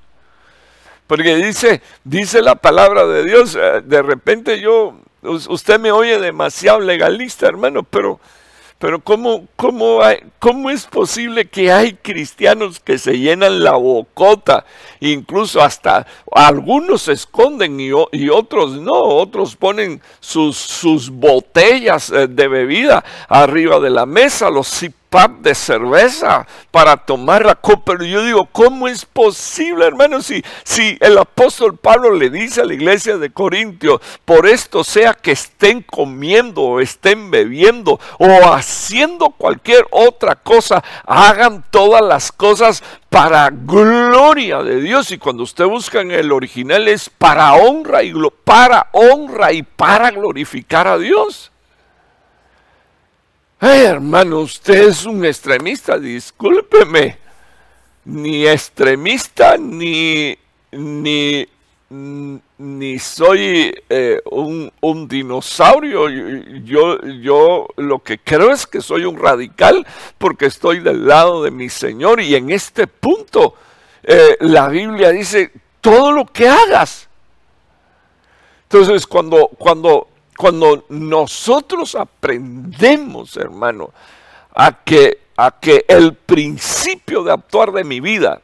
Porque 1.12 1.36
dice, 1.36 1.82
dice 2.04 2.40
la 2.40 2.54
palabra 2.54 3.06
de 3.06 3.26
Dios, 3.26 3.54
eh, 3.54 3.82
de 3.84 4.00
repente 4.00 4.58
yo, 4.58 4.94
usted 5.22 5.78
me 5.78 5.92
oye 5.92 6.18
demasiado 6.18 6.80
legalista, 6.80 7.46
hermano, 7.46 7.82
pero, 7.82 8.18
Pero 8.78 8.98
¿cómo, 8.98 9.46
cómo, 9.54 10.00
¿cómo 10.38 10.70
es 10.70 10.86
posible 10.86 11.44
que 11.44 11.70
hay 11.70 11.92
cristianos 11.92 12.80
que 12.80 12.96
se 12.96 13.18
llenan 13.18 13.62
la 13.62 13.72
bocota? 13.72 14.64
Incluso 15.00 15.60
hasta 15.60 16.06
algunos 16.34 17.02
se 17.02 17.12
esconden 17.12 17.78
y, 17.78 17.90
y 18.12 18.28
otros 18.30 18.80
no. 18.80 18.94
Otros 18.94 19.54
ponen 19.54 20.00
sus, 20.18 20.56
sus 20.56 21.10
botellas 21.10 22.08
eh, 22.10 22.26
de 22.26 22.48
bebida 22.48 23.04
arriba 23.28 23.78
de 23.80 23.90
la 23.90 24.06
mesa, 24.06 24.48
los 24.48 24.66
de 25.12 25.54
cerveza 25.54 26.46
para 26.70 26.96
tomar 26.96 27.44
la 27.44 27.54
copa. 27.54 27.92
Pero 27.92 28.04
yo 28.04 28.24
digo, 28.24 28.48
¿cómo 28.50 28.88
es 28.88 29.04
posible, 29.04 29.86
hermano? 29.86 30.22
Si, 30.22 30.42
si 30.64 30.96
el 31.00 31.18
apóstol 31.18 31.76
Pablo 31.76 32.12
le 32.12 32.30
dice 32.30 32.62
a 32.62 32.64
la 32.64 32.74
iglesia 32.74 33.18
de 33.18 33.30
Corintio, 33.30 34.00
por 34.24 34.46
esto 34.46 34.82
sea 34.82 35.12
que 35.12 35.32
estén 35.32 35.82
comiendo 35.82 36.62
o 36.62 36.80
estén 36.80 37.30
bebiendo 37.30 38.00
o 38.18 38.52
haciendo 38.52 39.30
cualquier 39.30 39.86
otra 39.90 40.36
cosa, 40.36 40.82
hagan 41.06 41.64
todas 41.70 42.02
las 42.02 42.32
cosas 42.32 42.82
para 43.10 43.50
gloria 43.52 44.62
de 44.62 44.80
Dios. 44.80 45.10
Y 45.10 45.18
cuando 45.18 45.42
usted 45.42 45.66
busca 45.66 46.00
en 46.00 46.10
el 46.10 46.32
original 46.32 46.88
es 46.88 47.10
para 47.10 47.54
honra 47.54 48.02
y 48.02 48.14
para 48.44 48.88
honra 48.92 49.52
y 49.52 49.62
para 49.62 50.10
glorificar 50.10 50.88
a 50.88 50.96
Dios 50.96 51.51
hermano, 53.70 54.40
usted 54.40 54.88
es 54.88 55.04
un 55.06 55.24
extremista, 55.24 55.98
discúlpeme. 55.98 57.18
Ni 58.04 58.44
extremista, 58.44 59.56
ni, 59.56 60.36
ni, 60.72 61.46
ni 62.58 62.98
soy 62.98 63.72
eh, 63.88 64.20
un, 64.32 64.72
un, 64.80 65.06
dinosaurio. 65.06 66.08
Yo, 66.64 67.00
yo 67.02 67.68
lo 67.76 68.00
que 68.00 68.18
creo 68.18 68.50
es 68.50 68.66
que 68.66 68.80
soy 68.80 69.04
un 69.04 69.16
radical 69.16 69.86
porque 70.18 70.46
estoy 70.46 70.80
del 70.80 71.06
lado 71.06 71.44
de 71.44 71.52
mi 71.52 71.68
Señor. 71.68 72.20
Y 72.20 72.34
en 72.34 72.50
este 72.50 72.88
punto, 72.88 73.54
eh, 74.02 74.36
la 74.40 74.66
Biblia 74.66 75.10
dice, 75.10 75.52
todo 75.80 76.10
lo 76.10 76.26
que 76.26 76.48
hagas. 76.48 77.08
Entonces, 78.64 79.06
cuando, 79.06 79.48
cuando 79.56 80.08
cuando 80.42 80.86
nosotros 80.88 81.94
aprendemos, 81.94 83.36
hermano, 83.36 83.92
a 84.52 84.82
que, 84.82 85.20
a 85.36 85.52
que 85.52 85.84
el 85.86 86.14
principio 86.14 87.22
de 87.22 87.30
actuar 87.30 87.70
de 87.70 87.84
mi 87.84 88.00
vida, 88.00 88.42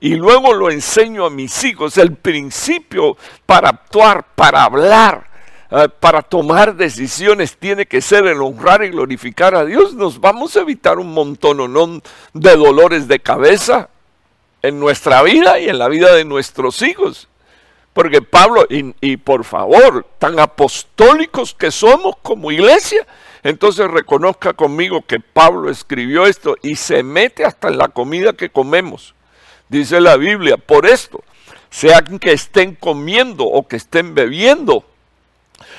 y 0.00 0.14
luego 0.14 0.54
lo 0.54 0.70
enseño 0.70 1.26
a 1.26 1.30
mis 1.30 1.62
hijos, 1.62 1.98
el 1.98 2.14
principio 2.14 3.18
para 3.44 3.68
actuar, 3.68 4.28
para 4.34 4.64
hablar, 4.64 5.28
eh, 5.70 5.90
para 5.90 6.22
tomar 6.22 6.74
decisiones 6.74 7.58
tiene 7.58 7.84
que 7.84 8.00
ser 8.00 8.26
el 8.26 8.40
honrar 8.40 8.82
y 8.82 8.88
glorificar 8.88 9.54
a 9.54 9.66
Dios, 9.66 9.92
nos 9.92 10.18
vamos 10.18 10.56
a 10.56 10.62
evitar 10.62 10.98
un 10.98 11.12
montón 11.12 12.02
de 12.32 12.56
dolores 12.56 13.08
de 13.08 13.20
cabeza 13.20 13.90
en 14.62 14.80
nuestra 14.80 15.22
vida 15.22 15.60
y 15.60 15.68
en 15.68 15.76
la 15.76 15.88
vida 15.88 16.14
de 16.14 16.24
nuestros 16.24 16.80
hijos. 16.80 17.28
Porque 17.98 18.22
Pablo, 18.22 18.64
y, 18.70 19.16
por 19.16 19.42
favor, 19.42 20.06
tan 20.20 20.38
apostólicos 20.38 21.52
que 21.52 21.72
somos 21.72 22.14
como 22.22 22.52
iglesia, 22.52 23.04
entonces 23.42 23.90
reconozca 23.90 24.52
conmigo 24.52 25.02
que 25.02 25.18
Pablo 25.18 25.68
escribió 25.68 26.24
esto 26.24 26.54
y 26.62 26.76
se 26.76 27.02
mete 27.02 27.44
hasta 27.44 27.66
en 27.66 27.76
la 27.76 27.88
comida 27.88 28.34
que 28.34 28.50
comemos. 28.50 29.16
Dice 29.68 30.00
la 30.00 30.16
Biblia, 30.16 30.58
por 30.58 30.86
esto, 30.86 31.24
sean 31.70 32.20
que 32.20 32.30
estén 32.30 32.76
comiendo 32.76 33.42
o 33.42 33.66
que 33.66 33.74
estén 33.74 34.14
bebiendo 34.14 34.84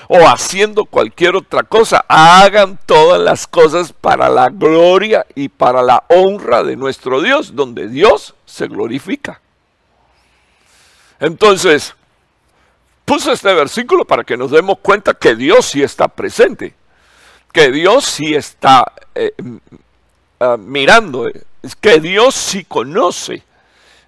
o 0.09 0.27
haciendo 0.27 0.83
cualquier 0.83 1.37
otra 1.37 1.63
cosa, 1.63 2.03
hagan 2.09 2.77
todas 2.85 3.21
las 3.21 3.47
cosas 3.47 3.93
para 3.93 4.27
la 4.27 4.49
gloria 4.49 5.25
y 5.35 5.47
para 5.47 5.81
la 5.81 6.03
honra 6.09 6.63
de 6.63 6.75
nuestro 6.75 7.21
Dios, 7.21 7.55
donde 7.55 7.87
Dios 7.87 8.35
se 8.45 8.67
glorifica. 8.67 9.39
Entonces, 11.21 11.95
puse 13.09 13.31
este 13.31 13.51
versículo 13.55 14.05
para 14.05 14.23
que 14.23 14.37
nos 14.37 14.51
demos 14.51 14.77
cuenta 14.83 15.15
que 15.15 15.35
Dios 15.35 15.65
sí 15.65 15.81
está 15.81 16.07
presente, 16.07 16.75
que 17.51 17.71
Dios 17.71 18.05
sí 18.05 18.35
está 18.35 18.93
eh, 19.15 19.33
ah, 20.39 20.57
mirando, 20.59 21.27
que 21.81 21.99
Dios 21.99 22.35
sí 22.35 22.63
conoce. 22.65 23.41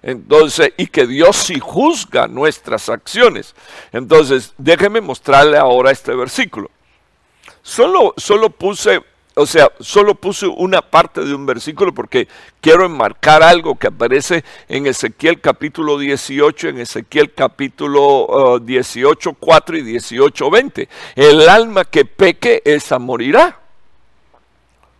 Entonces, 0.04 0.72
y 0.76 0.86
que 0.86 1.08
Dios 1.08 1.36
sí 1.36 1.58
juzga 1.58 2.28
nuestras 2.28 2.88
acciones. 2.88 3.56
Entonces, 3.92 4.52
déjeme 4.56 5.00
mostrarle 5.00 5.58
ahora 5.58 5.90
este 5.90 6.14
versículo. 6.14 6.70
Solo, 7.60 8.14
solo 8.16 8.50
puse 8.50 9.02
o 9.34 9.46
sea, 9.46 9.72
solo 9.80 10.14
puse 10.14 10.46
una 10.46 10.82
parte 10.82 11.24
de 11.24 11.34
un 11.34 11.46
versículo 11.46 11.94
porque 11.94 12.28
quiero 12.60 12.84
enmarcar 12.84 13.42
algo 13.42 13.78
que 13.78 13.86
aparece 13.86 14.44
en 14.68 14.86
Ezequiel 14.86 15.40
capítulo 15.40 15.98
18, 15.98 16.68
en 16.68 16.80
Ezequiel 16.80 17.32
capítulo 17.32 18.58
18, 18.62 19.30
uh, 19.30 19.34
4 19.34 19.76
y 19.78 19.82
18, 19.82 20.50
20. 20.50 20.88
El 21.16 21.48
alma 21.48 21.84
que 21.84 22.04
peque, 22.04 22.60
esa 22.64 22.98
morirá. 22.98 23.58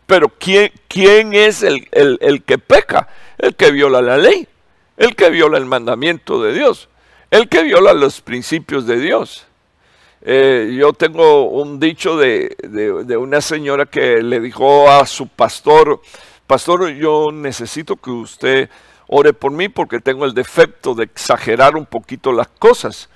Pero 0.06 0.32
¿quién, 0.38 1.34
es 1.34 1.62
el 1.62 2.42
que 2.44 2.58
peca? 2.58 3.08
El 3.36 3.54
que 3.54 3.70
viola 3.70 4.00
la 4.00 4.16
ley, 4.16 4.48
el 4.96 5.14
que 5.14 5.30
viola 5.30 5.58
el 5.58 5.66
mandamiento 5.66 6.42
de 6.42 6.54
Dios, 6.54 6.88
el 7.30 7.48
que 7.48 7.62
viola 7.62 7.92
los 7.92 8.20
principios 8.20 8.86
de 8.86 8.98
Dios. 8.98 9.46
Eh, 10.24 10.76
yo 10.78 10.92
tengo 10.92 11.48
un 11.48 11.80
dicho 11.80 12.16
de, 12.16 12.56
una 13.18 13.40
señora 13.40 13.86
que 13.86 14.22
le 14.22 14.38
dijo 14.40 14.88
a 14.88 15.04
su 15.04 15.26
pastor, 15.26 16.00
pastor, 16.46 16.90
yo 16.90 17.32
necesito 17.32 17.96
que 17.96 18.10
usted 18.10 18.70
ore 19.08 19.32
por 19.32 19.50
mí 19.50 19.68
porque 19.68 19.98
tengo 19.98 20.24
el 20.24 20.32
defecto 20.32 20.94
de 20.94 21.04
exagerar 21.04 21.76
un 21.76 21.86
poquito 21.86 22.32
las 22.32 22.46
cosas. 22.46 23.08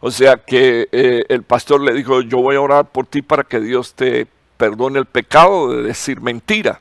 O 0.00 0.10
sea 0.10 0.36
que 0.36 0.88
eh, 0.92 1.24
el 1.28 1.42
pastor 1.42 1.80
le 1.80 1.92
dijo, 1.92 2.22
yo 2.22 2.38
voy 2.38 2.56
a 2.56 2.60
orar 2.60 2.86
por 2.86 3.06
ti 3.06 3.22
para 3.22 3.42
que 3.42 3.60
Dios 3.60 3.94
te 3.94 4.26
perdone 4.56 4.98
el 4.98 5.06
pecado 5.06 5.72
de 5.72 5.82
decir 5.82 6.20
mentira. 6.20 6.80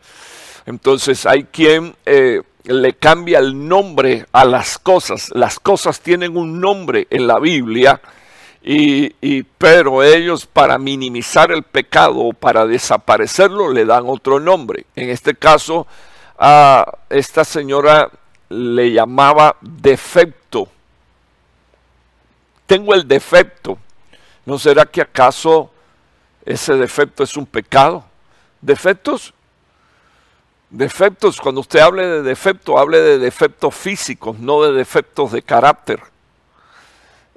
Entonces 0.67 1.25
hay 1.25 1.45
quien 1.45 1.95
eh, 2.05 2.41
le 2.65 2.93
cambia 2.93 3.39
el 3.39 3.67
nombre 3.67 4.27
a 4.31 4.45
las 4.45 4.77
cosas. 4.77 5.29
Las 5.33 5.59
cosas 5.59 6.01
tienen 6.01 6.37
un 6.37 6.59
nombre 6.61 7.07
en 7.09 7.25
la 7.25 7.39
Biblia 7.39 7.99
y, 8.63 9.43
pero 9.57 10.03
ellos 10.03 10.45
para 10.45 10.77
minimizar 10.77 11.51
el 11.51 11.63
pecado 11.63 12.19
o 12.19 12.33
para 12.33 12.65
desaparecerlo 12.65 13.71
le 13.71 13.85
dan 13.85 14.03
otro 14.07 14.39
nombre. 14.39 14.85
En 14.95 15.09
este 15.09 15.35
caso, 15.35 15.87
a 16.37 16.99
esta 17.09 17.43
señora 17.43 18.09
le 18.49 18.91
llamaba 18.91 19.55
defecto. 19.61 20.67
Tengo 22.65 22.93
el 22.93 23.07
defecto. 23.07 23.77
¿No 24.45 24.57
será 24.57 24.85
que 24.85 25.01
acaso 25.01 25.71
ese 26.45 26.75
defecto 26.75 27.23
es 27.23 27.35
un 27.37 27.45
pecado? 27.45 28.03
Defectos 28.61 29.33
Defectos, 30.71 31.41
cuando 31.41 31.59
usted 31.59 31.81
hable 31.81 32.07
de 32.07 32.21
defecto, 32.21 32.79
hable 32.79 33.01
de 33.01 33.19
defectos 33.19 33.75
físicos, 33.75 34.39
no 34.39 34.63
de 34.63 34.71
defectos 34.71 35.33
de 35.33 35.41
carácter. 35.41 35.99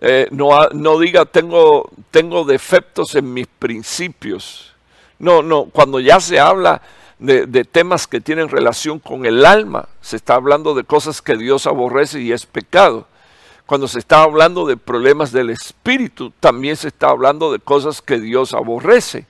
Eh, 0.01 0.29
no, 0.31 0.51
no, 0.73 0.99
diga 0.99 1.25
tengo, 1.25 1.91
tengo 2.11 2.45
defectos 2.45 3.15
en 3.15 3.33
mis 3.33 3.47
principios. 3.47 4.73
No, 5.19 5.43
no, 5.43 5.67
cuando 5.67 6.01
ya 6.01 6.21
se 6.21 6.41
habla 6.41 6.83
de, 7.19 7.47
de, 7.47 7.65
temas 7.65 8.07
que 8.07 8.21
tienen 8.21 8.49
relación 8.49 8.99
con 8.99 9.25
el 9.25 9.47
alma, 9.47 9.89
se 10.01 10.17
está 10.17 10.35
hablando 10.35 10.75
de 10.75 10.85
cosas 10.85 11.23
que 11.23 11.37
Dios 11.37 11.67
aborrece 11.67 12.21
y 12.21 12.33
es 12.33 12.45
pecado. 12.45 13.07
Cuando 13.67 13.89
se 13.89 13.99
está 13.99 14.23
hablando 14.23 14.67
de 14.67 14.77
problemas 14.77 15.33
del 15.33 15.49
espíritu, 15.51 16.33
también 16.39 16.77
se 16.77 16.89
está 16.89 17.09
hablando 17.09 17.51
de 17.51 17.61
cosas 17.61 18.03
que 18.03 18.19
Dios 18.19 18.53
aborrece. 18.53 19.27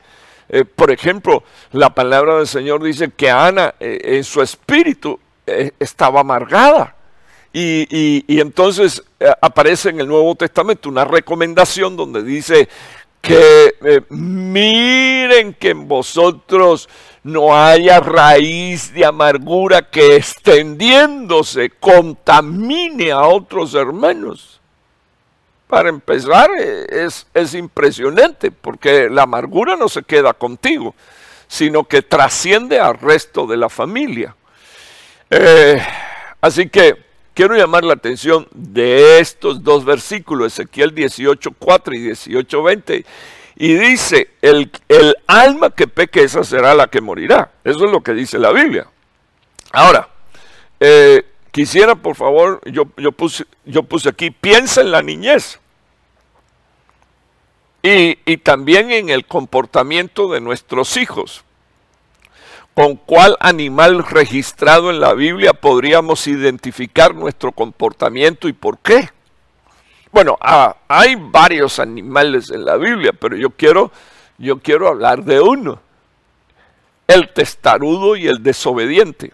Eh, 0.48 0.64
por 0.64 0.90
ejemplo, 0.90 1.44
la 1.70 1.94
palabra 1.94 2.38
del 2.38 2.48
Señor 2.48 2.82
dice 2.82 3.10
que 3.10 3.30
Ana 3.30 3.74
eh, 3.78 4.00
en 4.02 4.24
su 4.24 4.42
espíritu 4.42 5.20
estaba 5.78 6.20
amargada. 6.20 6.96
Y, 7.56 8.40
entonces 8.40 9.00
eh, 9.20 9.32
aparece 9.40 9.90
en 9.90 10.00
el 10.00 10.08
Nuevo 10.08 10.34
Testamento 10.34 10.88
una 10.88 11.04
recomendación 11.04 11.96
donde 11.96 12.24
dice 12.24 12.68
que 13.20 13.76
eh, 13.80 14.00
miren 14.08 15.54
que 15.54 15.70
en 15.70 15.86
vosotros 15.86 16.88
no 17.22 17.56
haya 17.56 18.00
raíz 18.00 18.92
de 18.92 19.06
amargura 19.06 19.88
que 19.88 20.16
extendiéndose 20.16 21.70
contamine 21.70 23.12
a 23.12 23.20
otros 23.20 23.74
hermanos. 23.74 24.60
Para 25.68 25.90
empezar, 25.90 26.50
eh, 26.58 26.86
es, 26.90 27.24
es 27.34 27.54
impresionante 27.54 28.50
porque 28.50 29.08
la 29.08 29.22
amargura 29.22 29.76
no 29.76 29.88
se 29.88 30.02
queda 30.02 30.34
contigo, 30.34 30.92
sino 31.46 31.84
que 31.84 32.02
trasciende 32.02 32.80
al 32.80 32.98
resto 32.98 33.46
de 33.46 33.56
la 33.56 33.68
familia. 33.68 34.34
así 36.40 36.68
que 36.68 37.03
quiero 37.34 37.56
llamar 37.56 37.84
la 37.84 37.94
atención 37.94 38.48
de 38.52 39.18
estos 39.18 39.62
dos 39.62 39.84
versículos, 39.84 40.52
Ezequiel 40.52 40.94
18.4 40.94 41.94
y 41.94 42.08
18.20, 42.08 43.04
Y 43.56 43.74
dice, 43.74 44.30
el, 44.40 44.70
el 44.88 45.16
alma 45.26 45.70
que 45.70 45.86
peque, 45.86 46.22
esa 46.22 46.44
será 46.44 46.74
la 46.74 46.86
que 46.86 47.00
morirá. 47.00 47.50
Eso 47.64 47.84
es 47.84 47.90
lo 47.90 48.00
que 48.00 48.14
dice 48.14 48.38
la 48.38 48.52
Biblia. 48.52 48.86
Ahora, 49.72 50.08
eh, 50.80 51.24
quisiera 51.50 51.94
por 51.96 52.16
favor, 52.16 52.60
yo, 52.70 52.84
yo, 52.96 53.12
puse, 53.12 53.44
yo 53.64 53.82
puse 53.82 54.08
aquí, 54.08 54.30
piensa 54.30 54.80
en 54.80 54.90
la 54.90 55.02
niñez. 55.02 55.60
Y, 57.82 58.18
y 58.24 58.38
también 58.38 58.90
en 58.90 59.10
el 59.10 59.26
comportamiento 59.26 60.32
de 60.32 60.40
nuestros 60.40 60.96
hijos. 60.96 61.43
¿Con 62.74 62.96
cuál 62.96 63.36
animal 63.38 64.04
registrado 64.04 64.90
en 64.90 64.98
la 64.98 65.14
Biblia 65.14 65.52
podríamos 65.52 66.26
identificar 66.26 67.14
nuestro 67.14 67.52
comportamiento 67.52 68.48
y 68.48 68.52
por 68.52 68.78
qué? 68.78 69.10
Bueno, 70.10 70.36
ah, 70.40 70.76
hay 70.88 71.14
varios 71.16 71.78
animales 71.78 72.50
en 72.50 72.64
la 72.64 72.76
Biblia, 72.76 73.12
pero 73.12 73.36
yo 73.36 73.50
quiero, 73.50 73.92
yo 74.38 74.58
quiero 74.58 74.88
hablar 74.88 75.24
de 75.24 75.40
uno. 75.40 75.80
El 77.06 77.32
testarudo 77.32 78.16
y 78.16 78.26
el 78.26 78.42
desobediente. 78.42 79.32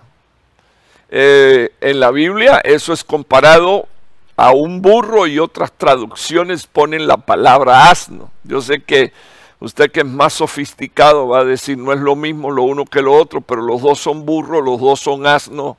Eh, 1.09 1.73
en 1.81 1.99
la 1.99 2.11
Biblia 2.11 2.61
eso 2.63 2.93
es 2.93 3.05
comparado 3.05 3.89
a 4.37 4.53
un 4.53 4.81
burro 4.81 5.27
y 5.27 5.39
otras 5.39 5.73
traducciones 5.73 6.67
ponen 6.67 7.07
la 7.07 7.17
palabra 7.17 7.91
asno. 7.91 8.31
Yo 8.45 8.61
sé 8.61 8.83
que 8.83 9.13
Usted 9.61 9.91
que 9.91 10.01
es 10.01 10.07
más 10.07 10.33
sofisticado 10.33 11.29
va 11.29 11.41
a 11.41 11.45
decir, 11.45 11.77
no 11.77 11.93
es 11.93 12.01
lo 12.01 12.17
mismo 12.17 12.51
lo 12.51 12.63
uno 12.63 12.87
que 12.87 13.03
lo 13.03 13.13
otro, 13.13 13.43
pero 13.43 13.61
los 13.61 13.83
dos 13.83 14.01
son 14.01 14.25
burros, 14.25 14.65
los 14.65 14.81
dos 14.81 15.01
son 15.01 15.27
asnos, 15.27 15.77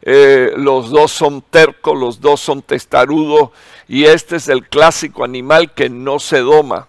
eh, 0.00 0.54
los 0.56 0.88
dos 0.90 1.12
son 1.12 1.42
tercos, 1.42 1.98
los 1.98 2.22
dos 2.22 2.40
son 2.40 2.62
testarudos, 2.62 3.50
y 3.88 4.04
este 4.04 4.36
es 4.36 4.48
el 4.48 4.66
clásico 4.66 5.22
animal 5.22 5.74
que 5.74 5.90
no 5.90 6.18
se 6.18 6.38
doma, 6.38 6.88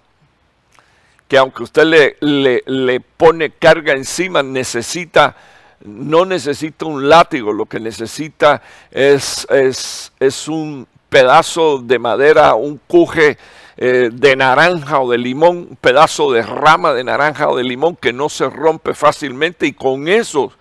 que 1.27 1.37
aunque 1.37 1.63
usted 1.63 1.83
le, 1.83 2.15
le, 2.21 2.63
le 2.65 3.01
pone 3.01 3.51
carga 3.51 3.91
encima, 3.91 4.41
necesita, 4.41 5.35
no 5.81 6.23
necesita 6.25 6.85
un 6.85 7.09
látigo, 7.09 7.51
lo 7.51 7.65
que 7.65 7.81
necesita 7.81 8.61
es, 8.89 9.45
es, 9.49 10.13
es 10.17 10.47
un 10.47 10.87
pedazo 11.09 11.79
de 11.79 11.99
madera, 11.99 12.55
un 12.55 12.79
cuje, 12.87 13.37
eh, 13.83 14.11
de 14.13 14.35
naranja 14.35 14.99
o 14.99 15.09
de 15.09 15.17
limón, 15.17 15.57
un 15.71 15.75
pedazo 15.75 16.31
de 16.31 16.43
rama 16.43 16.93
de 16.93 17.03
naranja 17.03 17.49
o 17.49 17.57
de 17.57 17.63
limón 17.63 17.95
que 17.95 18.13
no 18.13 18.29
se 18.29 18.47
rompe 18.47 18.93
fácilmente 18.93 19.65
y 19.65 19.73
con 19.73 20.07
eso, 20.07 20.53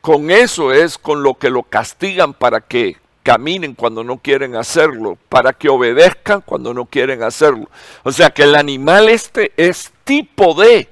con 0.00 0.32
eso 0.32 0.72
es 0.72 0.98
con 0.98 1.22
lo 1.22 1.34
que 1.34 1.48
lo 1.48 1.62
castigan 1.62 2.34
para 2.34 2.60
que 2.60 2.96
caminen 3.22 3.74
cuando 3.74 4.02
no 4.02 4.18
quieren 4.18 4.56
hacerlo, 4.56 5.16
para 5.28 5.52
que 5.52 5.68
obedezcan 5.68 6.40
cuando 6.40 6.74
no 6.74 6.86
quieren 6.86 7.22
hacerlo. 7.22 7.70
O 8.02 8.10
sea 8.10 8.30
que 8.30 8.42
el 8.42 8.56
animal 8.56 9.08
este 9.08 9.52
es 9.56 9.92
tipo 10.02 10.52
de 10.60 10.88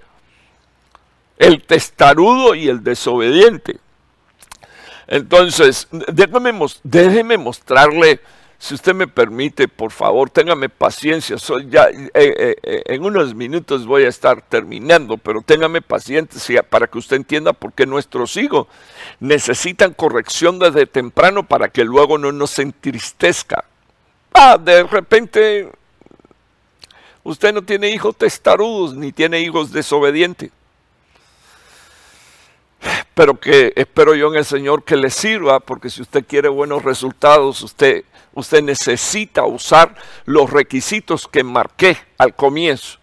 el 1.39 1.65
testarudo 1.65 2.55
y 2.55 2.69
el 2.69 2.85
desobediente. 2.85 3.81
Entonces, 5.09 5.89
déjeme, 5.91 6.53
déjeme 6.85 7.37
mostrarle 7.37 8.21
si 8.59 8.75
usted 8.75 8.93
me 8.93 9.07
permite, 9.07 9.69
por 9.69 9.93
favor, 9.93 10.31
téngame 10.31 10.69
paciencia. 10.69 11.39
Soy 11.39 11.69
ya, 11.71 11.89
eh, 11.91 12.11
eh, 12.13 12.57
eh, 12.61 12.83
en 12.87 13.05
unos 13.05 13.35
minutos 13.35 13.87
voy 13.87 14.03
a 14.03 14.09
estar 14.09 14.43
terminando, 14.43 15.17
pero 15.17 15.43
téngame 15.43 15.81
paciencia 15.81 16.65
para 16.65 16.89
que 16.89 16.99
usted 16.99 17.17
entienda 17.17 17.53
por 17.53 17.73
qué 17.73 17.87
nuestros 17.87 18.37
hijos 18.37 18.67
necesitan 19.21 19.95
corrección 19.95 20.59
desde 20.59 20.87
temprano 20.87 21.47
para 21.47 21.69
que 21.69 21.85
luego 21.85 22.19
no 22.19 22.33
nos 22.33 22.59
entristezca. 22.59 23.65
Ah, 24.35 24.59
de 24.59 24.83
repente 24.83 25.71
usted 27.23 27.55
no 27.55 27.63
tiene 27.63 27.91
hijos 27.91 28.17
testarudos 28.17 28.95
ni 28.95 29.13
tiene 29.13 29.41
hijos 29.41 29.73
desobedientes 29.73 30.51
pero 33.19 33.41
que 33.41 33.73
espero 33.75 34.15
yo 34.15 34.29
en 34.29 34.37
el 34.37 34.45
Señor 34.45 34.85
que 34.85 34.95
le 34.95 35.11
sirva, 35.11 35.59
porque 35.59 35.91
si 35.91 36.03
usted 36.03 36.25
quiere 36.25 36.49
buenos 36.49 36.85
resultados, 36.85 37.61
usted, 37.63 38.05
usted 38.33 38.63
necesita 38.63 39.43
usar 39.43 39.97
los 40.25 40.49
requisitos 40.49 41.27
que 41.27 41.43
marqué 41.43 41.99
al 42.17 42.37
comienzo. 42.37 43.01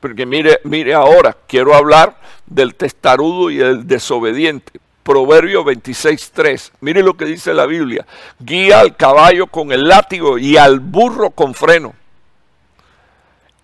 Porque 0.00 0.26
mire, 0.26 0.58
mire 0.64 0.94
ahora, 0.94 1.36
quiero 1.46 1.76
hablar 1.76 2.18
del 2.44 2.74
testarudo 2.74 3.48
y 3.48 3.60
el 3.60 3.86
desobediente. 3.86 4.80
Proverbio 5.04 5.64
26.3. 5.64 6.72
Mire 6.80 7.04
lo 7.04 7.16
que 7.16 7.26
dice 7.26 7.54
la 7.54 7.66
Biblia. 7.66 8.04
Guía 8.40 8.80
al 8.80 8.96
caballo 8.96 9.46
con 9.46 9.70
el 9.70 9.86
látigo 9.86 10.38
y 10.38 10.56
al 10.56 10.80
burro 10.80 11.30
con 11.30 11.54
freno. 11.54 11.94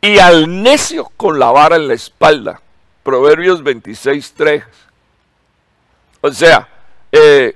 Y 0.01 0.20
al 0.20 0.62
necio 0.62 1.11
con 1.16 1.41
la 1.41 1.51
vara 1.51 1.74
en 1.74 1.89
la 1.89 1.95
espalda. 1.95 2.62
Proverbios 3.03 3.64
26.3. 3.64 4.62
O 6.22 6.32
sea, 6.32 6.68
eh, 7.10 7.54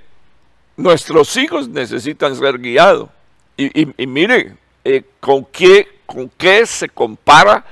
nuestros 0.76 1.36
hijos 1.36 1.68
necesitan 1.68 2.36
ser 2.36 2.58
guiados. 2.58 3.08
Y, 3.56 3.86
mire, 4.06 4.56
eh, 4.84 5.02
¿con, 5.20 5.46
qué, 5.46 6.00
¿con 6.04 6.28
qué 6.36 6.66
se 6.66 6.88
compara 6.88 7.64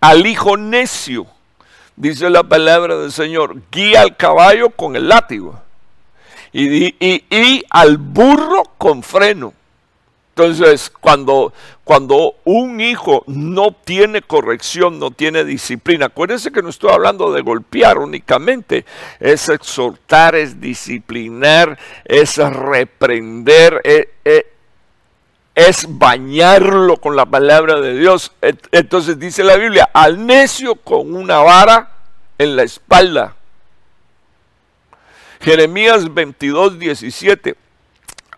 al 0.00 0.26
hijo 0.26 0.56
necio? 0.58 1.26
Dice 1.96 2.28
la 2.28 2.42
palabra 2.42 2.96
del 2.96 3.12
Señor, 3.12 3.62
guía 3.70 4.02
al 4.02 4.16
caballo 4.16 4.70
con 4.70 4.96
el 4.96 5.08
látigo 5.08 5.58
y, 6.52 6.94
y 7.00 7.64
al 7.70 7.96
burro 7.96 8.64
con 8.76 9.02
freno. 9.02 9.54
Entonces, 10.34 10.88
cuando, 10.88 11.52
cuando 11.84 12.36
un 12.44 12.80
hijo 12.80 13.22
no 13.26 13.72
tiene 13.72 14.22
corrección, 14.22 14.98
no 14.98 15.10
tiene 15.10 15.44
disciplina, 15.44 16.06
acuérdense 16.06 16.50
que 16.50 16.62
no 16.62 16.70
estoy 16.70 16.90
hablando 16.90 17.32
de 17.32 17.42
golpear 17.42 17.98
únicamente, 17.98 18.86
es 19.20 19.50
exhortar, 19.50 20.34
es 20.34 20.58
disciplinar, 20.58 21.78
es 22.06 22.38
reprender, 22.38 23.82
es, 23.84 24.08
eh, 24.24 24.52
es 25.54 25.86
bañarlo 25.98 26.96
con 26.96 27.14
la 27.14 27.26
palabra 27.26 27.78
de 27.82 27.98
Dios. 27.98 28.32
Entonces 28.70 29.18
dice 29.18 29.44
la 29.44 29.56
Biblia, 29.56 29.90
al 29.92 30.24
necio 30.24 30.76
con 30.76 31.14
una 31.14 31.40
vara 31.40 31.90
en 32.38 32.56
la 32.56 32.62
espalda. 32.62 33.36
Jeremías 35.42 36.12
22, 36.14 36.78
17. 36.78 37.54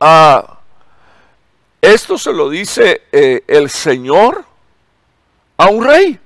Ah, 0.00 0.53
esto 1.92 2.16
se 2.16 2.32
lo 2.32 2.48
dice 2.48 3.02
eh, 3.12 3.44
el 3.46 3.68
Señor 3.68 4.44
a 5.56 5.68
un 5.68 5.84
rey, 5.84 6.18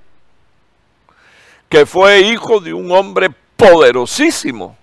que 1.69 1.85
fue 1.85 2.21
hijo 2.21 2.61
de 2.61 2.73
un 2.73 2.93
hombre 2.93 3.31
poderosísimo, 3.57 4.77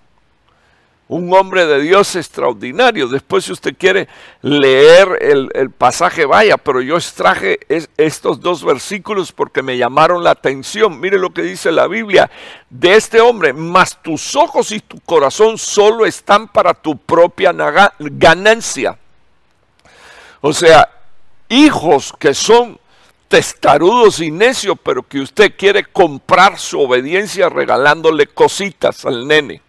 un 1.08 1.32
hombre 1.32 1.66
de 1.66 1.80
Dios 1.80 2.14
extraordinario. 2.16 3.08
Después, 3.08 3.44
si 3.44 3.52
usted 3.52 3.74
quiere 3.78 4.08
leer 4.42 5.18
el, 5.20 5.70
pasaje, 5.70 6.26
vaya, 6.26 6.58
pero 6.58 6.80
yo 6.80 6.96
extraje 6.96 7.58
estos 7.96 8.40
dos 8.40 8.64
versículos 8.64 9.32
porque 9.32 9.62
me 9.62 9.78
llamaron 9.78 10.22
la 10.22 10.32
atención. 10.32 11.00
Mire 11.00 11.18
lo 11.18 11.30
que 11.30 11.42
dice 11.42 11.72
la 11.72 11.86
Biblia 11.86 12.30
de 12.68 12.96
este 12.96 13.20
hombre, 13.20 13.52
mas 13.52 14.02
tus 14.02 14.36
ojos 14.36 14.72
y 14.72 14.80
tu 14.80 15.00
corazón 15.00 15.58
solo 15.58 16.06
están 16.06 16.48
para 16.48 16.74
tu 16.74 16.96
propia 16.98 17.52
ganancia 17.98 18.98
o 20.46 20.52
sea, 20.52 20.88
hijos 21.48 22.14
que 22.16 22.32
son 22.32 22.78
testarudos 23.26 24.20
y 24.20 24.30
necios, 24.30 24.76
pero 24.80 25.02
que 25.02 25.18
usted 25.18 25.54
quiere 25.58 25.84
comprar 25.84 26.56
su 26.56 26.80
obediencia 26.80 27.48
regalándole 27.48 28.28
cositas 28.28 29.04
al 29.04 29.26
nene. 29.26 29.60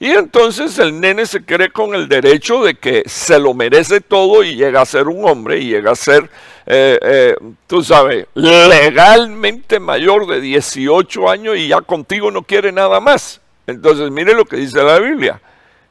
Y 0.00 0.10
entonces 0.10 0.76
el 0.80 1.00
nene 1.00 1.24
se 1.24 1.44
cree 1.44 1.70
con 1.70 1.94
el 1.94 2.08
derecho 2.08 2.64
de 2.64 2.74
que 2.74 3.04
se 3.06 3.38
lo 3.38 3.54
merece 3.54 4.00
todo 4.00 4.42
y 4.42 4.56
llega 4.56 4.80
a 4.80 4.86
ser 4.86 5.06
un 5.06 5.24
hombre 5.24 5.60
y 5.60 5.68
llega 5.68 5.92
a 5.92 5.94
ser, 5.94 6.28
eh, 6.66 6.98
eh, 7.00 7.36
tú 7.68 7.84
sabes, 7.84 8.26
legalmente 8.34 9.78
mayor 9.78 10.26
de 10.26 10.40
18 10.40 11.30
años 11.30 11.56
y 11.56 11.68
ya 11.68 11.80
contigo 11.80 12.32
no 12.32 12.42
quiere 12.42 12.72
nada 12.72 12.98
más. 12.98 13.40
Entonces 13.68 14.10
mire 14.10 14.34
lo 14.34 14.46
que 14.46 14.56
dice 14.56 14.82
la 14.82 14.98
Biblia. 14.98 15.40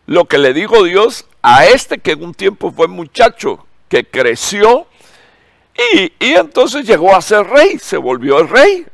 Lo 0.06 0.26
que 0.26 0.38
le 0.38 0.54
dijo 0.54 0.84
Dios 0.84 1.26
a 1.42 1.66
este 1.66 2.00
que 2.00 2.12
en 2.12 2.24
un 2.24 2.34
tiempo 2.34 2.72
fue 2.72 2.88
muchacho, 2.88 3.66
que 3.90 4.06
creció 4.06 4.88
y, 5.76 6.12
entonces 6.20 6.86
llegó 6.86 7.16
a 7.16 7.22
ser 7.22 7.46
rey, 7.48 7.80
se 7.80 7.98
volvió 7.98 8.40
el 8.40 8.50
rey. 8.50 8.86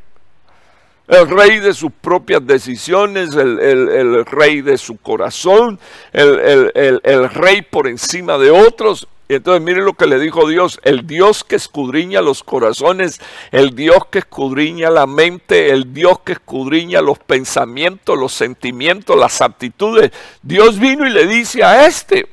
El 1.07 1.27
rey 1.27 1.59
de 1.59 1.73
sus 1.73 1.91
propias 1.91 2.45
decisiones, 2.45 3.35
el, 3.35 4.25
rey 4.27 4.61
de 4.61 4.77
su 4.77 4.97
corazón, 4.97 5.79
el, 6.13 7.29
rey 7.31 7.63
por 7.63 7.87
encima 7.87 8.37
de 8.37 8.51
otros. 8.51 9.07
Y 9.31 9.35
entonces 9.35 9.61
mire 9.61 9.83
lo 9.83 9.93
que 9.93 10.07
le 10.07 10.17
dijo 10.17 10.47
Dios, 10.47 10.79
el 10.83 11.05
Dios 11.05 11.43
que 11.43 11.55
escudriña 11.55 12.19
los 12.19 12.41
corazones, 12.41 13.21
el 13.51 13.75
Dios 13.75 14.07
que 14.09 14.17
escudriña 14.17 14.89
la 14.89 15.05
mente, 15.05 15.69
el 15.69 15.93
Dios 15.93 16.21
que 16.21 16.31
escudriña 16.31 16.99
los 16.99 17.19
pensamientos, 17.19 18.17
los 18.17 18.33
sentimientos, 18.33 19.15
las 19.15 19.39
aptitudes. 19.41 20.11
Dios 20.41 20.79
vino 20.79 21.05
y 21.05 21.11
le 21.11 21.27
dice 21.27 21.63
a 21.63 21.85
este, 21.85 22.27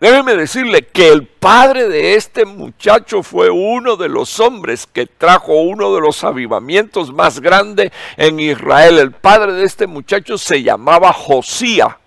Déjeme 0.00 0.34
decirle 0.34 0.84
que 0.88 1.10
el 1.10 1.28
padre 1.28 1.88
de 1.88 2.16
este 2.16 2.44
muchacho 2.44 3.22
fue 3.22 3.48
uno 3.48 3.94
de 3.94 4.08
los 4.08 4.40
hombres 4.40 4.88
que 4.92 5.06
trajo 5.06 5.54
uno 5.62 5.94
de 5.94 6.00
los 6.00 6.24
avivamientos 6.24 7.12
más 7.12 7.38
grandes 7.38 7.92
en 8.16 8.40
Israel. 8.40 8.98
El 8.98 9.12
padre 9.12 9.52
de 9.52 9.64
este 9.64 9.86
muchacho 9.86 10.38
se 10.38 10.64
llamaba 10.64 11.12
Josía. 11.12 11.98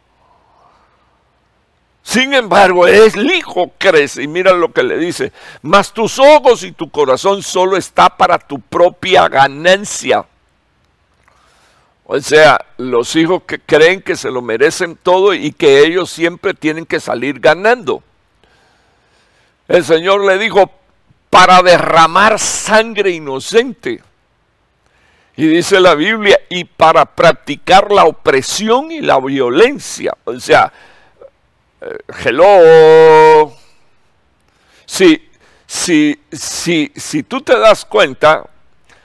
Sin 2.05 2.35
embargo, 2.35 2.85
el 2.85 3.31
hijo 3.31 3.73
crece 3.79 4.21
y 4.21 4.27
mira 4.27 4.53
lo 4.53 4.71
que 4.71 4.83
le 4.83 4.99
dice, 4.99 5.33
mas 5.63 5.91
tus 5.91 6.19
ojos 6.19 6.61
y 6.61 6.71
tu 6.71 6.91
corazón 6.91 7.41
solo 7.41 7.77
está 7.77 8.15
para 8.15 8.37
tu 8.37 8.59
propia 8.59 9.27
ganancia. 9.27 10.23
O 12.05 12.19
sea, 12.19 12.63
los 12.77 13.15
hijos 13.15 13.41
que 13.47 13.57
creen 13.57 14.03
que 14.03 14.15
se 14.15 14.29
lo 14.29 14.43
merecen 14.43 14.95
todo 15.01 15.33
y 15.33 15.51
que 15.51 15.79
ellos 15.79 16.11
siempre 16.11 16.53
tienen 16.53 16.85
que 16.85 16.99
salir 16.99 17.39
ganando. 17.39 18.03
El 19.67 19.83
Señor 19.83 20.23
le 20.25 20.37
dijo, 20.37 20.71
para 21.31 21.63
derramar 21.63 22.37
sangre 22.37 23.09
inocente. 23.09 24.03
Y 25.35 25.47
dice 25.47 25.79
la 25.79 25.95
Biblia, 25.95 26.39
y 26.49 26.65
para 26.65 27.05
practicar 27.05 27.91
la 27.91 28.05
opresión 28.05 28.91
y 28.91 29.01
la 29.01 29.19
violencia. 29.19 30.15
O 30.25 30.39
sea, 30.39 30.71
hello. 32.23 33.53
Si, 34.85 35.29
si, 35.65 36.19
si, 36.31 36.91
si 36.95 37.23
tú 37.23 37.41
te 37.41 37.57
das 37.57 37.85
cuenta, 37.85 38.47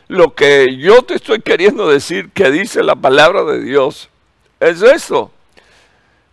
lo 0.09 0.35
que 0.35 0.77
yo 0.77 1.03
te 1.03 1.15
estoy 1.15 1.41
queriendo 1.41 1.89
decir 1.89 2.31
que 2.31 2.51
dice 2.51 2.83
la 2.83 2.97
palabra 2.97 3.45
de 3.45 3.63
Dios 3.63 4.09
es 4.59 4.83
eso. 4.83 5.31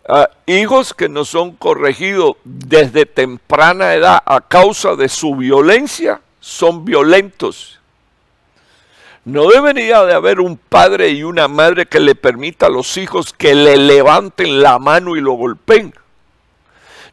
Ah, 0.08 0.30
hijos 0.46 0.94
que 0.94 1.08
no 1.08 1.24
son 1.24 1.52
corregidos 1.52 2.36
desde 2.44 3.04
temprana 3.04 3.94
edad 3.94 4.22
a 4.24 4.40
causa 4.40 4.96
de 4.96 5.08
su 5.08 5.36
violencia 5.36 6.22
son 6.40 6.84
violentos. 6.84 7.78
No 9.24 9.48
debería 9.48 10.04
de 10.04 10.14
haber 10.14 10.40
un 10.40 10.56
padre 10.56 11.10
y 11.10 11.22
una 11.22 11.48
madre 11.48 11.84
que 11.84 12.00
le 12.00 12.14
permita 12.14 12.66
a 12.66 12.70
los 12.70 12.96
hijos 12.96 13.34
que 13.34 13.54
le 13.54 13.76
levanten 13.76 14.62
la 14.62 14.78
mano 14.78 15.16
y 15.16 15.20
lo 15.20 15.32
golpeen. 15.32 15.92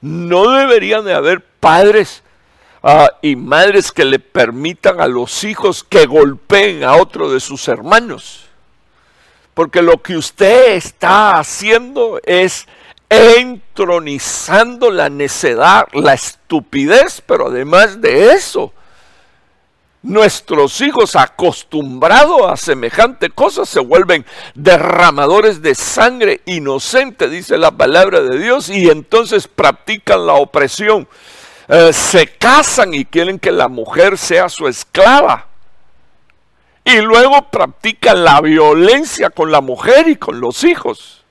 No 0.05 0.51
deberían 0.51 1.05
de 1.05 1.13
haber 1.13 1.41
padres 1.59 2.23
Ah, 2.87 3.09
y 3.23 3.35
madres 3.35 3.91
que 3.91 4.05
le 4.05 4.19
permitan 4.19 5.01
a 5.01 5.07
los 5.07 5.43
hijos 5.43 5.83
que 5.83 6.05
golpeen 6.05 6.83
a 6.83 6.97
otro 6.97 7.31
de 7.31 7.39
sus 7.39 7.67
hermanos. 7.67 8.45
Porque 9.55 9.81
lo 9.81 10.03
que 10.03 10.15
usted 10.15 10.75
está 10.75 11.39
haciendo 11.39 12.21
es 12.23 12.67
entronizando 13.09 14.91
la 14.91 15.09
necedad, 15.09 15.87
la 15.93 16.13
estupidez, 16.13 17.23
pero 17.25 17.47
además 17.47 18.01
de 18.01 18.33
eso, 18.33 18.71
nuestros 20.05 20.81
hijos 20.81 21.15
acostumbrados 21.15 22.41
a 22.49 22.55
semejante 22.55 23.29
cosas 23.29 23.67
se 23.67 23.79
vuelven 23.79 24.25
derramadores 24.53 25.61
de 25.61 25.75
sangre 25.75 26.41
inocente, 26.45 27.27
dice 27.29 27.57
la 27.57 27.71
palabra 27.71 28.21
de 28.21 28.39
Dios, 28.39 28.69
y 28.69 28.89
entonces 28.89 29.47
practican 29.47 30.25
la 30.25 30.33
opresión 30.33 31.07
eh, 31.67 31.93
se 31.93 32.27
casan 32.27 32.93
y 32.93 33.05
quieren 33.05 33.39
que 33.39 33.51
la 33.51 33.67
mujer 33.67 34.17
sea 34.17 34.49
su 34.49 34.67
esclava. 34.67 35.47
Y 36.83 37.01
luego 37.01 37.49
practican 37.49 38.23
la 38.23 38.39
violencia 38.41 39.31
con 39.31 39.51
la 39.51 39.61
mujer 39.61 40.07
y 40.07 40.15
con 40.17 40.39
los 40.39 40.63
hijos. 40.63 41.23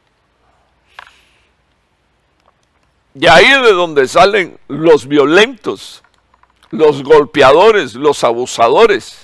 Y 3.15 3.29
ahí 3.29 3.45
es 3.45 3.63
de 3.63 3.73
donde 3.73 4.09
salen 4.09 4.59
los 4.67 5.07
violentos, 5.07 6.03
los 6.75 7.03
golpeadores, 7.03 7.95
los 7.95 8.25
abusadores. 8.25 9.19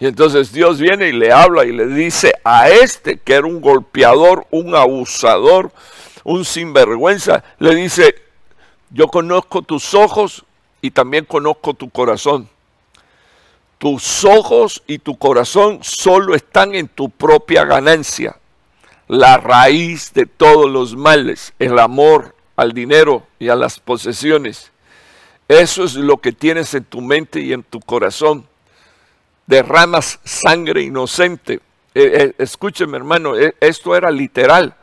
Y 0.00 0.06
entonces 0.06 0.52
Dios 0.52 0.80
viene 0.80 1.08
y 1.08 1.12
le 1.12 1.32
habla 1.32 1.64
y 1.64 1.72
le 1.72 1.86
dice 1.86 2.34
a 2.44 2.68
este 2.68 3.18
que 3.18 3.34
era 3.34 3.46
un 3.46 3.60
golpeador, 3.60 4.46
un 4.50 4.74
abusador, 4.74 5.72
un 6.24 6.44
sinvergüenza, 6.44 7.44
le 7.58 7.74
dice, 7.74 8.14
yo 8.90 9.08
conozco 9.08 9.62
tus 9.62 9.94
ojos 9.94 10.44
y 10.82 10.90
también 10.90 11.24
conozco 11.24 11.74
tu 11.74 11.90
corazón. 11.90 12.48
Tus 13.78 14.24
ojos 14.24 14.82
y 14.86 14.98
tu 14.98 15.16
corazón 15.16 15.78
solo 15.82 16.34
están 16.34 16.74
en 16.74 16.88
tu 16.88 17.10
propia 17.10 17.64
ganancia. 17.64 18.36
La 19.06 19.36
raíz 19.36 20.12
de 20.14 20.26
todos 20.26 20.70
los 20.70 20.96
males, 20.96 21.52
el 21.58 21.78
amor 21.78 22.34
al 22.56 22.72
dinero 22.72 23.26
y 23.38 23.48
a 23.48 23.56
las 23.56 23.78
posesiones. 23.78 24.72
Eso 25.48 25.84
es 25.84 25.94
lo 25.94 26.18
que 26.18 26.32
tienes 26.32 26.72
en 26.74 26.84
tu 26.84 27.00
mente 27.00 27.40
y 27.40 27.52
en 27.52 27.62
tu 27.62 27.80
corazón. 27.80 28.46
Derramas 29.46 30.18
sangre 30.24 30.82
inocente. 30.82 31.60
Eh, 31.94 32.10
eh, 32.14 32.34
escúcheme 32.38 32.96
hermano, 32.96 33.36
eh, 33.36 33.54
esto 33.60 33.94
era 33.94 34.10
literal. 34.10 34.74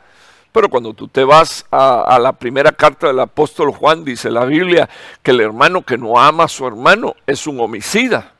Pero 0.52 0.68
cuando 0.68 0.92
tú 0.92 1.08
te 1.08 1.24
vas 1.24 1.66
a, 1.70 2.18
la 2.20 2.34
primera 2.34 2.72
carta 2.72 3.06
del 3.06 3.20
apóstol 3.20 3.72
Juan, 3.72 4.04
dice 4.04 4.30
la 4.30 4.44
Biblia 4.44 4.88
que 5.22 5.30
el 5.30 5.40
hermano 5.40 5.82
que 5.82 5.96
no 5.96 6.20
ama 6.20 6.44
a 6.44 6.48
su 6.48 6.66
hermano 6.66 7.16
es 7.26 7.46
un 7.46 7.58
homicida. 7.58 8.34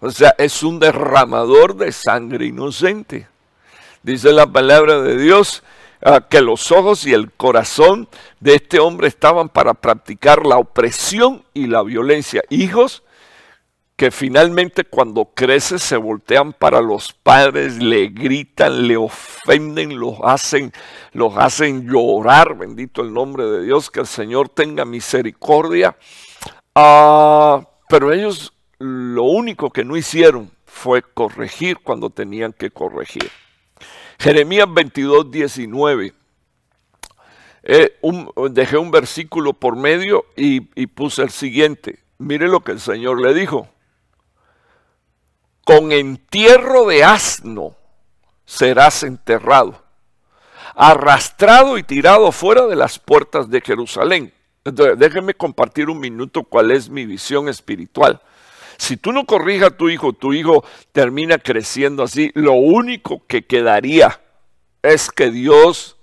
O 0.00 0.10
sea, 0.12 0.34
es 0.38 0.62
un 0.62 0.78
derramador 0.78 1.76
de 1.76 1.90
sangre 1.90 2.46
inocente. 2.46 3.26
Dice 4.04 4.32
la 4.32 4.46
palabra 4.46 5.00
de 5.00 5.18
Dios 5.18 5.64
que 6.28 6.40
los 6.42 6.70
ojos 6.70 7.06
y 7.06 7.14
el 7.14 7.32
corazón 7.32 8.08
de 8.40 8.56
este 8.56 8.78
hombre 8.78 9.08
estaban 9.08 9.48
para 9.48 9.74
practicar 9.74 10.44
la 10.44 10.58
opresión 10.58 11.44
y 11.54 11.66
la 11.66 11.82
violencia. 11.82 12.42
Hijos 12.50 13.02
que 13.96 14.10
finalmente 14.10 14.84
cuando 14.84 15.26
crece 15.34 15.78
se 15.78 15.96
voltean 15.96 16.52
para 16.52 16.80
los 16.80 17.12
padres, 17.12 17.78
le 17.78 18.08
gritan, 18.08 18.88
le 18.88 18.96
ofenden, 18.96 19.98
los 19.98 20.18
hacen, 20.22 20.72
los 21.12 21.36
hacen 21.36 21.88
llorar, 21.88 22.56
bendito 22.58 23.02
el 23.02 23.12
nombre 23.12 23.44
de 23.44 23.62
Dios, 23.64 23.90
que 23.90 24.00
el 24.00 24.06
Señor 24.06 24.48
tenga 24.48 24.84
misericordia. 24.84 25.96
Ah, 26.74 27.66
pero 27.88 28.12
ellos 28.12 28.52
lo 28.78 29.22
único 29.24 29.70
que 29.70 29.84
no 29.84 29.96
hicieron 29.96 30.50
fue 30.66 31.02
corregir 31.02 31.78
cuando 31.78 32.10
tenían 32.10 32.52
que 32.52 32.70
corregir. 32.70 33.30
Jeremías 34.24 34.66
22, 34.72 35.30
19. 35.30 36.14
Eh, 37.64 38.00
dejé 38.52 38.78
un 38.78 38.90
versículo 38.90 39.52
por 39.52 39.76
medio 39.76 40.24
y, 40.34 40.60
puse 40.86 41.20
el 41.20 41.28
siguiente. 41.28 41.98
Mire 42.16 42.48
lo 42.48 42.60
que 42.60 42.72
el 42.72 42.80
Señor 42.80 43.20
le 43.20 43.34
dijo 43.34 43.68
con 45.62 45.92
entierro 45.92 46.86
de 46.86 47.04
asno 47.04 47.76
serás 48.46 49.02
enterrado, 49.02 49.82
arrastrado 50.74 51.76
y 51.76 51.82
tirado 51.82 52.32
fuera 52.32 52.66
de 52.66 52.76
las 52.76 52.98
puertas 52.98 53.50
de 53.50 53.60
Jerusalén. 53.60 54.32
Entonces, 54.64 54.98
déjenme 54.98 55.34
compartir 55.34 55.90
un 55.90 56.00
minuto 56.00 56.44
cuál 56.44 56.70
es 56.70 56.88
mi 56.88 57.04
visión 57.04 57.50
espiritual. 57.50 58.22
Si 58.76 58.96
tú 58.96 59.12
no 59.12 59.24
corrijas 59.24 59.68
a 59.68 59.76
tu 59.76 59.88
hijo, 59.88 60.12
tu 60.12 60.32
hijo 60.32 60.64
termina 60.92 61.38
creciendo 61.38 62.02
así, 62.02 62.30
lo 62.34 62.52
único 62.52 63.22
que 63.26 63.46
quedaría 63.46 64.20
es 64.82 65.10
que 65.10 65.30
Dios 65.30 65.96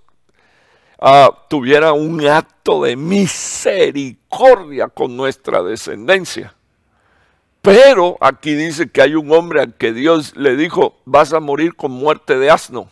ah, 1.00 1.30
tuviera 1.50 1.94
un 1.94 2.26
acto 2.28 2.84
de 2.84 2.96
misericordia 2.96 4.88
con 4.88 5.16
nuestra 5.16 5.62
descendencia. 5.64 6.56
Pero 7.62 8.18
aquí 8.22 8.56
dice 8.56 8.90
que 8.90 9.02
hay 9.02 9.16
un 9.16 9.32
hombre 9.32 9.62
al 9.62 9.76
que 9.76 9.94
Dios 9.94 10.36
le 10.36 10.56
dijo, 10.56 11.00
vas 11.06 11.32
a 11.34 11.40
morir 11.40 11.76
con 11.76 11.92
muerte 11.92 12.40
de 12.40 12.50
asno. 12.50 12.90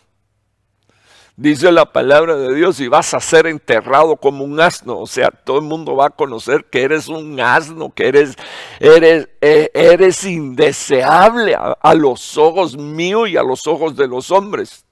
Dice 1.40 1.72
la 1.72 1.86
palabra 1.86 2.36
de 2.36 2.54
Dios 2.54 2.80
y 2.80 2.88
vas 2.88 3.14
a 3.14 3.20
ser 3.20 3.46
enterrado 3.46 4.16
como 4.16 4.44
un 4.44 4.60
asno. 4.60 4.98
O 4.98 5.06
sea, 5.06 5.30
todo 5.30 5.56
el 5.56 5.64
mundo 5.64 5.96
va 5.96 6.08
a 6.08 6.10
conocer 6.10 6.66
que 6.66 6.82
eres 6.82 7.08
un 7.08 7.40
asno, 7.40 7.94
que 7.94 8.08
eres, 8.08 8.36
eres, 8.78 9.26
e, 9.40 9.70
eres 9.72 10.22
indeseable 10.24 11.56
a, 11.56 11.94
los 11.94 12.36
ojos 12.36 12.76
míos 12.76 13.30
y 13.30 13.38
a 13.38 13.42
los 13.42 13.66
ojos 13.66 13.96
de 13.96 14.06
los 14.06 14.30
hombres. 14.30 14.84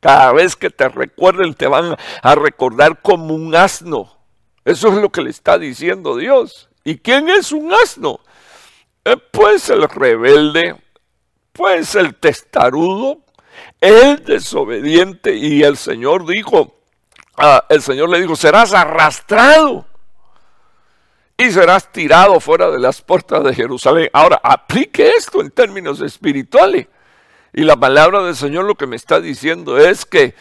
Cada 0.00 0.32
vez 0.32 0.56
que 0.56 0.70
te 0.70 0.88
recuerden 0.88 1.52
te 1.52 1.66
van 1.66 1.94
a 2.22 2.34
recordar 2.34 3.02
como 3.02 3.34
un 3.34 3.54
asno. 3.54 4.16
Eso 4.64 4.88
es 4.88 4.94
lo 4.94 5.12
que 5.12 5.20
le 5.20 5.28
está 5.28 5.58
diciendo 5.58 6.16
Dios. 6.16 6.70
¿Y 6.84 6.96
quién 6.96 7.28
es 7.28 7.52
un 7.52 7.70
asno? 7.74 8.20
Pues 9.30 9.68
el 9.68 9.86
rebelde, 9.90 10.74
pues 11.52 11.94
el 11.96 12.14
testarudo, 12.14 13.25
el 13.80 14.24
desobediente. 14.24 15.34
Y 15.34 15.62
el 15.62 15.76
Señor 15.76 16.26
dijo, 16.26 16.80
ah, 17.36 17.64
el 17.68 17.82
Señor 17.82 18.10
le 18.10 18.20
dijo, 18.20 18.36
serás 18.36 18.72
arrastrado 18.72 19.86
y 21.36 21.50
serás 21.50 21.92
tirado 21.92 22.40
fuera 22.40 22.70
de 22.70 22.78
las 22.78 23.02
puertas 23.02 23.44
de 23.44 23.54
Jerusalén. 23.54 24.08
Ahora, 24.12 24.40
aplique 24.42 25.10
esto 25.10 25.40
en 25.40 25.50
términos 25.50 26.00
espirituales. 26.00 26.86
Y 27.52 27.62
la 27.62 27.76
palabra 27.76 28.22
del 28.22 28.36
Señor 28.36 28.64
lo 28.64 28.74
que 28.74 28.86
me 28.86 28.96
está 28.96 29.20
diciendo 29.20 29.78
es 29.78 30.04
que 30.04 30.34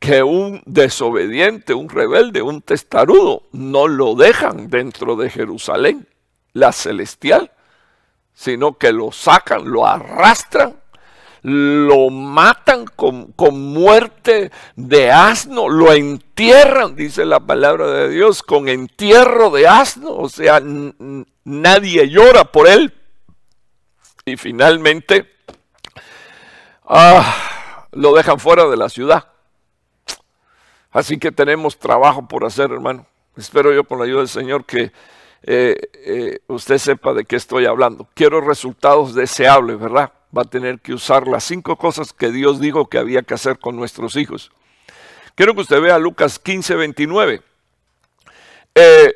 que 0.00 0.22
un 0.22 0.62
desobediente, 0.64 1.74
un 1.74 1.90
rebelde, 1.90 2.40
un 2.40 2.62
testarudo, 2.62 3.42
no 3.52 3.86
lo 3.86 4.14
dejan 4.14 4.70
dentro 4.70 5.14
de 5.14 5.28
Jerusalén, 5.28 6.08
la 6.54 6.72
celestial, 6.72 7.52
sino 8.32 8.78
que 8.78 8.92
lo 8.92 9.12
sacan, 9.12 9.70
lo 9.70 9.86
arrastran, 9.86 10.79
lo 11.42 12.10
matan 12.10 12.84
con, 12.84 13.34
muerte 13.72 14.50
de 14.76 15.10
asno, 15.10 15.68
lo 15.68 15.92
entierran, 15.92 16.96
dice 16.96 17.24
la 17.24 17.40
palabra 17.40 17.86
de 17.86 18.08
Dios, 18.10 18.42
con 18.42 18.68
entierro 18.68 19.50
de 19.50 19.66
asno, 19.66 20.14
o 20.16 20.28
sea, 20.28 20.60
nadie 21.44 22.08
llora 22.08 22.44
por 22.44 22.68
él. 22.68 22.92
Y 24.26 24.36
finalmente, 24.36 25.30
ah, 26.84 27.86
lo 27.92 28.14
dejan 28.14 28.38
fuera 28.38 28.66
de 28.66 28.76
la 28.76 28.88
ciudad. 28.88 29.26
Así 30.90 31.18
que 31.18 31.32
tenemos 31.32 31.78
trabajo 31.78 32.26
por 32.26 32.44
hacer, 32.44 32.70
hermano. 32.70 33.06
Espero 33.36 33.72
yo 33.72 33.84
con 33.84 33.98
la 33.98 34.04
ayuda 34.04 34.18
del 34.18 34.28
Señor 34.28 34.64
que 34.64 34.92
eh, 35.42 35.76
eh, 35.94 36.40
usted 36.48 36.78
sepa 36.78 37.14
de 37.14 37.24
qué 37.24 37.36
estoy 37.36 37.64
hablando. 37.64 38.08
Quiero 38.14 38.40
resultados 38.40 39.14
deseables, 39.14 39.78
¿verdad? 39.78 40.12
Va 40.36 40.42
a 40.42 40.44
tener 40.44 40.80
que 40.80 40.94
usar 40.94 41.26
las 41.26 41.44
cinco 41.44 41.76
cosas 41.76 42.12
que 42.12 42.30
Dios 42.30 42.60
dijo 42.60 42.88
que 42.88 42.98
había 42.98 43.22
que 43.22 43.34
hacer 43.34 43.58
con 43.58 43.76
nuestros 43.76 44.16
hijos. 44.16 44.50
Quiero 45.34 45.54
que 45.54 45.62
usted 45.62 45.80
vea 45.80 45.98
Lucas 45.98 46.38
15, 46.38 46.74
29. 46.76 47.42
Eh, 48.74 49.14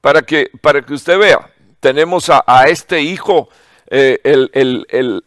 para, 0.00 0.22
que, 0.22 0.50
para 0.60 0.82
que 0.82 0.94
usted 0.94 1.18
vea, 1.18 1.50
tenemos 1.80 2.30
a, 2.30 2.64
este 2.68 3.00
hijo, 3.00 3.48
el, 3.86 4.50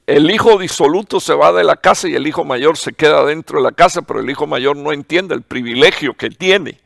el, 0.06 0.32
hijo 0.32 0.58
disoluto 0.58 1.20
se 1.20 1.34
va 1.34 1.52
de 1.52 1.64
la 1.64 1.78
casa 1.78 2.08
y 2.08 2.16
el 2.16 2.28
hijo 2.28 2.44
mayor 2.44 2.78
se 2.78 2.94
queda 2.94 3.26
dentro 3.26 3.60
de 3.60 3.64
la 3.64 3.72
casa, 3.72 4.02
pero 4.04 4.20
el 4.20 4.30
hijo 4.30 4.46
mayor 4.46 4.78
no 4.78 4.92
entiende 4.92 5.34
el 5.34 5.42
privilegio 5.42 6.16
que 6.16 6.30
tiene 6.30 6.80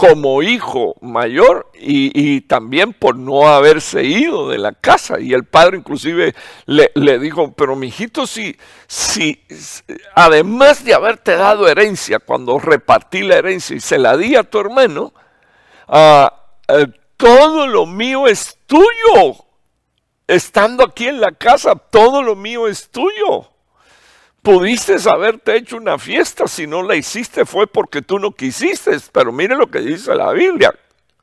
como 0.00 0.42
hijo 0.42 0.96
mayor 1.02 1.70
y, 1.74 2.40
también 2.40 2.94
por 2.94 3.16
no 3.16 3.46
haberse 3.46 4.02
ido 4.02 4.48
de 4.48 4.56
la 4.56 4.72
casa. 4.72 5.20
Y 5.20 5.34
el 5.34 5.44
padre 5.44 5.76
inclusive 5.76 6.34
le, 6.64 7.18
dijo, 7.18 7.52
pero 7.52 7.76
mi 7.76 7.88
hijito, 7.88 8.26
si, 8.26 8.56
si, 8.86 9.44
además 10.14 10.84
de 10.86 10.94
haberte 10.94 11.36
dado 11.36 11.68
herencia, 11.68 12.18
cuando 12.18 12.58
repartí 12.58 13.20
la 13.20 13.36
herencia 13.36 13.76
y 13.76 13.80
se 13.80 13.98
la 13.98 14.16
di 14.16 14.36
a 14.36 14.42
tu 14.42 14.58
hermano, 14.58 15.12
ah, 15.86 16.32
eh, 16.68 16.86
todo 17.18 17.66
lo 17.66 17.84
mío 17.84 18.26
es 18.26 18.56
tuyo. 18.66 19.36
Estando 20.26 20.82
aquí 20.82 21.08
en 21.08 21.20
la 21.20 21.32
casa, 21.32 21.74
todo 21.74 22.22
lo 22.22 22.36
mío 22.36 22.68
es 22.68 22.88
tuyo. 22.88 23.50
Pudiste 24.42 24.96
haberte 25.06 25.54
hecho 25.54 25.76
una 25.76 25.98
fiesta, 25.98 26.48
si 26.48 26.66
no 26.66 26.82
la 26.82 26.96
hiciste 26.96 27.44
fue 27.44 27.66
porque 27.66 28.00
tú 28.00 28.18
no 28.18 28.30
quisiste, 28.30 28.92
pero 29.12 29.32
mire 29.32 29.54
lo 29.54 29.70
que 29.70 29.80
dice 29.80 30.14
la 30.14 30.32
Biblia, 30.32 30.74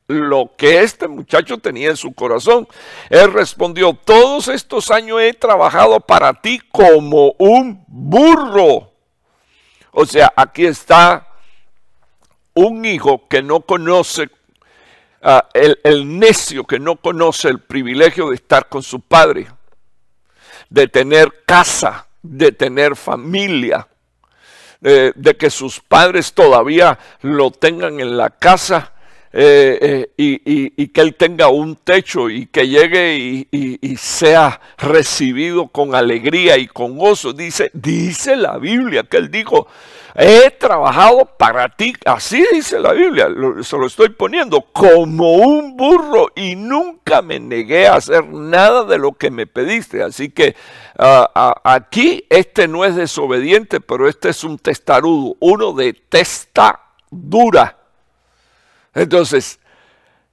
lo 0.06 0.52
que 0.56 0.84
este 0.84 1.08
muchacho 1.08 1.58
tenía 1.58 1.90
en 1.90 1.98
su 1.98 2.14
corazón. 2.14 2.68
Él 3.10 3.34
respondió, 3.34 3.94
todos 3.94 4.50
estos 4.50 4.92
años 4.92 5.20
he 5.20 5.34
trabajado 5.34 6.00
para 6.00 6.32
ti 6.32 6.62
como 6.72 7.34
un 7.40 7.84
burro. 7.88 8.92
O 9.92 10.06
sea, 10.06 10.32
aquí 10.36 10.68
está 10.68 11.28
un 12.54 12.86
hijo 12.86 13.28
que 13.28 13.42
no 13.42 13.62
conoce, 13.62 14.30
ah, 15.24 15.50
el, 15.56 15.80
el 15.84 16.20
necio 16.20 16.66
que 16.66 16.78
no 16.78 16.98
conoce 16.98 17.50
el 17.50 17.62
privilegio 17.62 18.30
de 18.30 18.36
estar 18.36 18.70
con 18.70 18.84
su 18.84 19.02
padre, 19.02 19.48
de 20.70 20.88
tener 20.88 21.44
casa 21.48 22.07
de 22.30 22.52
tener 22.52 22.96
familia, 22.96 23.88
de 24.80 25.36
que 25.38 25.50
sus 25.50 25.80
padres 25.80 26.34
todavía 26.34 27.00
lo 27.22 27.50
tengan 27.52 28.00
en 28.00 28.16
la 28.16 28.30
casa 28.30 28.94
eh, 29.40 30.10
eh, 30.18 30.72
y, 30.78 30.88
que 30.88 31.02
él 31.02 31.14
tenga 31.16 31.50
un 31.50 31.76
techo 31.76 32.30
y 32.30 32.48
que 32.48 32.68
llegue 32.68 33.46
y, 33.52 33.98
sea 33.98 34.60
recibido 34.78 35.68
con 35.68 35.94
alegría 35.94 36.58
y 36.58 36.66
con 36.68 36.98
gozo. 36.98 37.34
Dice, 37.34 37.70
dice 37.74 38.36
la 38.36 38.58
Biblia 38.58 39.04
que 39.04 39.18
él 39.18 39.30
dijo, 39.30 39.68
he 40.20 40.50
trabajado 40.50 41.26
para 41.38 41.70
ti, 41.70 41.94
así 42.04 42.44
dice 42.52 42.80
la 42.80 42.92
Biblia, 42.92 43.28
se 43.62 43.78
lo 43.78 43.86
estoy 43.86 44.10
poniendo, 44.10 44.62
como 44.74 45.34
un 45.36 45.78
burro 45.78 46.32
y 46.36 46.56
nunca 46.56 47.22
me 47.22 47.40
negué 47.40 47.88
a 47.88 47.98
hacer 47.98 48.26
nada 48.28 48.84
de 48.84 48.98
lo 48.98 49.14
que 49.14 49.30
me 49.30 49.46
pediste. 49.46 50.02
Así 50.02 50.30
que 50.30 50.56
ah, 50.98 51.62
aquí 51.64 52.26
este 52.30 52.68
no 52.68 52.84
es 52.84 52.96
desobediente, 52.96 53.80
pero 53.80 54.10
este 54.10 54.30
es 54.30 54.44
un 54.44 54.58
testarudo, 54.58 55.36
uno 55.40 55.74
de 55.74 55.94
testa 55.94 56.82
dura. 57.12 57.78
Entonces, 58.96 59.60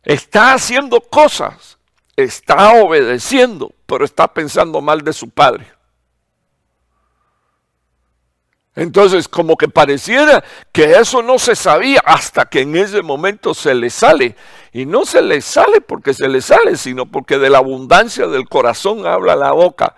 está 0.03 0.55
haciendo 0.55 1.03
cosas, 1.03 1.77
está 2.17 2.73
obedeciendo, 2.83 3.75
pero 3.85 4.07
está 4.07 4.29
pensando 4.29 4.81
mal 4.81 5.03
de 5.03 5.13
su 5.13 5.29
padre. 5.29 5.74
Entonces, 8.77 9.29
como 9.29 9.57
que 9.57 9.69
pareciera 9.69 10.43
que 10.73 10.93
eso 10.93 11.23
no 11.23 11.39
se 11.39 11.55
sabía 11.55 12.01
hasta 12.05 12.47
que 12.47 12.63
en 12.63 12.77
ese 12.77 13.03
momento 13.03 13.55
se 13.55 13.75
le 13.75 13.89
sale. 13.89 14.35
Y 14.73 14.85
no 14.85 15.05
se 15.05 15.23
le 15.23 15.41
sale 15.41 15.81
porque 15.81 16.13
se 16.13 16.29
le 16.29 16.41
sale, 16.41 16.77
sino 16.77 17.07
porque 17.07 17.39
de 17.39 17.51
la 17.51 17.59
abundancia 17.59 18.27
del 18.27 18.49
corazón 18.49 19.07
habla 19.07 19.37
la 19.37 19.53
boca. 19.53 19.95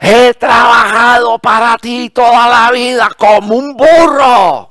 He 0.00 0.34
trabajado 0.34 1.38
para 1.38 1.76
ti 1.76 2.10
toda 2.10 2.48
la 2.48 2.72
vida 2.72 3.10
como 3.16 3.54
un 3.54 3.76
burro. 3.76 4.70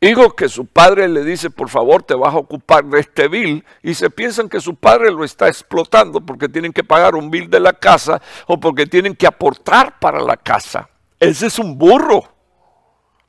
Hijo 0.00 0.34
que 0.34 0.48
su 0.48 0.66
padre 0.66 1.08
le 1.08 1.24
dice, 1.24 1.50
por 1.50 1.68
favor, 1.68 2.02
te 2.02 2.14
vas 2.14 2.32
a 2.32 2.38
ocupar 2.38 2.84
de 2.84 3.00
este 3.00 3.26
bill, 3.26 3.64
y 3.82 3.94
se 3.94 4.10
piensan 4.10 4.48
que 4.48 4.60
su 4.60 4.76
padre 4.76 5.10
lo 5.10 5.24
está 5.24 5.48
explotando 5.48 6.20
porque 6.20 6.48
tienen 6.48 6.72
que 6.72 6.84
pagar 6.84 7.16
un 7.16 7.30
bill 7.30 7.50
de 7.50 7.58
la 7.58 7.72
casa 7.72 8.22
o 8.46 8.58
porque 8.58 8.86
tienen 8.86 9.16
que 9.16 9.26
aportar 9.26 9.98
para 9.98 10.20
la 10.20 10.36
casa. 10.36 10.88
Ese 11.20 11.46
es 11.46 11.58
un 11.58 11.76
burro, 11.76 12.24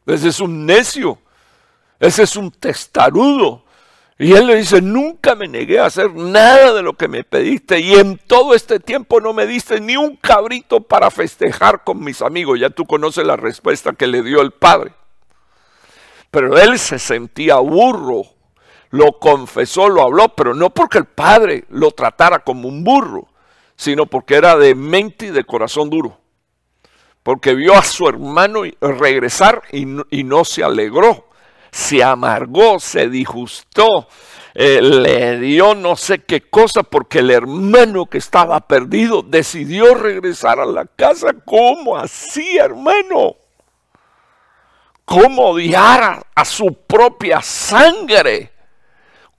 ese 0.06 0.30
es 0.30 0.40
un 0.40 0.66
necio, 0.66 1.18
ese 2.00 2.24
es 2.24 2.36
un 2.36 2.52
testarudo. 2.52 3.64
Y 4.22 4.34
él 4.34 4.48
le 4.48 4.58
dice, 4.58 4.82
nunca 4.82 5.34
me 5.34 5.48
negué 5.48 5.80
a 5.80 5.86
hacer 5.86 6.14
nada 6.14 6.74
de 6.74 6.82
lo 6.82 6.94
que 6.94 7.08
me 7.08 7.24
pediste 7.24 7.80
y 7.80 7.96
en 7.96 8.18
todo 8.18 8.54
este 8.54 8.82
tiempo 8.82 9.22
no 9.22 9.32
me 9.32 9.48
diste 9.48 9.80
ni 9.80 9.96
un 9.96 10.18
cabrito 10.18 10.82
para 10.82 11.10
festejar 11.10 11.86
con 11.86 12.04
mis 12.04 12.22
amigos. 12.22 12.60
Ya 12.60 12.70
tú 12.70 12.86
conoces 12.86 13.26
la 13.26 13.38
respuesta 13.38 13.94
que 13.94 14.08
le 14.08 14.22
dio 14.22 14.42
el 14.42 14.52
padre. 14.52 14.92
Pero 16.32 16.58
él 16.58 16.78
se 16.78 17.00
sentía 17.00 17.56
burro, 17.60 18.24
lo 18.90 19.20
confesó, 19.20 19.88
lo 19.88 20.04
habló, 20.04 20.36
pero 20.36 20.54
no 20.54 20.70
porque 20.70 20.98
el 20.98 21.06
padre 21.06 21.64
lo 21.70 21.92
tratara 21.92 22.40
como 22.40 22.68
un 22.68 22.84
burro, 22.84 23.30
sino 23.78 24.06
porque 24.06 24.36
era 24.36 24.58
de 24.58 24.76
mente 24.76 25.28
y 25.28 25.32
de 25.32 25.46
corazón 25.46 25.90
duro. 25.90 26.19
Porque 27.24 27.54
vio 27.54 27.76
a 27.76 27.84
su 27.84 28.08
hermano 28.08 28.62
regresar 28.82 29.64
y 29.72 29.86
no, 29.86 30.46
se 30.46 30.64
alegró, 30.64 31.28
se 31.72 32.04
amargó, 32.04 32.80
se 32.80 33.10
disgustó, 33.10 34.08
eh, 34.54 34.82
le 34.82 35.40
dio 35.40 35.76
no 35.76 35.96
sé 35.96 36.20
qué 36.20 36.50
cosa 36.50 36.84
porque 36.84 37.20
el 37.20 37.32
hermano 37.32 38.08
que 38.08 38.18
estaba 38.18 38.60
perdido 38.62 39.22
decidió 39.22 39.94
regresar 39.96 40.60
a 40.60 40.66
la 40.66 40.86
casa. 40.86 41.34
¿Cómo 41.46 41.98
así, 41.98 42.58
hermano? 42.58 43.36
cómo 45.10 45.50
odiar 45.50 46.24
a 46.36 46.46
su 46.46 46.72
propia 46.86 47.42
sangre, 47.42 48.52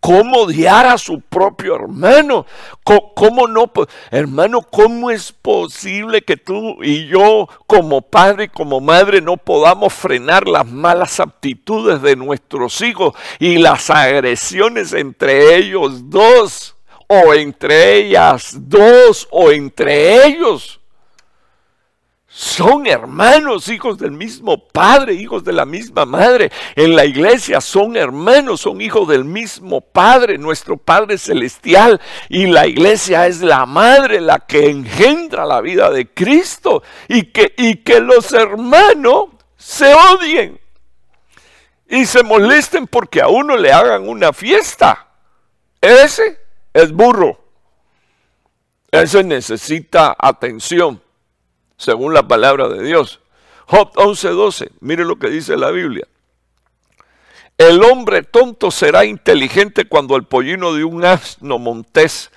cómo 0.01 0.39
odiar 0.43 0.87
a 0.87 0.99
su 0.99 1.21
propio 1.21 1.77
hermano, 1.77 2.47
cómo, 2.83 3.47
no, 3.47 3.71
hermano, 4.11 4.63
cómo 4.63 5.11
es 5.11 5.31
posible 5.31 6.23
que 6.23 6.37
tú 6.37 6.83
y 6.83 7.07
yo 7.07 7.49
como 7.67 8.01
padre 8.01 8.45
y 8.45 8.49
como 8.49 8.81
madre 8.81 9.21
no 9.21 9.37
podamos 9.37 9.93
frenar 9.93 10.49
las 10.49 10.67
malas 10.67 11.21
aptitudes 11.21 12.01
de 12.03 12.17
nuestros 12.17 12.81
hijos 12.81 13.15
y 13.39 13.59
las 13.59 13.91
agresiones 13.91 14.93
entre 14.95 15.57
ellos 15.57 16.09
dos 16.11 16.75
o 17.07 17.35
entre 17.35 17.97
ellas 17.97 18.55
dos 18.59 19.29
o 19.31 19.51
entre 19.51 20.27
ellos 20.27 20.80
son 22.41 22.87
hermanos, 22.87 23.69
hijos 23.69 23.99
del 23.99 24.13
mismo 24.13 24.67
Padre, 24.67 25.13
hijos 25.13 25.45
de 25.45 25.53
la 25.53 25.67
misma 25.67 26.07
Madre. 26.07 26.51
En 26.75 26.97
la 26.97 27.05
iglesia 27.05 27.61
son 27.61 27.99
hermanos, 27.99 28.63
son 28.63 28.81
hijos 28.81 29.07
del 29.09 29.27
mismo 29.27 29.83
Padre, 29.83 30.39
nuestro 30.39 30.79
Padre 30.79 31.19
Celestial. 31.19 32.01
Y 32.31 32.47
la 32.47 32.67
iglesia 32.67 33.27
es 33.27 33.43
la 33.43 33.67
Madre, 33.67 34.23
la 34.23 34.39
que 34.39 34.71
engendra 34.71 35.45
la 35.45 35.61
vida 35.61 35.91
de 35.91 36.09
Cristo. 36.15 36.83
Y 37.09 37.25
que, 37.25 37.53
y 37.59 37.77
que 37.77 38.01
los 38.01 38.33
hermanos 38.33 39.27
se 39.59 39.93
odien 39.93 40.59
y 41.91 42.07
se 42.07 42.23
molesten 42.23 42.87
porque 42.87 43.21
a 43.21 43.29
uno 43.29 43.55
le 43.59 43.71
hagan 43.71 44.09
una 44.09 44.33
fiesta. 44.33 45.09
Ese 45.79 46.39
es 46.73 46.91
burro. 46.91 47.39
Ese 48.91 49.23
necesita 49.25 50.17
atención 50.19 51.03
según 51.81 52.13
la 52.13 52.29
palabra 52.29 52.69
de 52.69 52.83
Dios. 52.83 53.21
Job 53.67 53.93
11:12, 53.95 54.71
mire 54.81 55.05
lo 55.05 55.19
que 55.19 55.31
dice 55.31 55.57
la 55.57 55.71
Biblia. 55.71 56.07
El 57.57 57.83
hombre 57.83 58.23
tonto 58.23 58.71
será 58.71 59.05
inteligente 59.05 59.87
cuando 59.87 60.17
el 60.17 60.25
pollino 60.25 60.75
de 60.75 60.85
un 60.85 61.05
asno 61.05 61.59
montés 61.59 62.31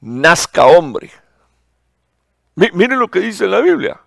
nazca 0.00 0.66
hombre. 0.66 1.10
Mire 2.54 2.96
lo 2.96 3.08
que 3.08 3.20
dice 3.20 3.46
la 3.46 3.60
Biblia. 3.60 4.00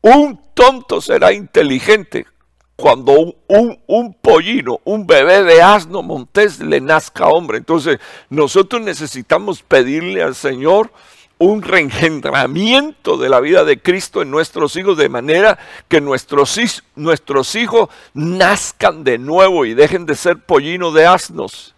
Un 0.00 0.40
tonto 0.54 1.00
será 1.00 1.32
inteligente 1.32 2.26
cuando 2.74 3.12
un, 3.46 3.80
un, 3.86 4.14
pollino, 4.14 4.80
un 4.84 5.06
bebé 5.06 5.44
de 5.44 5.62
asno 5.62 6.02
montés 6.02 6.58
le 6.58 6.80
nazca 6.80 7.28
hombre. 7.28 7.58
Entonces 7.58 8.00
nosotros 8.28 8.82
necesitamos 8.82 9.62
pedirle 9.62 10.22
al 10.22 10.34
Señor 10.34 10.92
un 11.42 11.62
reengendramiento 11.62 13.16
de 13.16 13.28
la 13.28 13.40
vida 13.40 13.64
de 13.64 13.80
Cristo 13.80 14.22
en 14.22 14.30
nuestros 14.30 14.76
hijos, 14.76 14.96
de 14.96 15.08
manera 15.08 15.58
que 15.88 16.00
nuestros, 16.00 16.82
nuestros 16.94 17.54
hijos 17.56 17.88
nazcan 18.14 19.02
de 19.02 19.18
nuevo 19.18 19.64
y 19.64 19.74
dejen 19.74 20.06
de 20.06 20.14
ser 20.14 20.38
pollinos 20.38 20.94
de 20.94 21.06
asnos 21.06 21.74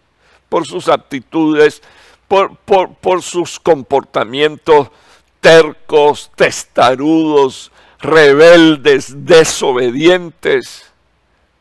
por 0.49 0.67
sus 0.67 0.87
actitudes, 0.87 1.81
por, 2.27 2.55
por, 2.57 2.93
por 2.95 3.23
sus 3.23 3.59
comportamientos 3.59 4.89
tercos, 5.39 6.31
testarudos, 6.35 7.71
rebeldes, 7.99 9.25
desobedientes. 9.25 10.91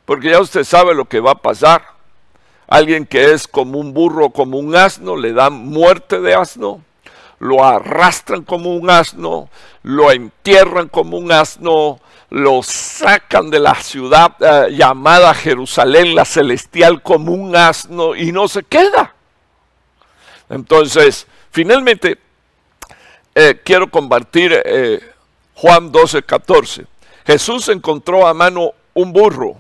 Porque 0.05 0.31
ya 0.31 0.41
usted 0.41 0.65
sabe 0.65 0.95
lo 0.95 1.07
que 1.07 1.21
va 1.21 1.33
a 1.33 1.43
pasar. 1.43 1.83
Alguien 2.67 3.07
que 3.07 3.33
es 3.33 3.49
como 3.49 3.79
un 3.79 3.95
burro, 3.95 4.31
como 4.31 4.59
un 4.59 4.77
asno, 4.77 5.17
le 5.17 5.33
dan 5.33 5.55
muerte 5.55 6.21
de 6.21 6.35
asno, 6.35 6.83
lo 7.39 7.65
arrastran 7.65 8.43
como 8.43 8.75
un 8.75 8.91
asno, 8.91 9.49
lo 9.83 10.11
entierran 10.11 10.89
como 10.89 11.17
un 11.17 11.33
asno, 11.33 12.01
lo 12.31 12.63
sacan 12.63 13.51
de 13.51 13.61
la 13.61 13.75
ciudad 13.75 14.35
eh, 14.41 14.75
llamada 14.75 15.35
Jerusalén, 15.35 16.15
la 16.15 16.25
celestial, 16.25 17.03
como 17.03 17.33
un 17.33 17.55
asno 17.55 18.17
y 18.17 18.33
no 18.33 18.49
se 18.49 18.63
queda. 18.63 19.15
Entonces, 20.49 21.27
finalmente, 21.51 22.19
eh, 23.35 23.61
quiero 23.65 23.91
compartir 23.91 24.53
eh, 24.65 25.01
Juan 25.55 25.91
12, 25.91 26.23
14. 26.23 26.87
Jesús 27.27 27.69
encontró 27.69 28.27
a 28.27 28.35
mano 28.35 28.73
un 28.95 29.13
burro 29.13 29.57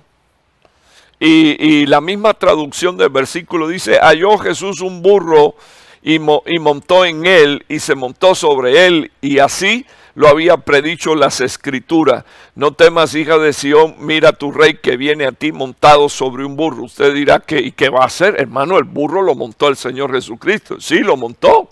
y, 1.26 1.86
la 1.86 2.00
misma 2.00 2.34
traducción 2.34 2.96
del 2.96 3.08
versículo 3.08 3.68
dice, 3.68 3.98
halló 3.98 4.36
Jesús 4.38 4.80
un 4.80 5.00
burro 5.00 5.54
y, 6.04 6.18
montó 6.18 7.04
en 7.04 7.26
él 7.26 7.64
y 7.68 7.80
se 7.80 7.96
montó 7.96 8.36
sobre 8.36 8.86
él 8.86 9.10
y 9.20 9.38
así 9.40 9.84
lo 10.14 10.28
había 10.28 10.58
predicho 10.58 11.16
las 11.16 11.40
escrituras. 11.40 12.24
No 12.54 12.72
temas, 12.72 13.14
hija 13.16 13.38
de 13.38 13.52
Sión, 13.52 13.96
mira 13.98 14.32
tu 14.32 14.52
rey 14.52 14.74
que 14.74 14.96
viene 14.96 15.26
a 15.26 15.32
ti 15.32 15.50
montado 15.50 16.08
sobre 16.08 16.44
un 16.44 16.54
burro. 16.54 16.84
Usted 16.84 17.12
dirá 17.12 17.40
que, 17.40 17.58
¿y 17.58 17.72
qué 17.72 17.88
va 17.88 18.02
a 18.02 18.06
hacer? 18.06 18.36
Hermano, 18.38 18.78
el 18.78 18.84
burro 18.84 19.22
lo 19.22 19.34
montó 19.34 19.66
el 19.66 19.76
Señor 19.76 20.12
Jesucristo. 20.12 20.76
Sí, 20.78 20.98
lo 20.98 21.16
montó. 21.16 21.70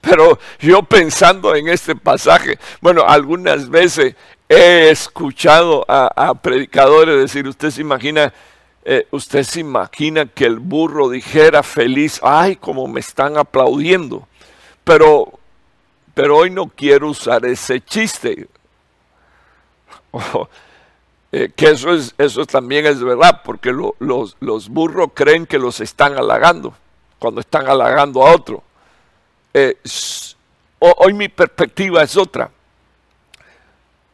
Pero 0.00 0.38
yo 0.60 0.82
pensando 0.84 1.54
en 1.54 1.68
este 1.68 1.96
pasaje, 1.96 2.58
bueno, 2.80 3.04
algunas 3.06 3.68
veces 3.68 4.14
He 4.48 4.90
escuchado 4.90 5.84
a, 5.88 6.34
predicadores 6.34 7.18
decir, 7.18 7.48
usted 7.48 7.70
se 7.70 7.80
imagina, 7.80 8.32
eh, 8.88 9.08
usted 9.10 9.42
se 9.42 9.58
imagina 9.58 10.26
que 10.26 10.44
el 10.44 10.60
burro 10.60 11.08
dijera 11.08 11.64
feliz, 11.64 12.20
ay, 12.22 12.54
como 12.54 12.86
me 12.86 13.00
están 13.00 13.36
aplaudiendo. 13.36 14.28
Pero, 14.84 15.40
pero 16.14 16.36
hoy 16.36 16.50
no 16.50 16.68
quiero 16.68 17.08
usar 17.08 17.44
ese 17.44 17.80
chiste. 17.80 18.48
Eh, 21.32 21.50
que 21.54 21.70
eso, 21.70 21.92
es, 21.92 22.14
eso 22.16 22.46
también 22.46 22.86
es 22.86 23.02
verdad, 23.02 23.42
porque 23.44 23.72
los, 23.72 24.36
los, 24.38 24.68
burros 24.68 25.08
creen 25.12 25.44
que 25.44 25.58
los 25.58 25.80
están 25.80 26.16
halagando 26.16 26.72
cuando 27.18 27.40
están 27.40 27.66
halagando 27.66 28.24
a 28.24 28.32
otro. 28.32 28.62
Eh, 29.52 29.76
hoy 30.78 31.12
mi 31.12 31.28
perspectiva 31.28 32.04
es 32.04 32.16
otra. 32.16 32.50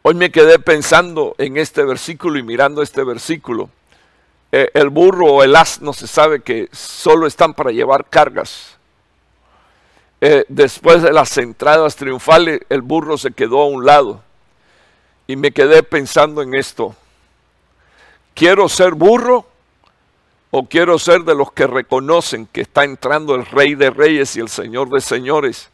Hoy 0.00 0.14
me 0.14 0.32
quedé 0.32 0.58
pensando 0.58 1.34
en 1.36 1.58
este 1.58 1.84
versículo 1.84 2.38
y 2.38 2.42
mirando 2.42 2.82
este 2.82 3.04
versículo. 3.04 3.68
Eh, 4.54 4.70
el 4.74 4.90
burro 4.90 5.32
o 5.32 5.42
el 5.42 5.56
asno 5.56 5.94
se 5.94 6.06
sabe 6.06 6.42
que 6.42 6.68
solo 6.72 7.26
están 7.26 7.54
para 7.54 7.70
llevar 7.70 8.04
cargas. 8.10 8.76
Eh, 10.20 10.44
después 10.48 11.02
de 11.02 11.12
las 11.12 11.36
entradas 11.38 11.96
triunfales, 11.96 12.60
el 12.68 12.82
burro 12.82 13.16
se 13.16 13.32
quedó 13.32 13.62
a 13.62 13.66
un 13.66 13.86
lado. 13.86 14.22
Y 15.26 15.36
me 15.36 15.52
quedé 15.52 15.82
pensando 15.82 16.42
en 16.42 16.54
esto. 16.54 16.94
¿Quiero 18.34 18.68
ser 18.68 18.92
burro 18.94 19.46
o 20.50 20.68
quiero 20.68 20.98
ser 20.98 21.22
de 21.22 21.34
los 21.34 21.50
que 21.52 21.66
reconocen 21.66 22.46
que 22.46 22.60
está 22.60 22.84
entrando 22.84 23.34
el 23.34 23.46
Rey 23.46 23.74
de 23.74 23.90
Reyes 23.90 24.36
y 24.36 24.40
el 24.40 24.50
Señor 24.50 24.90
de 24.90 25.00
Señores? 25.00 25.70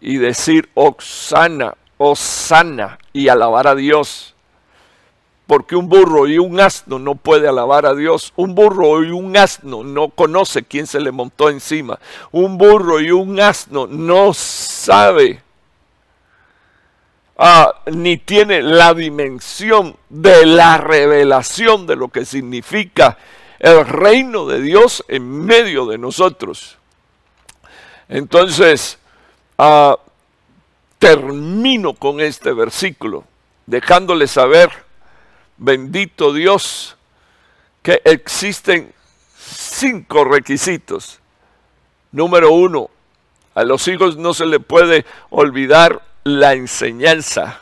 Y 0.00 0.18
decir, 0.18 0.68
Oxana, 0.74 1.74
sana 2.14 2.98
y 3.12 3.28
alabar 3.28 3.66
a 3.66 3.74
Dios. 3.74 4.31
Porque 5.52 5.76
un 5.76 5.86
burro 5.86 6.26
y 6.26 6.38
un 6.38 6.58
asno 6.58 6.98
no 6.98 7.14
puede 7.14 7.46
alabar 7.46 7.84
a 7.84 7.94
Dios. 7.94 8.32
Un 8.36 8.54
burro 8.54 9.04
y 9.04 9.10
un 9.10 9.36
asno 9.36 9.84
no 9.84 10.08
conoce 10.08 10.62
quién 10.62 10.86
se 10.86 10.98
le 10.98 11.12
montó 11.12 11.50
encima. 11.50 11.98
Un 12.30 12.56
burro 12.56 13.02
y 13.02 13.10
un 13.10 13.38
asno 13.38 13.86
no 13.86 14.32
sabe 14.32 15.42
ah, 17.36 17.82
ni 17.84 18.16
tiene 18.16 18.62
la 18.62 18.94
dimensión 18.94 19.94
de 20.08 20.46
la 20.46 20.78
revelación 20.78 21.86
de 21.86 21.96
lo 21.96 22.08
que 22.08 22.24
significa 22.24 23.18
el 23.58 23.86
reino 23.86 24.46
de 24.46 24.62
Dios 24.62 25.04
en 25.06 25.44
medio 25.44 25.84
de 25.84 25.98
nosotros. 25.98 26.78
Entonces, 28.08 28.98
uh, 29.58 29.96
termino 30.98 31.92
con 31.92 32.22
este 32.22 32.54
versículo, 32.54 33.24
dejándole 33.66 34.26
saber, 34.26 34.90
bendito 35.62 36.32
Dios, 36.32 36.96
que 37.82 38.00
existen 38.04 38.92
cinco 39.36 40.24
requisitos. 40.24 41.20
Número 42.10 42.52
uno, 42.52 42.90
a 43.54 43.64
los 43.64 43.86
hijos 43.88 44.16
no 44.16 44.34
se 44.34 44.46
le 44.46 44.60
puede 44.60 45.04
olvidar 45.30 46.02
la 46.24 46.54
enseñanza. 46.54 47.60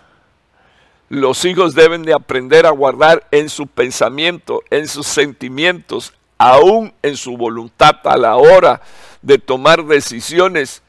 Los 1.09 1.45
hijos 1.45 1.75
deben 1.75 2.05
de 2.05 2.15
aprender 2.15 2.67
a 2.67 2.71
guardar 2.71 3.27
en 3.31 3.49
su 3.49 3.67
pensamiento, 3.67 4.63
en 4.71 4.89
sus 4.89 5.07
sentimientos, 5.07 6.13
aún 6.39 6.95
en 7.03 7.17
su 7.17 7.37
voluntad 7.37 7.97
a 8.05 8.17
la 8.17 8.37
hora 8.37 8.81
de 9.23 9.39
tomar 9.39 9.85
decisiones 9.85 10.83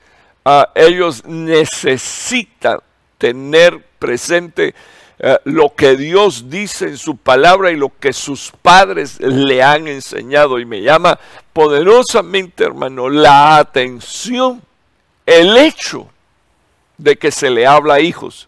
ellos 0.75 1.25
necesitan 1.25 2.79
tener 3.17 3.85
presente 3.99 4.73
eh, 5.23 5.37
lo 5.43 5.75
que 5.75 5.95
Dios 5.97 6.49
dice 6.49 6.85
en 6.85 6.97
su 6.97 7.15
palabra 7.15 7.69
y 7.69 7.75
lo 7.75 7.91
que 7.99 8.11
sus 8.11 8.51
padres 8.59 9.19
le 9.19 9.61
han 9.61 9.87
enseñado. 9.87 10.57
Y 10.57 10.65
me 10.65 10.81
llama 10.81 11.19
poderosamente, 11.53 12.63
hermano, 12.63 13.07
la 13.07 13.57
atención, 13.57 14.63
el 15.27 15.57
hecho 15.57 16.07
de 16.97 17.17
que 17.17 17.29
se 17.29 17.51
le 17.51 17.67
habla 17.67 17.95
a 17.95 17.99
hijos. 17.99 18.47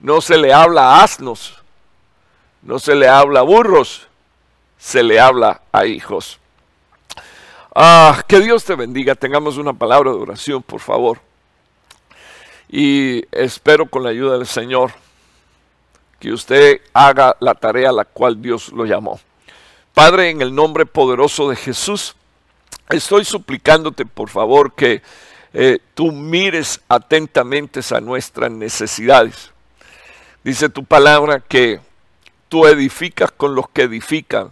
No 0.00 0.20
se 0.20 0.36
le 0.36 0.52
habla 0.52 0.82
a 0.82 1.02
asnos, 1.02 1.54
no 2.60 2.78
se 2.78 2.94
le 2.94 3.08
habla 3.08 3.40
a 3.40 3.44
burros, 3.44 4.06
se 4.76 5.02
le 5.02 5.18
habla 5.18 5.62
a 5.72 5.86
hijos. 5.86 6.38
Ah, 7.74 8.22
que 8.28 8.40
Dios 8.40 8.64
te 8.64 8.74
bendiga. 8.74 9.14
Tengamos 9.14 9.56
una 9.56 9.72
palabra 9.72 10.10
de 10.10 10.18
oración, 10.18 10.62
por 10.62 10.80
favor. 10.80 11.20
Y 12.68 13.24
espero 13.32 13.86
con 13.86 14.02
la 14.02 14.10
ayuda 14.10 14.36
del 14.36 14.46
Señor 14.46 14.92
que 16.24 16.32
usted 16.32 16.80
haga 16.94 17.36
la 17.40 17.52
tarea 17.54 17.90
a 17.90 17.92
la 17.92 18.06
cual 18.06 18.40
Dios 18.40 18.72
lo 18.72 18.86
llamó. 18.86 19.20
Padre, 19.92 20.30
en 20.30 20.40
el 20.40 20.54
nombre 20.54 20.86
poderoso 20.86 21.50
de 21.50 21.56
Jesús, 21.56 22.16
estoy 22.88 23.26
suplicándote, 23.26 24.06
por 24.06 24.30
favor, 24.30 24.72
que 24.72 25.02
eh, 25.52 25.80
tú 25.92 26.12
mires 26.12 26.80
atentamente 26.88 27.80
a 27.90 28.00
nuestras 28.00 28.50
necesidades. 28.50 29.50
Dice 30.42 30.70
tu 30.70 30.86
palabra 30.86 31.40
que 31.40 31.80
tú 32.48 32.66
edificas 32.66 33.30
con 33.30 33.54
los 33.54 33.68
que 33.68 33.82
edifican 33.82 34.50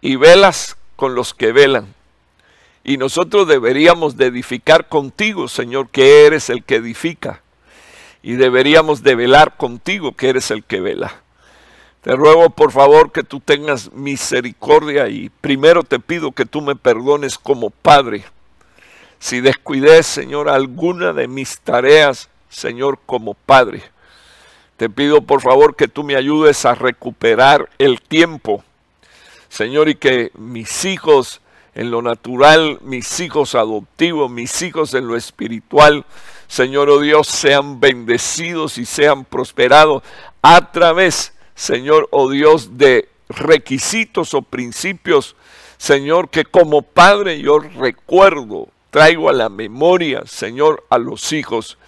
y 0.00 0.16
velas 0.16 0.76
con 0.96 1.14
los 1.14 1.32
que 1.32 1.52
velan. 1.52 1.94
Y 2.82 2.96
nosotros 2.96 3.46
deberíamos 3.46 4.16
de 4.16 4.26
edificar 4.26 4.88
contigo, 4.88 5.46
Señor, 5.46 5.90
que 5.90 6.26
eres 6.26 6.50
el 6.50 6.64
que 6.64 6.74
edifica. 6.74 7.40
Y 8.28 8.36
deberíamos 8.36 9.02
de 9.02 9.14
velar 9.14 9.56
contigo, 9.56 10.12
que 10.12 10.28
eres 10.28 10.50
el 10.50 10.62
que 10.62 10.82
vela. 10.82 11.22
Te 12.02 12.14
ruego 12.14 12.50
por 12.50 12.72
favor 12.72 13.10
que 13.10 13.22
tú 13.22 13.40
tengas 13.40 13.90
misericordia 13.94 15.08
y 15.08 15.30
primero 15.30 15.82
te 15.82 15.98
pido 15.98 16.32
que 16.32 16.44
tú 16.44 16.60
me 16.60 16.76
perdones 16.76 17.38
como 17.38 17.70
Padre. 17.70 18.26
Si 19.18 19.40
descuidé, 19.40 20.02
Señor, 20.02 20.50
alguna 20.50 21.14
de 21.14 21.26
mis 21.26 21.60
tareas, 21.60 22.28
Señor, 22.50 22.98
como 23.06 23.32
Padre. 23.32 23.82
Te 24.76 24.90
pido 24.90 25.22
por 25.22 25.40
favor 25.40 25.74
que 25.74 25.88
tú 25.88 26.04
me 26.04 26.14
ayudes 26.14 26.66
a 26.66 26.74
recuperar 26.74 27.70
el 27.78 27.98
tiempo, 28.02 28.62
Señor, 29.48 29.88
y 29.88 29.94
que 29.94 30.32
mis 30.34 30.84
hijos 30.84 31.40
en 31.74 31.90
lo 31.90 32.02
natural, 32.02 32.78
mis 32.82 33.20
hijos 33.20 33.54
adoptivos, 33.54 34.30
mis 34.30 34.60
hijos 34.60 34.92
en 34.92 35.06
lo 35.06 35.16
espiritual, 35.16 36.04
Señor, 36.48 36.88
oh 36.88 37.00
Dios, 37.00 37.28
sean 37.28 37.78
bendecidos 37.78 38.78
y 38.78 38.86
sean 38.86 39.24
prosperados 39.24 40.02
a 40.42 40.72
través, 40.72 41.34
Señor, 41.54 42.08
oh 42.10 42.30
Dios, 42.30 42.78
de 42.78 43.08
requisitos 43.28 44.32
o 44.32 44.40
principios, 44.42 45.36
Señor, 45.76 46.30
que 46.30 46.44
como 46.44 46.82
padre 46.82 47.40
yo 47.40 47.58
recuerdo, 47.58 48.68
traigo 48.90 49.28
a 49.28 49.34
la 49.34 49.50
memoria, 49.50 50.22
Señor, 50.26 50.84
a 50.88 50.98
los 50.98 51.32
hijos. 51.32 51.78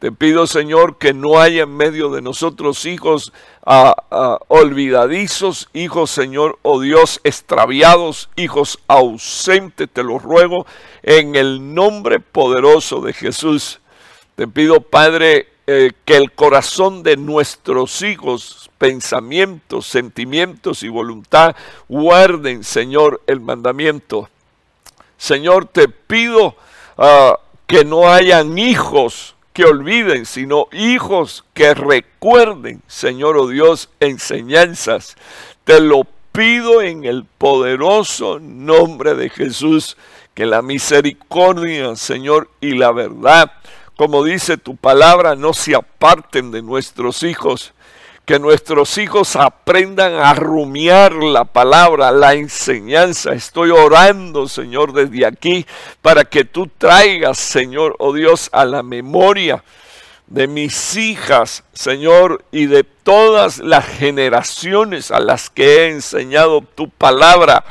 Te 0.00 0.10
pido, 0.10 0.46
Señor, 0.46 0.98
que 0.98 1.12
no 1.12 1.38
haya 1.38 1.62
en 1.62 1.76
medio 1.76 2.10
de 2.10 2.22
nosotros 2.22 2.86
hijos 2.86 3.32
ah, 3.64 3.94
ah, 4.10 4.38
olvidadizos, 4.48 5.68
hijos, 5.72 6.10
Señor, 6.10 6.58
oh 6.62 6.80
Dios, 6.80 7.20
extraviados, 7.22 8.30
hijos 8.34 8.78
ausentes, 8.88 9.88
te 9.92 10.02
lo 10.02 10.18
ruego, 10.18 10.66
en 11.02 11.36
el 11.36 11.74
nombre 11.74 12.18
poderoso 12.18 13.02
de 13.02 13.12
Jesús. 13.12 13.80
Te 14.34 14.46
pido, 14.48 14.80
Padre, 14.80 15.48
eh, 15.66 15.92
que 16.04 16.16
el 16.16 16.32
corazón 16.32 17.02
de 17.02 17.16
nuestros 17.16 18.02
hijos, 18.02 18.70
pensamientos, 18.78 19.86
sentimientos 19.86 20.82
y 20.82 20.88
voluntad 20.88 21.54
guarden, 21.88 22.64
Señor, 22.64 23.22
el 23.26 23.40
mandamiento. 23.40 24.28
Señor, 25.16 25.66
te 25.66 25.88
pido 25.88 26.56
ah, 26.98 27.38
que 27.66 27.84
no 27.84 28.08
hayan 28.08 28.58
hijos 28.58 29.36
que 29.52 29.64
olviden, 29.64 30.26
sino 30.26 30.66
hijos 30.72 31.44
que 31.54 31.74
recuerden, 31.74 32.82
Señor 32.86 33.36
o 33.36 33.42
oh 33.42 33.48
Dios, 33.48 33.90
enseñanzas. 34.00 35.16
Te 35.64 35.80
lo 35.80 36.04
pido 36.32 36.82
en 36.82 37.04
el 37.04 37.24
poderoso 37.24 38.38
nombre 38.40 39.14
de 39.14 39.28
Jesús, 39.28 39.96
que 40.34 40.46
la 40.46 40.62
misericordia, 40.62 41.94
Señor, 41.96 42.48
y 42.60 42.72
la 42.72 42.92
verdad 42.92 43.52
como 44.00 44.24
dice 44.24 44.56
tu 44.56 44.76
palabra, 44.76 45.36
no 45.36 45.52
se 45.52 45.74
aparten 45.74 46.50
de 46.50 46.62
nuestros 46.62 47.22
hijos, 47.22 47.74
que 48.24 48.38
nuestros 48.38 48.96
hijos 48.96 49.36
aprendan 49.36 50.14
a 50.14 50.32
rumiar 50.32 51.12
la 51.12 51.44
palabra, 51.44 52.10
la 52.10 52.32
enseñanza. 52.32 53.34
Estoy 53.34 53.68
orando, 53.68 54.48
Señor, 54.48 54.94
desde 54.94 55.26
aquí, 55.26 55.66
para 56.00 56.24
que 56.24 56.46
tú 56.46 56.66
traigas, 56.78 57.36
Señor, 57.36 57.94
oh 57.98 58.14
Dios, 58.14 58.48
a 58.52 58.64
la 58.64 58.82
memoria 58.82 59.62
de 60.28 60.46
mis 60.46 60.96
hijas, 60.96 61.62
Señor, 61.74 62.42
y 62.52 62.68
de 62.68 62.84
todas 62.84 63.58
las 63.58 63.84
generaciones 63.84 65.10
a 65.10 65.20
las 65.20 65.50
que 65.50 65.76
he 65.76 65.90
enseñado 65.90 66.62
tu 66.62 66.88
palabra. 66.88 67.66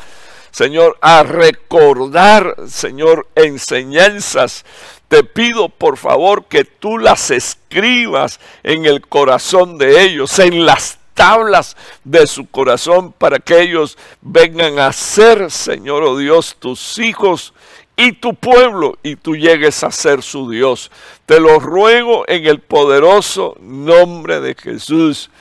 Señor, 0.52 0.98
a 1.02 1.24
recordar, 1.24 2.56
Señor, 2.68 3.28
enseñanzas 3.34 4.64
te 5.10 5.24
pido 5.24 5.70
por 5.70 5.98
favor 5.98 6.46
que 6.46 6.64
tú 6.64 7.00
las 7.00 7.32
escribas 7.32 8.40
en 8.64 8.86
el 8.86 9.02
corazón 9.02 9.78
de 9.78 10.04
ellos, 10.04 10.38
en 10.38 10.66
las 10.66 11.00
tablas 11.16 11.76
de 12.04 12.28
su 12.28 12.48
corazón, 12.50 13.12
para 13.12 13.40
que 13.40 13.60
ellos 13.60 13.98
vengan 14.22 14.78
a 14.78 14.94
ser, 14.94 15.50
Señor 15.52 16.04
o 16.04 16.12
oh 16.12 16.18
Dios, 16.18 16.56
tus 16.60 17.00
hijos 17.00 17.54
y 17.98 18.14
tu 18.14 18.36
pueblo, 18.36 18.98
y 19.02 19.16
tú 19.16 19.36
llegues 19.36 19.84
a 19.84 19.92
ser 19.92 20.22
su 20.22 20.50
Dios. 20.50 20.92
Te 21.26 21.40
lo 21.40 21.60
ruego 21.60 22.24
en 22.28 22.46
el 22.46 22.60
poderoso 22.60 23.58
nombre 23.60 24.40
de 24.40 24.54
Jesús. 24.54 25.32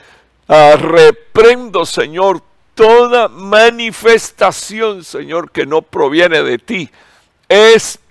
Ah, 0.48 0.76
reprendo, 0.80 1.84
Señor, 1.84 2.42
toda 2.74 3.28
manifestación, 3.28 5.04
Señor, 5.04 5.50
que 5.50 5.66
no 5.66 5.82
proviene 5.82 6.42
de 6.42 6.58
ti, 6.58 6.90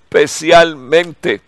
especialmente 0.07 1.41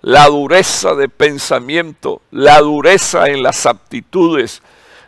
la 0.00 0.26
dureza 0.26 0.94
de 0.94 1.08
pensamiento, 1.08 2.20
la 2.32 2.58
dureza 2.58 3.28
en 3.28 3.44
las 3.44 3.64
aptitudes, 3.64 4.60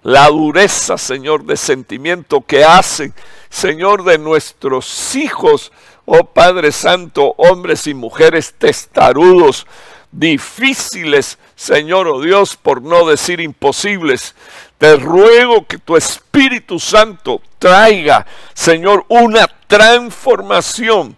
la 0.03 0.29
dureza, 0.29 0.97
Señor, 0.97 1.45
de 1.45 1.57
sentimiento 1.57 2.43
que 2.43 2.65
hacen, 2.65 3.13
Señor, 3.51 4.05
de 4.05 4.19
nuestros 4.19 5.17
hijos, 5.17 5.73
oh 6.05 6.25
Padre 6.25 6.71
Santo, 6.71 7.35
hombres 7.37 7.89
y 7.89 7.95
mujeres 7.95 8.55
testarudos, 8.57 9.67
difíciles, 10.13 11.39
Señor, 11.57 12.07
oh 12.07 12.21
Dios, 12.21 12.57
por 12.57 12.81
no 12.81 13.09
decir 13.09 13.41
imposibles. 13.41 14.37
Te 14.79 14.97
ruego 14.97 15.67
que 15.67 15.79
tu 15.79 15.97
Espíritu 15.97 16.79
Santo 16.79 17.41
traiga, 17.59 18.25
Señor, 18.53 19.05
una 19.09 19.49
transformación 19.67 21.17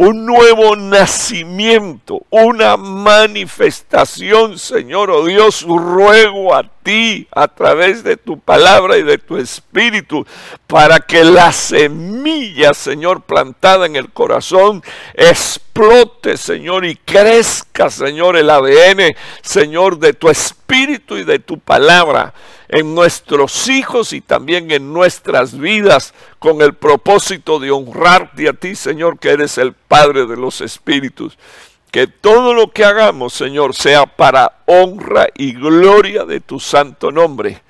un 0.00 0.24
nuevo 0.24 0.76
nacimiento, 0.76 2.22
una 2.30 2.76
manifestación, 2.76 4.56
Señor, 4.56 5.10
oh 5.10 5.26
Dios, 5.26 5.62
ruego 5.62 6.54
a 6.54 6.62
ti 6.84 7.26
a 7.34 7.48
través 7.48 8.04
de 8.04 8.16
tu 8.16 8.38
palabra 8.38 8.96
y 8.96 9.02
de 9.02 9.18
tu 9.18 9.38
espíritu, 9.38 10.24
para 10.68 11.00
que 11.00 11.24
la 11.24 11.50
semilla, 11.50 12.74
Señor, 12.74 13.22
plantada 13.22 13.86
en 13.86 13.96
el 13.96 14.12
corazón, 14.12 14.84
explote, 15.14 16.36
Señor, 16.36 16.84
y 16.84 16.94
crezca, 16.94 17.90
Señor, 17.90 18.36
el 18.36 18.50
ADN, 18.50 19.16
Señor, 19.42 19.98
de 19.98 20.12
tu 20.12 20.28
espíritu 20.28 21.16
y 21.16 21.24
de 21.24 21.40
tu 21.40 21.58
palabra 21.58 22.32
en 22.68 22.94
nuestros 22.94 23.68
hijos 23.68 24.12
y 24.12 24.20
también 24.20 24.70
en 24.70 24.92
nuestras 24.92 25.58
vidas 25.58 26.12
con 26.38 26.60
el 26.60 26.74
propósito 26.74 27.58
de 27.58 27.70
honrarte 27.70 28.48
a 28.48 28.52
ti, 28.52 28.74
Señor, 28.74 29.18
que 29.18 29.30
eres 29.30 29.56
el 29.58 29.72
Padre 29.72 30.26
de 30.26 30.36
los 30.36 30.60
Espíritus. 30.60 31.38
Que 31.90 32.06
todo 32.06 32.52
lo 32.52 32.70
que 32.70 32.84
hagamos, 32.84 33.32
Señor, 33.32 33.74
sea 33.74 34.04
para 34.04 34.58
honra 34.66 35.28
y 35.34 35.54
gloria 35.54 36.24
de 36.24 36.40
tu 36.40 36.60
santo 36.60 37.10
nombre. 37.10 37.62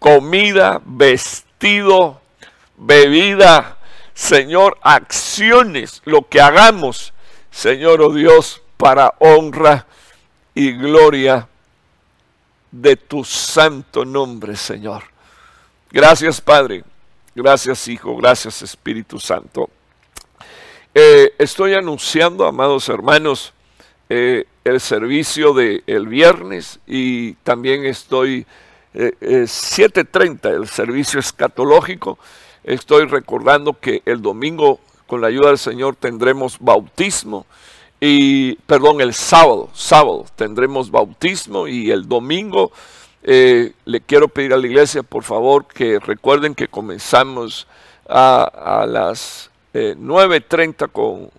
Comida, 0.00 0.82
vestido, 0.84 2.20
bebida, 2.76 3.78
Señor, 4.12 4.78
acciones, 4.82 6.02
lo 6.04 6.28
que 6.28 6.40
hagamos, 6.40 7.14
Señor, 7.50 8.02
oh 8.02 8.12
Dios, 8.12 8.62
para 8.76 9.14
honra 9.18 9.86
y 10.54 10.72
gloria 10.72 11.48
de 12.74 12.96
tu 12.96 13.22
santo 13.22 14.04
nombre, 14.04 14.56
Señor. 14.56 15.04
Gracias, 15.92 16.40
Padre. 16.40 16.82
Gracias, 17.32 17.86
Hijo. 17.86 18.16
Gracias, 18.16 18.62
Espíritu 18.62 19.20
Santo. 19.20 19.70
Eh, 20.92 21.34
estoy 21.38 21.74
anunciando, 21.74 22.46
amados 22.46 22.88
hermanos, 22.88 23.52
eh, 24.08 24.46
el 24.64 24.80
servicio 24.80 25.54
del 25.54 25.84
el 25.86 26.08
viernes 26.08 26.80
y 26.86 27.34
también 27.44 27.84
estoy 27.84 28.44
7.30, 28.92 30.50
eh, 30.50 30.54
el 30.56 30.66
servicio 30.66 31.20
escatológico. 31.20 32.18
Estoy 32.64 33.06
recordando 33.06 33.78
que 33.78 34.02
el 34.04 34.20
domingo, 34.20 34.80
con 35.06 35.20
la 35.20 35.28
ayuda 35.28 35.48
del 35.48 35.58
Señor, 35.58 35.94
tendremos 35.94 36.58
bautismo 36.58 37.46
y 38.00 38.54
perdón, 38.66 39.00
el 39.00 39.14
sábado, 39.14 39.70
sábado 39.72 40.26
tendremos 40.36 40.90
bautismo 40.90 41.66
y 41.66 41.90
el 41.90 42.06
domingo 42.06 42.72
eh, 43.26 43.72
le 43.86 44.02
quiero 44.02 44.28
pedir 44.28 44.52
a 44.52 44.58
la 44.58 44.66
iglesia, 44.66 45.02
por 45.02 45.22
favor, 45.22 45.66
que 45.66 45.98
recuerden 45.98 46.54
que 46.54 46.68
comenzamos 46.68 47.66
a, 48.06 48.84
las 48.86 49.50
9.30 49.72 50.84
eh, 50.84 50.88
con 50.92 51.30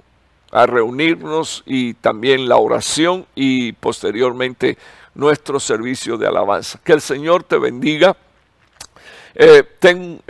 a 0.51 0.65
reunirnos 0.65 1.63
y 1.65 1.93
también 1.95 2.47
la 2.49 2.55
oración 2.57 3.27
y 3.35 3.73
posteriormente 3.73 4.77
nuestro 5.13 5.59
servicio 5.59 6.17
de 6.17 6.27
alabanza. 6.27 6.79
Que 6.83 6.93
el 6.93 7.01
Señor 7.01 7.43
te 7.43 7.57
bendiga. 7.59 8.17
Eh, 9.35 9.63
ten 9.79 10.23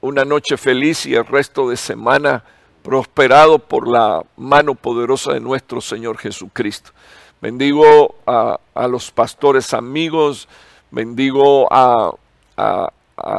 una 0.00 0.24
noche 0.24 0.56
feliz 0.56 1.06
y 1.06 1.14
el 1.14 1.26
resto 1.26 1.68
de 1.68 1.76
semana 1.76 2.42
prosperado 2.84 3.58
por 3.58 3.88
la 3.88 4.22
mano 4.36 4.74
poderosa 4.74 5.32
de 5.32 5.40
nuestro 5.40 5.80
Señor 5.80 6.18
Jesucristo. 6.18 6.90
Bendigo 7.40 8.14
a, 8.26 8.58
los 8.88 9.10
pastores 9.10 9.72
amigos, 9.72 10.46
bendigo 10.90 11.66
a, 11.72 12.14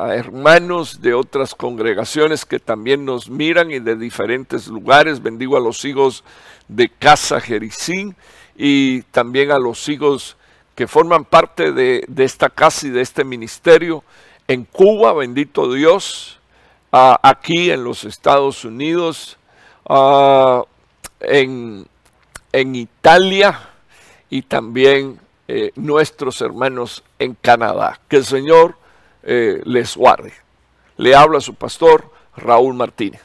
hermanos 0.10 1.00
de 1.00 1.14
otras 1.14 1.54
congregaciones 1.54 2.44
que 2.44 2.60
también 2.60 3.06
nos 3.06 3.30
miran 3.30 3.70
y 3.70 3.78
de 3.78 3.96
diferentes 3.96 4.68
lugares. 4.68 5.22
Bendigo 5.22 5.58
a 5.58 5.60
los 5.60 5.86
hijos 5.86 6.24
de 6.68 6.90
Casa 6.90 7.40
Jericín 7.40 8.16
y 8.58 9.04
también 9.04 9.52
a 9.52 9.60
los 9.60 9.88
hijos 9.90 10.38
que 10.74 10.88
forman 10.88 11.24
parte 11.24 11.72
de, 11.72 12.04
de 12.08 12.24
esta 12.24 12.50
casa 12.50 12.88
y 12.88 12.90
de 12.90 13.02
este 13.02 13.24
ministerio. 13.24 14.04
En 14.48 14.66
Cuba, 14.66 15.14
bendito 15.14 15.72
Dios, 15.72 16.35
aquí 16.96 17.72
en 17.72 17.84
los 17.84 18.06
Estados 18.06 18.64
Unidos, 18.64 19.38
en, 21.20 21.86
Italia 22.54 23.70
y 24.30 24.42
también 24.44 25.20
eh, 25.48 25.72
nuestros 25.76 26.40
hermanos 26.42 27.04
en 27.20 27.36
Canadá. 27.36 28.00
Que 28.08 28.18
el 28.18 28.26
Señor 28.26 28.78
eh, 29.24 29.62
les 29.66 29.98
guarde. 29.98 30.34
Le 30.98 31.16
habla 31.16 31.42
su 31.42 31.54
pastor 31.56 32.10
Raúl 32.38 32.76
Martínez. 32.76 33.25